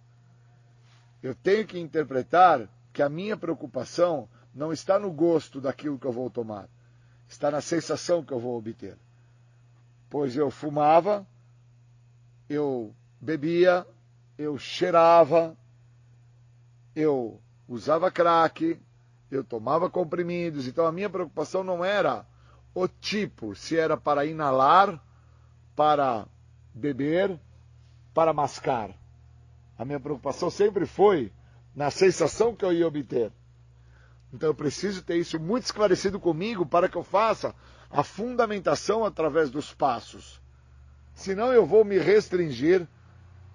[1.23, 6.13] eu tenho que interpretar que a minha preocupação não está no gosto daquilo que eu
[6.13, 6.69] vou tomar,
[7.27, 8.99] está na sensação que eu vou obter.
[10.11, 11.27] Pois eu fumava,
[12.47, 13.87] eu bebia,
[14.37, 15.57] eu cheirava,
[16.95, 18.79] eu usava crack,
[19.31, 22.27] eu tomava comprimidos, então a minha preocupação não era
[22.75, 25.03] o tipo, se era para inalar,
[25.75, 26.27] para
[26.75, 27.39] beber,
[28.15, 28.91] para mascar.
[29.79, 31.33] A minha preocupação sempre foi
[31.75, 33.33] na sensação que eu ia obter.
[34.33, 37.55] Então eu preciso ter isso muito esclarecido comigo para que eu faça
[37.91, 40.41] a fundamentação através dos passos.
[41.15, 42.87] Senão eu vou me restringir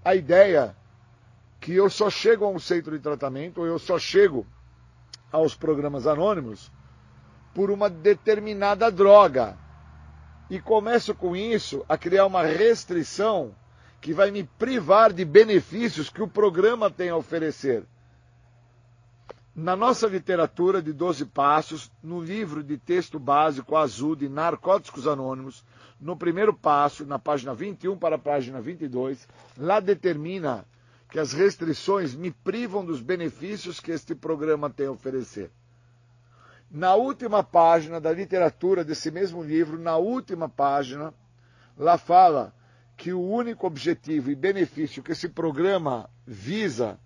[0.05, 0.75] à ideia
[1.59, 4.45] que eu só chego a um centro de tratamento, ou eu só chego
[5.31, 6.71] aos programas anônimos
[7.53, 9.57] por uma determinada droga.
[10.49, 13.53] E começo com isso a criar uma restrição
[13.99, 17.83] que vai me privar de benefícios que o programa tem a oferecer.
[19.53, 25.65] Na nossa literatura de 12 passos, no livro de texto básico azul de Narcóticos Anônimos,
[25.99, 30.63] no primeiro passo, na página 21 para a página 22, lá determina
[31.09, 35.49] que as restrições me privam dos benefícios que este programa tem a oferecer.
[36.69, 41.13] Na última página da literatura desse mesmo livro, na última página,
[41.77, 42.53] lá fala
[42.97, 46.99] que o único objetivo e benefício que esse programa visa,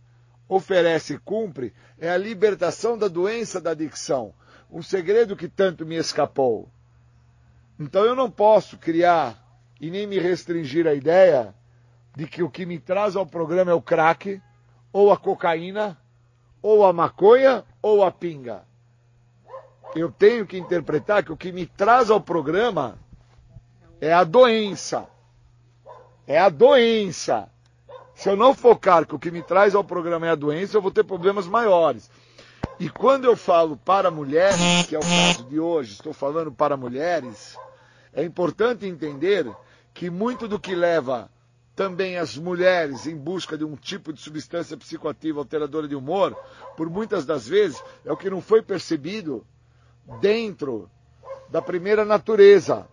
[0.49, 4.33] oferece e cumpre é a libertação da doença da adicção,
[4.69, 6.67] um segredo que tanto me escapou.
[7.79, 9.37] Então eu não posso criar
[9.79, 11.53] e nem me restringir à ideia
[12.15, 14.41] de que o que me traz ao programa é o crack,
[14.91, 15.97] ou a cocaína,
[16.61, 18.70] ou a maconha, ou a pinga
[19.99, 22.97] eu tenho que interpretar que o que me traz ao programa
[23.99, 25.07] é a doença.
[26.25, 27.49] É a doença.
[28.15, 30.81] Se eu não focar que o que me traz ao programa é a doença, eu
[30.81, 32.09] vou ter problemas maiores.
[32.79, 36.77] E quando eu falo para mulheres, que é o caso de hoje, estou falando para
[36.77, 37.57] mulheres,
[38.13, 39.51] é importante entender
[39.93, 41.29] que muito do que leva
[41.75, 46.35] também as mulheres em busca de um tipo de substância psicoativa alteradora de humor,
[46.75, 49.45] por muitas das vezes, é o que não foi percebido
[50.05, 50.89] dentro
[51.49, 52.87] da primeira natureza,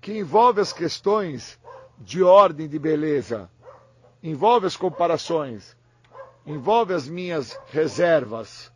[0.00, 1.58] que envolve as questões
[1.98, 3.50] de ordem de beleza,
[4.22, 5.76] envolve as comparações,
[6.46, 8.72] envolve as minhas reservas.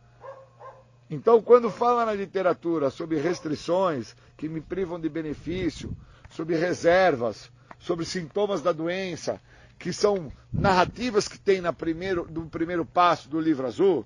[1.09, 5.93] Então, quando fala na literatura sobre restrições que me privam de benefício,
[6.29, 9.41] sobre reservas, sobre sintomas da doença,
[9.77, 14.05] que são narrativas que tem na primeiro, no primeiro passo do livro azul,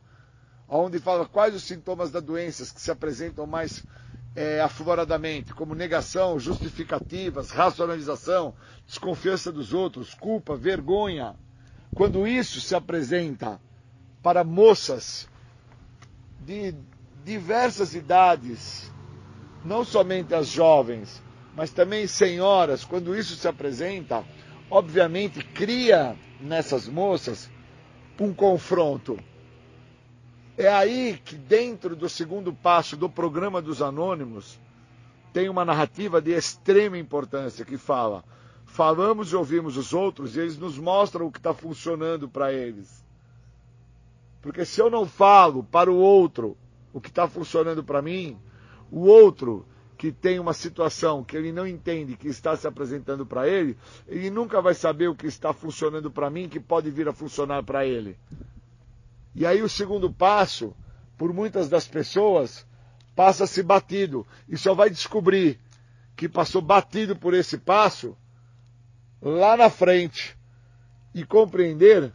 [0.70, 3.84] onde fala quais os sintomas da doença que se apresentam mais
[4.36, 8.54] é, afloradamente, como negação, justificativas, racionalização,
[8.86, 11.36] desconfiança dos outros, culpa, vergonha.
[11.94, 13.60] Quando isso se apresenta
[14.22, 15.28] para moças
[16.46, 16.76] de
[17.26, 18.91] diversas idades,
[19.66, 21.22] não somente as jovens,
[21.56, 24.24] mas também senhoras, quando isso se apresenta,
[24.70, 27.50] obviamente cria nessas moças
[28.20, 29.18] um confronto
[30.60, 34.60] é aí que, dentro do segundo passo do programa dos Anônimos,
[35.31, 38.26] tem uma narrativa de extrema importância que fala:
[38.65, 43.06] falamos e ouvimos os outros e eles nos mostram o que está funcionando para eles.
[44.41, 46.57] Porque se eu não falo para o outro
[46.91, 48.38] o que está funcionando para mim,
[48.91, 49.65] o outro
[49.98, 53.77] que tem uma situação que ele não entende que está se apresentando para ele,
[54.07, 57.64] ele nunca vai saber o que está funcionando para mim que pode vir a funcionar
[57.64, 58.18] para ele.
[59.35, 60.76] E aí o segundo passo,
[61.18, 62.65] por muitas das pessoas,
[63.15, 64.26] passa-se batido.
[64.47, 65.60] E só vai descobrir
[66.15, 68.18] que passou batido por esse passo
[69.22, 70.38] lá na frente.
[71.14, 72.11] E compreender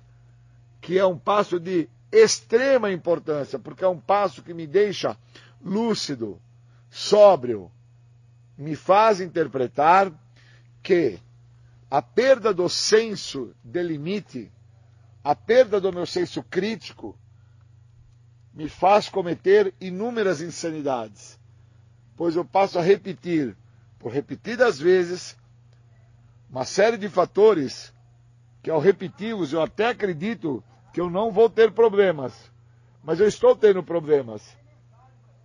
[0.81, 5.17] que é um passo de extrema importância, porque é um passo que me deixa
[5.65, 6.39] lúcido,
[6.91, 7.71] sóbrio,
[8.57, 10.13] me faz interpretar
[10.83, 11.19] que
[11.91, 14.51] a perda do senso de limite,
[15.25, 17.19] a perda do meu senso crítico,
[18.53, 21.41] me faz cometer inúmeras insanidades,
[22.15, 23.57] pois eu passo a repetir,
[23.99, 25.35] por repetidas vezes,
[26.51, 27.93] uma série de fatores
[28.63, 32.33] que ao repeti-los eu até acredito que eu não vou ter problemas,
[33.03, 34.43] mas eu estou tendo problemas.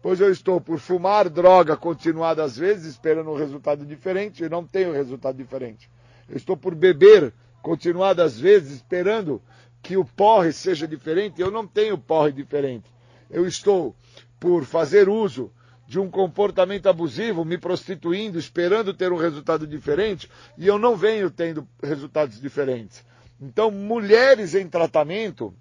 [0.02, 4.94] Pois eu estou por fumar droga continuadas vezes, esperando um resultado diferente, e não tenho
[4.94, 5.90] resultado diferente.
[6.30, 9.42] Eu estou por beber continuadas vezes, esperando
[9.82, 12.86] que o porre seja diferente, eu não tenho porre diferente.
[13.30, 13.96] Eu estou
[14.40, 15.52] por fazer uso
[15.88, 21.32] de um comportamento abusivo, me prostituindo, esperando ter um resultado diferente, e eu não venho
[21.32, 23.04] tendo resultados diferentes.
[23.42, 25.54] Então, mulheres em tratamento,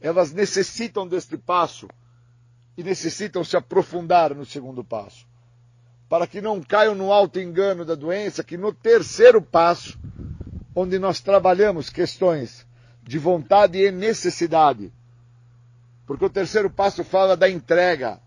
[0.00, 1.88] elas necessitam deste passo
[2.76, 5.26] e necessitam se aprofundar no segundo passo.
[6.08, 9.98] Para que não caiam no alto engano da doença, que no terceiro passo,
[10.74, 12.66] onde nós trabalhamos questões
[13.08, 14.92] de vontade e necessidade,
[16.06, 18.20] porque o terceiro passo fala da entrega.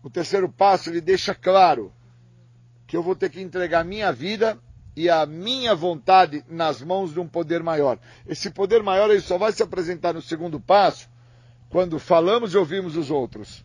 [0.00, 1.92] O terceiro passo ele deixa claro
[2.86, 4.56] que eu vou ter que entregar minha vida
[4.94, 7.98] e a minha vontade nas mãos de um poder maior.
[8.28, 11.10] Esse poder maior ele só vai se apresentar no segundo passo
[11.68, 13.64] quando falamos e ouvimos os outros.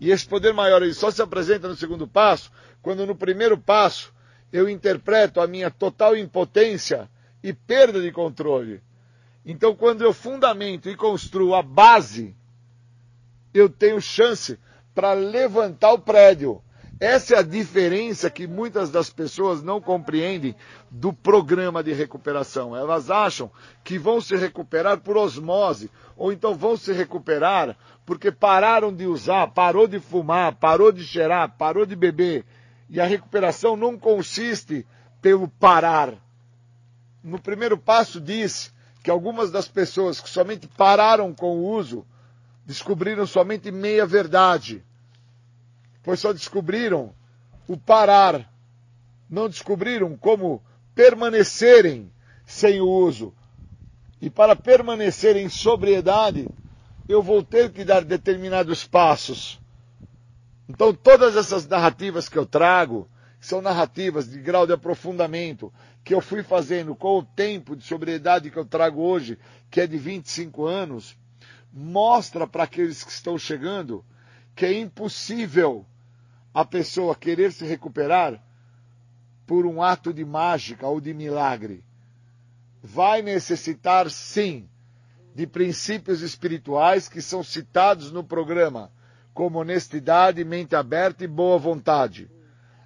[0.00, 2.50] E esse poder maior ele só se apresenta no segundo passo
[2.82, 4.12] quando no primeiro passo
[4.52, 7.08] eu interpreto a minha total impotência
[7.40, 8.82] e perda de controle.
[9.46, 12.34] Então, quando eu fundamento e construo a base,
[13.54, 14.58] eu tenho chance
[14.92, 16.60] para levantar o prédio.
[16.98, 20.56] Essa é a diferença que muitas das pessoas não compreendem
[20.90, 22.74] do programa de recuperação.
[22.74, 23.50] Elas acham
[23.84, 29.48] que vão se recuperar por osmose, ou então vão se recuperar porque pararam de usar,
[29.48, 32.44] parou de fumar, parou de cheirar, parou de beber.
[32.88, 34.86] E a recuperação não consiste
[35.20, 36.14] pelo parar.
[37.22, 38.70] No primeiro passo disse
[39.06, 42.04] que algumas das pessoas que somente pararam com o uso
[42.66, 44.84] descobriram somente meia verdade
[46.06, 47.12] pois só descobriram
[47.66, 48.48] o parar,
[49.28, 50.62] não descobriram como
[50.94, 52.08] permanecerem
[52.46, 53.34] sem o uso.
[54.22, 56.48] E para permanecer em sobriedade,
[57.08, 59.58] eu vou ter que dar determinados passos.
[60.68, 63.08] Então, todas essas narrativas que eu trago
[63.40, 65.72] são narrativas de grau de aprofundamento
[66.06, 69.36] que eu fui fazendo com o tempo de sobriedade que eu trago hoje,
[69.68, 71.18] que é de 25 anos,
[71.72, 74.04] mostra para aqueles que estão chegando
[74.54, 75.84] que é impossível
[76.54, 78.40] a pessoa querer se recuperar
[79.48, 81.82] por um ato de mágica ou de milagre.
[82.80, 84.68] Vai necessitar, sim,
[85.34, 88.92] de princípios espirituais que são citados no programa,
[89.34, 92.30] como honestidade, mente aberta e boa vontade.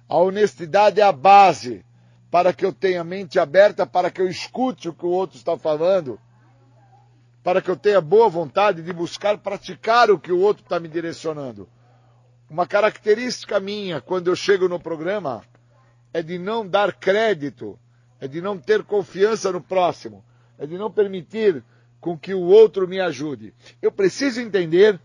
[0.09, 1.85] A honestidade é a base
[2.31, 5.57] para que eu tenha mente aberta, para que eu escute o que o outro está
[5.57, 6.17] falando,
[7.43, 10.87] para que eu tenha boa vontade de buscar praticar o que o outro está me
[10.87, 11.67] direcionando.
[12.49, 15.43] Uma característica minha quando eu chego no programa
[16.13, 17.77] é de não dar crédito,
[18.19, 20.23] é de não ter confiança no próximo,
[20.57, 21.61] é de não permitir
[21.99, 23.53] com que o outro me ajude.
[23.81, 24.97] Eu preciso entender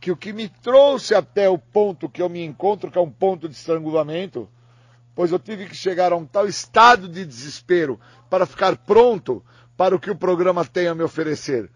[0.00, 3.10] que o que me trouxe até o ponto que eu me encontro, que é um
[3.10, 4.48] ponto de estrangulamento,
[5.20, 9.44] pois eu tive que chegar a um tal estado de desespero para ficar pronto
[9.76, 11.70] para o que o programa tem a me oferecer.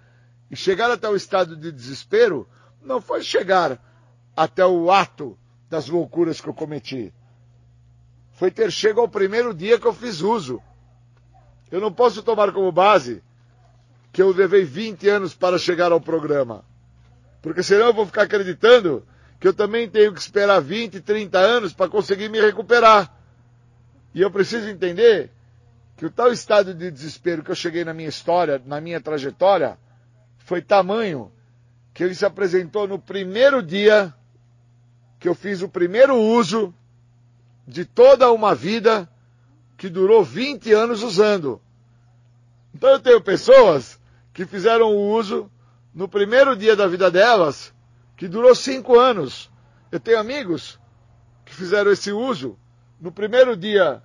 [0.51, 2.49] E chegar até o estado de desespero
[2.81, 3.79] não foi chegar
[4.35, 5.37] até o ato
[5.69, 7.13] das loucuras que eu cometi.
[8.33, 10.59] Foi ter chego ao primeiro dia que eu fiz uso.
[11.71, 13.23] Eu não posso tomar como base
[14.11, 16.65] que eu levei 20 anos para chegar ao programa.
[17.43, 19.07] Porque senão eu vou ficar acreditando
[19.39, 23.14] que eu também tenho que esperar 20, 30 anos para conseguir me recuperar.
[24.15, 25.31] E eu preciso entender
[25.97, 29.77] que o tal estado de desespero que eu cheguei na minha história, na minha trajetória,
[30.39, 31.33] foi tamanho
[31.93, 34.15] que ele se apresentou no primeiro dia
[35.19, 36.75] que eu fiz o primeiro uso
[37.67, 39.09] de toda uma vida
[39.77, 41.61] que durou 20 anos usando.
[42.75, 43.99] Então eu tenho pessoas
[44.33, 45.51] que fizeram o uso
[45.95, 47.73] no primeiro dia da vida delas,
[48.17, 49.51] que durou 5 anos.
[49.91, 50.79] Eu tenho amigos
[51.45, 52.59] que fizeram esse uso
[53.01, 54.03] no primeiro dia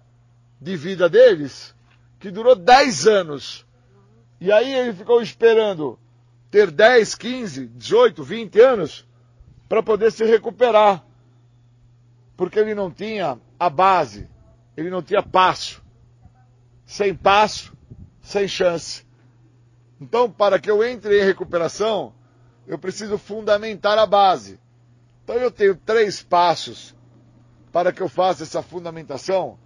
[0.60, 1.74] de vida deles,
[2.20, 3.66] que durou 10 anos.
[4.42, 5.98] E aí ele ficou esperando
[6.52, 9.08] ter 10, 15, 18, 20 anos
[9.68, 11.04] para poder se recuperar.
[12.36, 14.28] Porque ele não tinha a base,
[14.76, 15.82] ele não tinha passo.
[16.86, 17.74] Sem passo,
[18.22, 19.06] sem chance.
[20.02, 22.14] Então, para que eu entre em recuperação,
[22.66, 24.60] eu preciso fundamentar a base.
[25.24, 26.96] Então, eu tenho três passos
[27.72, 29.60] para que eu faça essa fundamentação,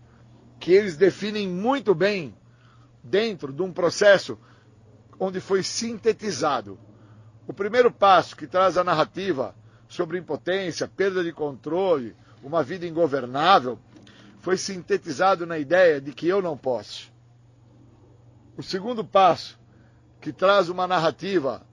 [0.59, 2.35] que eles definem muito bem
[3.03, 4.37] dentro de um processo
[5.19, 6.79] onde foi sintetizado.
[7.47, 9.55] O primeiro passo, que traz a narrativa
[9.87, 13.79] sobre impotência, perda de controle, uma vida ingovernável,
[14.39, 17.11] foi sintetizado na ideia de que eu não posso.
[18.57, 19.59] O segundo passo,
[20.19, 21.65] que traz uma narrativa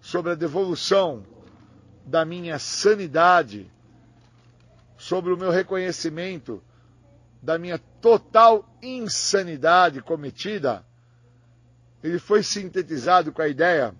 [0.00, 1.24] sobre a devolução
[2.04, 3.70] da minha sanidade,
[5.00, 6.62] sobre o meu reconhecimento
[7.42, 10.84] da minha total insanidade cometida,
[12.04, 13.94] ele foi sintetizado com a ideia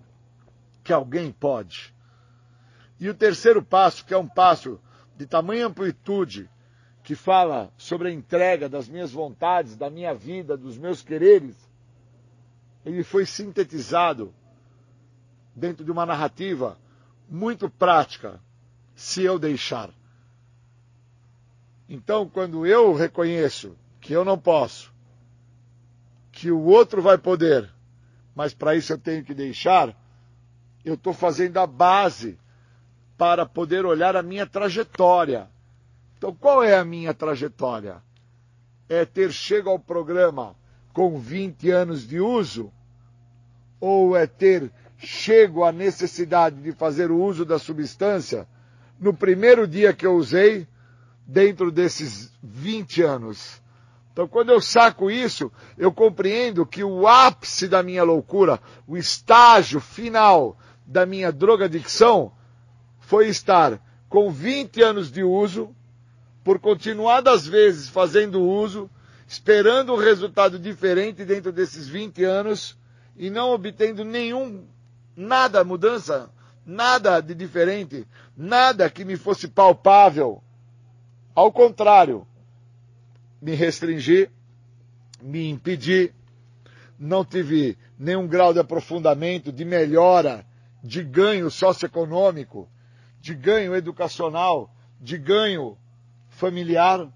[0.83, 1.91] que alguém pode.
[2.99, 4.79] E o terceiro passo, que é um passo
[5.17, 6.47] de tamanha amplitude,
[7.03, 11.55] que fala sobre a entrega das minhas vontades, da minha vida, dos meus quereres,
[12.85, 14.31] ele foi sintetizado
[15.55, 16.77] dentro de uma narrativa
[17.27, 18.39] muito prática,
[18.93, 19.89] se eu deixar.
[21.93, 24.93] Então, quando eu reconheço que eu não posso,
[26.31, 27.69] que o outro vai poder,
[28.33, 29.93] mas para isso eu tenho que deixar,
[30.85, 32.39] eu estou fazendo a base
[33.17, 35.49] para poder olhar a minha trajetória.
[36.17, 38.01] Então, qual é a minha trajetória?
[38.87, 40.55] É ter chego ao programa
[40.93, 42.71] com 20 anos de uso?
[43.81, 48.47] Ou é ter chego à necessidade de fazer o uso da substância
[48.97, 50.65] no primeiro dia que eu usei,
[51.25, 53.61] dentro desses 20 anos?
[54.11, 59.79] Então, quando eu saco isso, eu compreendo que o ápice da minha loucura, o estágio
[59.79, 62.33] final da minha drogadicção,
[62.99, 63.79] foi estar
[64.09, 65.73] com 20 anos de uso,
[66.43, 68.89] por continuadas vezes fazendo uso,
[69.27, 72.77] esperando um resultado diferente dentro desses 20 anos
[73.15, 74.65] e não obtendo nenhum,
[75.15, 76.29] nada mudança,
[76.65, 80.43] nada de diferente, nada que me fosse palpável.
[81.33, 82.27] Ao contrário,
[83.41, 84.29] me restringi,
[85.21, 86.13] me impedi,
[86.99, 90.45] não tive nenhum grau de aprofundamento, de melhora,
[90.83, 92.69] de ganho socioeconômico,
[93.19, 95.77] de ganho educacional, de ganho
[96.29, 97.07] familiar.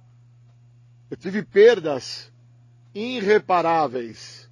[1.10, 2.32] Eu tive perdas
[2.94, 4.50] irreparáveis.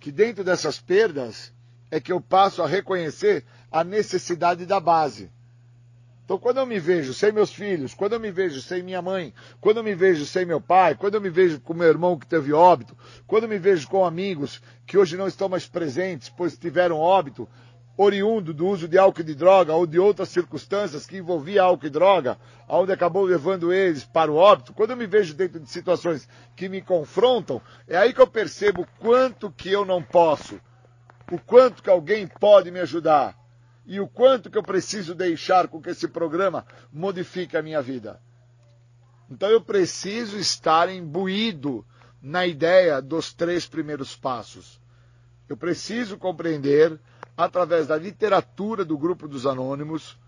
[0.00, 1.52] Que dentro dessas perdas
[1.90, 5.30] é que eu passo a reconhecer a necessidade da base.
[6.26, 9.32] Então, quando eu me vejo sem meus filhos, quando eu me vejo sem minha mãe,
[9.60, 12.26] quando eu me vejo sem meu pai, quando eu me vejo com meu irmão que
[12.26, 12.96] teve óbito,
[13.28, 17.48] quando eu me vejo com amigos que hoje não estão mais presentes, pois tiveram óbito,
[17.96, 21.86] oriundo do uso de álcool e de droga ou de outras circunstâncias que envolvia álcool
[21.86, 22.36] e droga,
[22.68, 26.68] onde acabou levando eles para o óbito, quando eu me vejo dentro de situações que
[26.68, 30.60] me confrontam, é aí que eu percebo quanto que eu não posso,
[31.30, 33.45] o quanto que alguém pode me ajudar
[33.86, 38.20] e o quanto que eu preciso deixar com que esse programa modifique a minha vida.
[39.30, 41.86] Então eu preciso estar imbuído
[42.20, 44.80] na ideia dos três primeiros passos.
[45.48, 46.98] Eu preciso compreender,
[47.36, 50.18] através da literatura do grupo dos anônimos,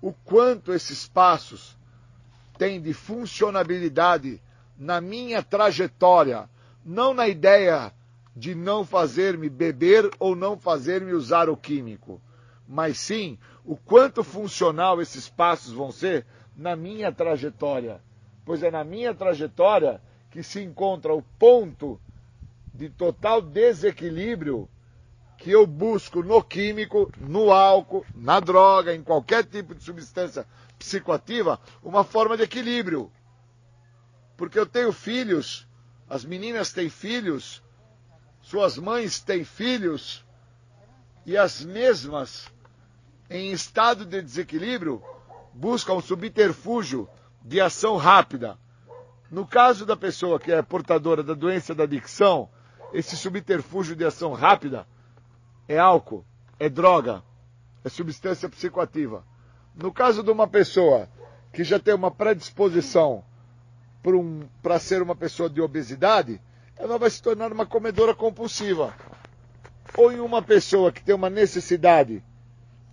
[0.00, 1.76] o quanto esses passos
[2.56, 4.40] têm de funcionabilidade
[4.78, 6.48] na minha trajetória,
[6.84, 7.92] não na ideia
[8.34, 12.20] de não fazer-me beber ou não fazer-me usar o químico
[12.66, 16.26] mas sim o quanto funcional esses passos vão ser
[16.56, 18.00] na minha trajetória.
[18.44, 20.00] Pois é na minha trajetória
[20.30, 22.00] que se encontra o ponto
[22.72, 24.68] de total desequilíbrio
[25.38, 30.46] que eu busco no químico, no álcool, na droga, em qualquer tipo de substância
[30.78, 33.10] psicoativa, uma forma de equilíbrio.
[34.36, 35.66] Porque eu tenho filhos,
[36.08, 37.62] as meninas têm filhos,
[38.40, 40.24] suas mães têm filhos,
[41.26, 42.52] e as mesmas
[43.28, 45.02] em estado de desequilíbrio
[45.52, 47.08] buscam um subterfúgio
[47.42, 48.58] de ação rápida.
[49.30, 52.48] No caso da pessoa que é portadora da doença da adicção,
[52.92, 54.86] esse subterfúgio de ação rápida
[55.68, 56.24] é álcool,
[56.58, 57.22] é droga,
[57.82, 59.24] é substância psicoativa.
[59.74, 61.08] No caso de uma pessoa
[61.52, 63.24] que já tem uma predisposição
[64.02, 64.46] para um,
[64.78, 66.40] ser uma pessoa de obesidade,
[66.76, 68.94] ela vai se tornar uma comedora compulsiva.
[69.96, 72.22] Ou em uma pessoa que tem uma necessidade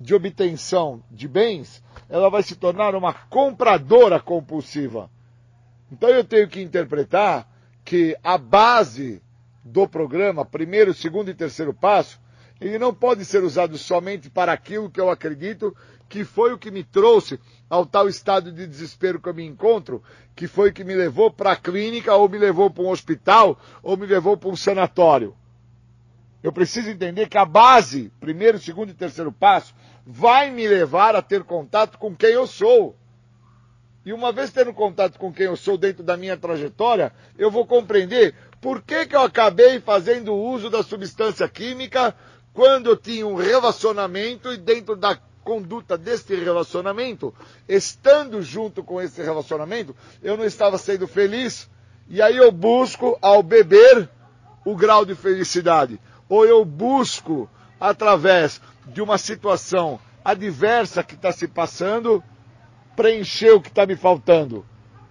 [0.01, 5.09] de obtenção de bens, ela vai se tornar uma compradora compulsiva.
[5.91, 7.47] Então eu tenho que interpretar
[7.85, 9.21] que a base
[9.63, 12.19] do programa, primeiro, segundo e terceiro passo,
[12.59, 15.75] ele não pode ser usado somente para aquilo que eu acredito
[16.09, 20.03] que foi o que me trouxe ao tal estado de desespero que eu me encontro,
[20.35, 23.57] que foi o que me levou para a clínica, ou me levou para um hospital,
[23.81, 25.33] ou me levou para um sanatório.
[26.43, 29.73] Eu preciso entender que a base, primeiro, segundo e terceiro passo,
[30.05, 32.95] vai me levar a ter contato com quem eu sou.
[34.03, 37.67] E uma vez tendo contato com quem eu sou dentro da minha trajetória, eu vou
[37.67, 42.15] compreender por que, que eu acabei fazendo uso da substância química
[42.53, 47.33] quando eu tinha um relacionamento e dentro da conduta deste relacionamento,
[47.67, 51.69] estando junto com esse relacionamento, eu não estava sendo feliz.
[52.09, 54.09] E aí eu busco, ao beber,
[54.65, 55.99] o grau de felicidade.
[56.31, 62.23] Ou eu busco, através de uma situação adversa que está se passando,
[62.95, 64.65] preencher o que está me faltando,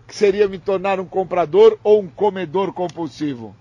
[0.07, 3.55] que seria me tornar um comprador ou um comedor compulsivo.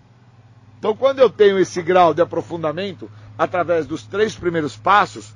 [0.77, 5.35] Então, quando eu tenho esse grau de aprofundamento, através dos três primeiros passos,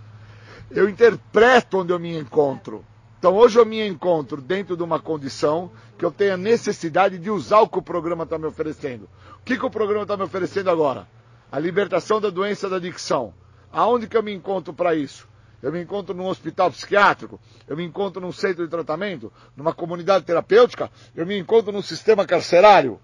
[0.72, 2.86] eu interpreto onde eu me encontro.
[3.20, 7.30] Então, hoje eu me encontro dentro de uma condição que eu tenho a necessidade de
[7.30, 9.10] usar o que o programa está me oferecendo.
[9.41, 11.06] O que, que o programa está me oferecendo agora?
[11.53, 13.31] A libertação da doença da adicção.
[13.71, 15.27] Aonde que eu me encontro para isso?
[15.63, 20.25] eu me encontro num hospital psiquiátrico, eu me encontro num centro de tratamento, numa comunidade
[20.25, 22.99] terapêutica, eu me encontro num sistema carcerário,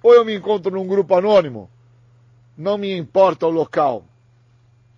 [0.00, 1.68] ou eu me encontro num grupo anônimo.
[2.56, 4.04] Não me importa o local.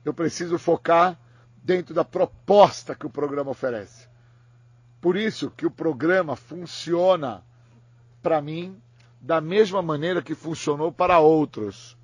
[0.04, 1.18] Eu preciso focar
[1.64, 4.06] dentro da proposta que o programa oferece.
[5.00, 7.42] Por isso que o programa funciona
[8.22, 8.76] para mim
[9.22, 11.95] da mesma maneira que funcionou para outros.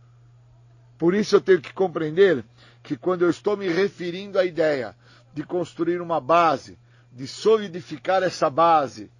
[1.02, 2.44] Por isso eu tenho que compreender
[2.80, 4.94] que quando eu estou me referindo à ideia
[5.34, 6.78] de construir uma base,
[7.10, 9.10] de solidificar essa base,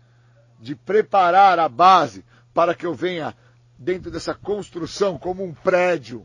[0.61, 3.35] de preparar a base para que eu venha
[3.77, 6.25] dentro dessa construção como um prédio,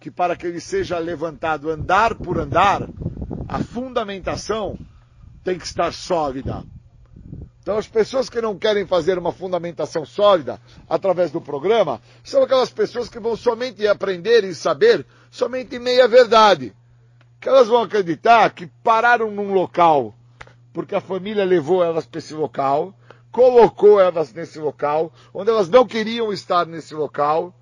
[0.00, 2.82] que para que ele seja levantado andar por andar,
[3.46, 4.76] a fundamentação
[5.44, 6.64] tem que estar sólida.
[7.68, 10.58] Então, as pessoas que não querem fazer uma fundamentação sólida
[10.88, 16.74] através do programa são aquelas pessoas que vão somente aprender e saber somente meia verdade
[17.38, 20.14] que elas vão acreditar que pararam num local,
[20.72, 22.94] porque a família levou elas para esse local,
[23.30, 27.54] colocou elas nesse local, onde elas não queriam estar nesse local,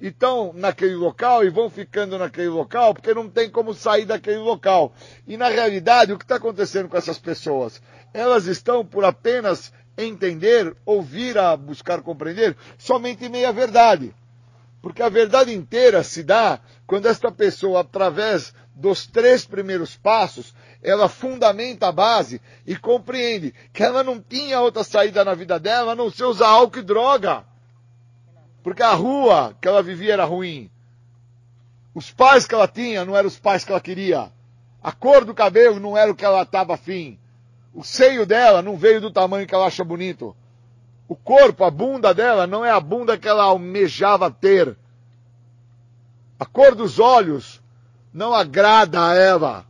[0.00, 4.38] e estão naquele local e vão ficando naquele local porque não tem como sair daquele
[4.38, 4.94] local.
[5.26, 7.82] E na realidade, o que está acontecendo com essas pessoas?
[8.12, 14.14] Elas estão por apenas entender, ouvir a buscar compreender, somente meia verdade.
[14.82, 21.08] Porque a verdade inteira se dá quando esta pessoa, através dos três primeiros passos, ela
[21.08, 25.96] fundamenta a base e compreende que ela não tinha outra saída na vida dela a
[25.96, 27.44] não ser usar álcool e droga.
[28.62, 30.70] Porque a rua que ela vivia era ruim.
[31.94, 34.32] Os pais que ela tinha não eram os pais que ela queria.
[34.82, 37.19] A cor do cabelo não era o que ela estava afim.
[37.72, 40.36] O seio dela não veio do tamanho que ela acha bonito.
[41.06, 44.76] O corpo, a bunda dela, não é a bunda que ela almejava ter.
[46.38, 47.62] A cor dos olhos
[48.12, 49.66] não agrada a Eva.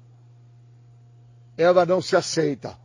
[1.57, 2.77] Eva não se aceita.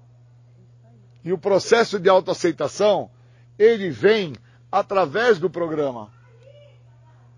[1.24, 3.10] E o processo de autoaceitação,
[3.58, 4.36] ele vem
[4.72, 6.12] através do programa.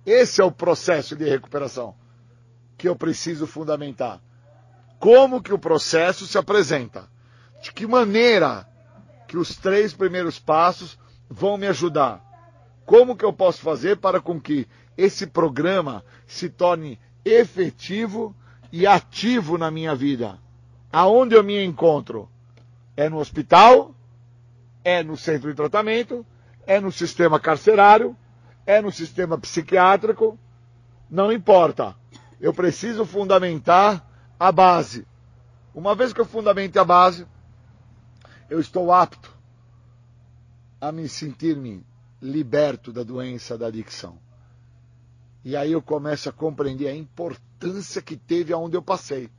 [0.05, 1.95] Esse é o processo de recuperação
[2.77, 4.21] que eu preciso fundamentar.
[4.99, 7.09] Como que o processo se apresenta?
[7.67, 8.65] De que maneira
[9.27, 10.97] que os três primeiros passos
[11.29, 12.23] vão me ajudar?
[12.85, 14.65] Como que eu posso fazer para com que
[14.97, 18.33] esse programa se torne efetivo
[18.71, 20.39] e ativo na minha vida.
[20.93, 22.29] Aonde eu me encontro?
[22.95, 23.93] É no hospital,
[24.81, 26.25] é no centro de tratamento,
[26.65, 28.15] é no sistema carcerário,
[28.65, 30.39] é no sistema psiquiátrico,
[31.09, 31.97] não importa.
[32.39, 34.07] Eu preciso fundamentar
[34.39, 35.05] a base.
[35.75, 37.27] Uma vez que eu fundamente a base,
[38.49, 39.35] eu estou apto
[40.79, 41.85] a me sentir-me
[42.21, 44.17] liberto da doença da adicção.
[45.43, 49.29] E aí eu começo a compreender a importância que teve aonde eu passei.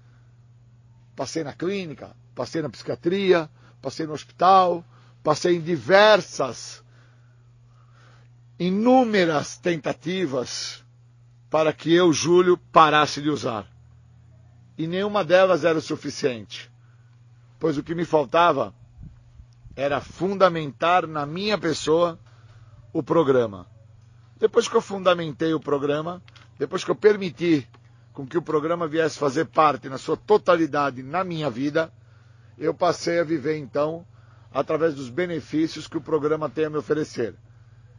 [1.15, 4.85] Passei na clínica, passei na psiquiatria, passei no hospital,
[5.23, 6.83] passei em diversas,
[8.59, 10.85] inúmeras tentativas
[11.51, 13.67] para que eu, Júlio, parasse de usar.
[14.77, 16.71] E nenhuma delas era o suficiente.
[17.59, 18.75] Pois o que me faltava
[19.79, 22.19] era fundamentar na minha pessoa
[22.93, 23.65] o programa.
[24.37, 26.21] Depois que eu fundamentei o programa,
[26.59, 27.65] depois que eu permiti
[28.13, 31.93] com que o programa viesse fazer parte na sua totalidade na minha vida,
[32.59, 34.05] eu passei a viver então
[34.53, 37.37] através dos benefícios que o programa tem a me oferecer.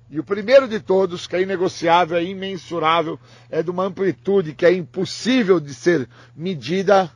[0.10, 3.18] E o primeiro de todos, que é inegociável, é imensurável,
[3.50, 7.10] é de uma amplitude que é impossível de ser medida,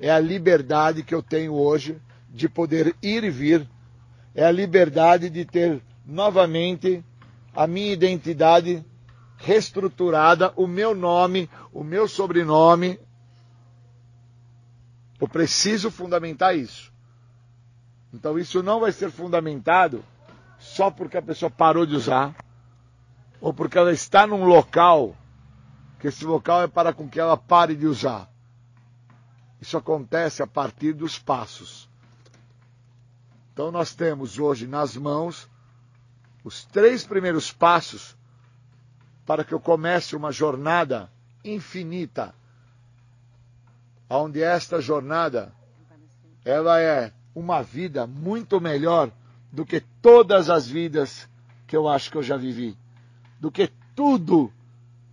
[0.00, 3.68] é a liberdade que eu tenho hoje de poder ir e vir,
[4.36, 7.02] é a liberdade de ter novamente
[7.54, 8.84] a minha identidade
[9.38, 13.00] reestruturada, o meu nome, o meu sobrenome.
[15.18, 16.92] Eu preciso fundamentar isso.
[18.12, 20.04] Então isso não vai ser fundamentado
[20.58, 22.36] só porque a pessoa parou de usar
[23.40, 25.16] ou porque ela está num local
[25.98, 28.30] que esse local é para com que ela pare de usar.
[29.62, 31.85] Isso acontece a partir dos passos.
[33.56, 35.48] Então nós temos hoje nas mãos
[36.44, 38.14] os três primeiros passos
[39.24, 41.10] para que eu comece uma jornada
[41.42, 42.34] infinita,
[44.10, 45.54] onde esta jornada
[46.44, 49.10] ela é uma vida muito melhor
[49.50, 51.26] do que todas as vidas
[51.66, 52.76] que eu acho que eu já vivi,
[53.40, 54.52] do que tudo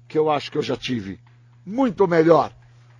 [0.05, 1.17] que eu acho que eu já tive.
[1.65, 2.53] Muito melhor,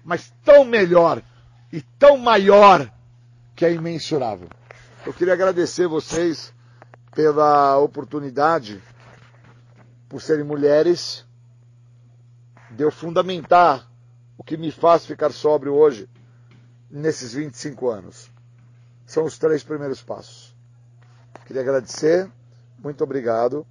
[0.06, 1.22] mas tão melhor
[1.70, 2.90] e tão maior
[3.54, 4.48] que é imensurável.
[5.06, 6.54] Eu queria agradecer vocês
[7.14, 8.82] pela oportunidade,
[10.08, 11.26] por serem mulheres,
[12.72, 13.86] de eu fundamentar
[14.38, 16.10] o que me faz ficar sóbrio hoje,
[16.90, 18.32] nesses 25 anos.
[19.06, 20.56] São os três primeiros passos.
[21.46, 22.32] Queria agradecer,
[22.80, 23.68] muito obrigado.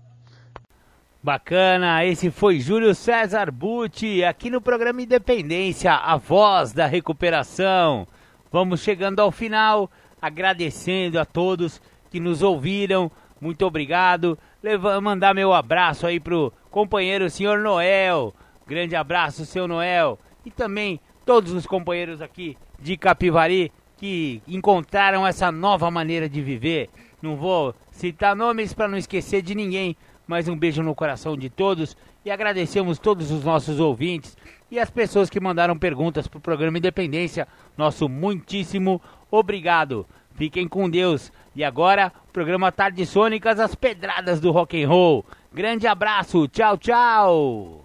[1.23, 8.07] Bacana, esse foi Júlio César Butti, aqui no programa Independência, a voz da recuperação.
[8.51, 9.91] Vamos chegando ao final,
[10.23, 13.11] agradecendo a todos que nos ouviram.
[13.41, 14.39] Muito obrigado.
[14.63, 18.33] Leva, mandar meu abraço aí pro companheiro senhor Noel.
[18.65, 20.17] Grande abraço, seu Noel.
[20.47, 26.89] E também todos os companheiros aqui de Capivari que encontraram essa nova maneira de viver.
[27.21, 29.97] Não vou citar nomes para não esquecer de ninguém,
[30.27, 34.37] mais um beijo no coração de todos e agradecemos todos os nossos ouvintes
[34.71, 37.47] e as pessoas que mandaram perguntas para o programa Independência.
[37.77, 39.01] Nosso muitíssimo
[39.33, 40.07] obrigado.
[40.35, 41.33] Fiquem com Deus.
[41.57, 45.25] E agora, programa Tarde Sônicas, as pedradas do rock and roll.
[45.53, 46.47] Grande abraço.
[46.49, 47.85] Tchau, tchau.